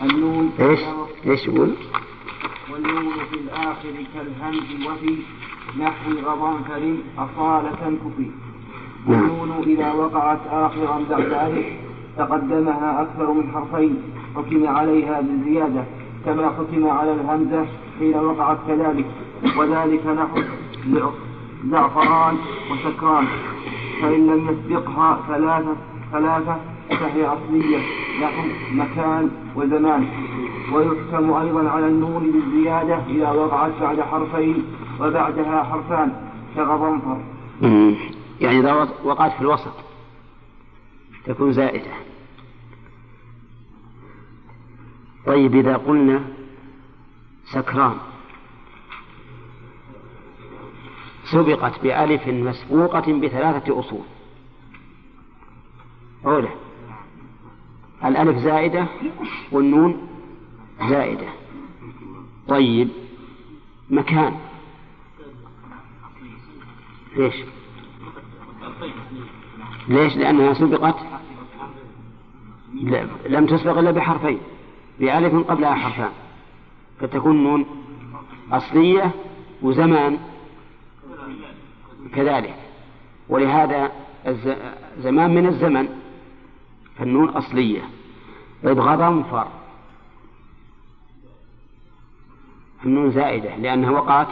[0.02, 0.80] النون إيش؟
[1.26, 1.74] إيش يقول؟
[2.72, 5.16] والنون في الآخر كالهمز وفي
[5.78, 8.30] نحو غضنفر أصالة كفي
[9.06, 9.30] نعم.
[9.30, 11.90] والنون إذا وقعت آخرا بعد ألف
[12.20, 14.02] تقدمها أكثر من حرفين
[14.36, 15.84] حكم عليها بالزيادة
[16.24, 17.66] كما حكم على الهمزة
[17.98, 19.06] حين وقعت كذلك.
[19.59, 20.40] وذلك نحو
[21.70, 22.36] زعفران
[22.72, 23.26] وسكران
[24.02, 25.74] فإن لم يسبقها ثلاثة
[26.12, 26.56] ثلاثة
[26.90, 27.78] فهي أصلية
[28.22, 28.42] نحو
[28.72, 30.09] مكان وزمان.
[30.72, 34.64] ويحكم أيضا على النون بالزيادة إذا وقعت بعد حرفين
[35.01, 36.12] وبعدها حرفان
[36.56, 37.18] كغضنفر.
[38.40, 39.72] يعني إذا وقعت في الوسط
[41.26, 41.90] تكون زائدة.
[45.26, 46.24] طيب إذا قلنا
[47.44, 47.97] سكران.
[51.24, 54.05] سبقت بألف مسبوقة بثلاثة أصول.
[56.26, 56.48] أولى
[58.05, 58.86] الألف زائدة
[59.52, 60.09] والنون
[60.88, 61.28] زائدة.
[62.48, 62.88] طيب.
[63.90, 64.36] مكان.
[67.16, 67.34] ليش؟
[69.88, 70.97] ليش؟ لأنها سبقت.
[73.26, 74.38] لم تسبق إلا بحرفين.
[75.01, 76.12] بألف قبلها حرفان
[77.01, 77.66] فتكون نون
[78.52, 79.10] أصلية
[79.62, 80.18] وزمان
[82.14, 82.55] كذلك.
[83.28, 83.93] ولهذا
[84.98, 85.89] زمان من الزمن
[86.98, 87.82] فالنون أصلية.
[88.64, 89.47] طيب غضنفر
[92.85, 94.28] النون زائدة لأنها وقعت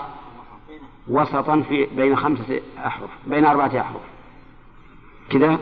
[1.08, 4.02] وسطا في بين خمسة أحرف بين أربعة أحرف.
[5.30, 5.58] كذا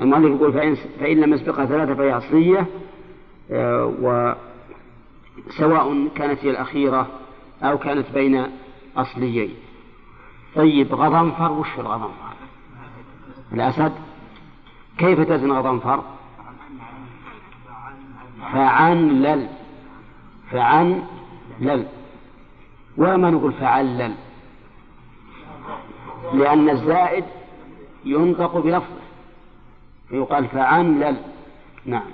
[0.00, 2.66] المؤلف يقول فإن, فإن لم يسبقها ثلاثة فهي أصلية
[5.48, 7.06] وسواء كانت هي الأخيرة
[7.62, 8.46] أو كانت بين
[8.96, 9.54] أصليين.
[10.54, 12.34] طيب غضنفر وش الغضنفر؟
[13.52, 13.92] الأسد
[14.98, 16.04] كيف تزن غضنفر؟
[18.52, 19.48] فعنلل
[20.50, 21.86] فعنلل
[22.96, 24.14] وما نقول فعلل
[26.32, 27.24] لأن الزائد
[28.04, 29.00] ينطق بلفظه
[30.08, 31.16] فيقال فعنلل
[31.86, 32.10] نعم.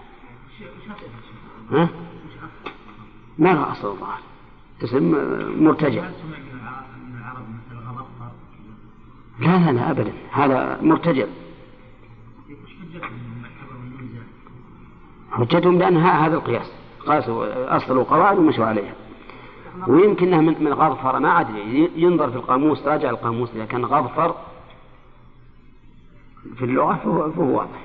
[1.71, 1.89] ها؟
[3.39, 4.21] ما له أصل الظاهر؟
[4.85, 5.15] اسم
[5.65, 6.05] مرتجع.
[9.39, 10.13] لا لا لا أبدا.
[10.33, 11.27] هذا مرتجع.
[15.31, 16.73] حجتهم بأن هذا القياس.
[17.07, 18.95] قاسوا أصل القواعد ومشوا عليها.
[19.87, 21.19] ويمكن من من غضفر.
[21.19, 21.91] ما أدري.
[21.97, 23.51] ينظر في القاموس راجع القاموس.
[23.55, 24.35] إذا كان غضفر
[26.57, 27.81] في اللغة فهو, فهو واضح.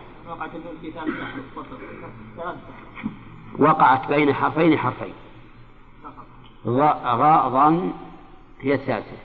[3.62, 5.14] وقعت بين حرفين حرفين.
[6.66, 7.94] غاضا
[8.62, 9.18] هي الثالثة.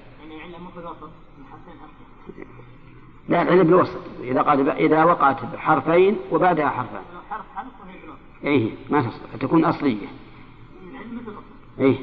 [3.28, 4.00] لا العلة بالوسط.
[4.20, 7.02] إذا قال إذا وقعت بحرفين وبعدها حرفان.
[8.44, 10.06] إيه ما تصلح فتكون أصلية.
[11.78, 11.98] إيه.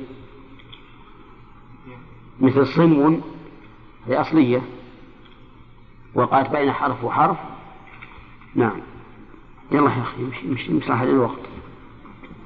[2.39, 3.21] مثل صم
[4.07, 4.61] هي أصلية.
[6.15, 7.37] وقعت بين حرف وحرف.
[8.55, 8.81] نعم.
[9.71, 11.52] يلا يا أخي امشي امشي امشي الوقت.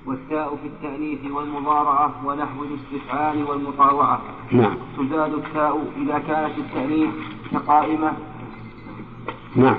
[0.08, 4.22] والتاء في التأنيث والمضارعة ونحو الاستفعال والمطاوعة.
[4.52, 4.78] نعم.
[4.98, 7.10] تزاد التاء إذا كانت التأنيث
[7.52, 8.14] كقائمة.
[9.56, 9.78] نعم.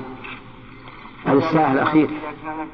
[1.25, 2.05] هذا الساعة الأخير.
[2.05, 2.69] إذا كانت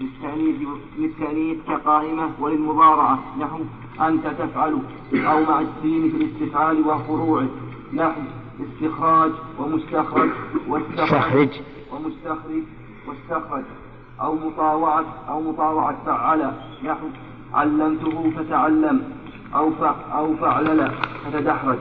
[0.00, 0.56] للتأنيث
[0.98, 3.18] للتأنيث كقائمة وللمضارعة.
[3.38, 3.58] نحو
[4.00, 4.78] أنت تفعل
[5.14, 7.48] أو مع السين في الاستفعال وفروعه.
[7.92, 8.20] نحو
[8.60, 10.30] استخراج ومستخرج.
[10.68, 11.50] واستخرج
[11.92, 12.62] ومستخرج.
[13.08, 13.64] واستخرج.
[14.20, 16.52] أو مطاوعة أو مطاوعة فعل
[16.84, 17.06] نحو
[17.54, 19.02] علمته فتعلم.
[19.54, 19.72] أو
[20.12, 20.92] أو فعلل
[21.24, 21.78] فتدحرج.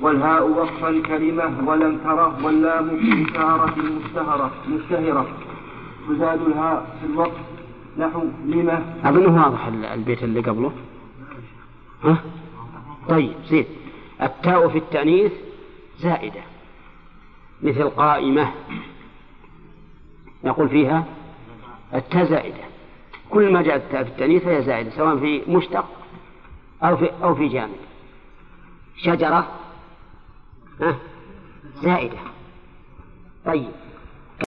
[0.00, 2.90] والهاء وقف الكلمة ولم تره واللام
[3.30, 5.26] إشارة مشتهرة مشتهرة
[6.08, 7.40] تزاد الهاء في الوقف
[7.98, 10.72] نحو لما أظنه واضح البيت اللي قبله.
[12.04, 12.16] ها؟
[13.08, 13.64] طيب زين.
[14.22, 15.32] التاء في التأنيث
[15.98, 16.40] زائدة.
[17.62, 18.50] مثل قائمة.
[20.44, 21.04] نقول فيها
[21.94, 22.64] التاء زائدة
[23.30, 25.84] كل ما جاءت التاء في التأنيث فهي زائدة سواء في مشتق
[26.82, 27.76] أو في أو في جامد
[28.96, 29.46] شجرة؟
[31.82, 32.18] زائدة.
[33.46, 33.70] طيب.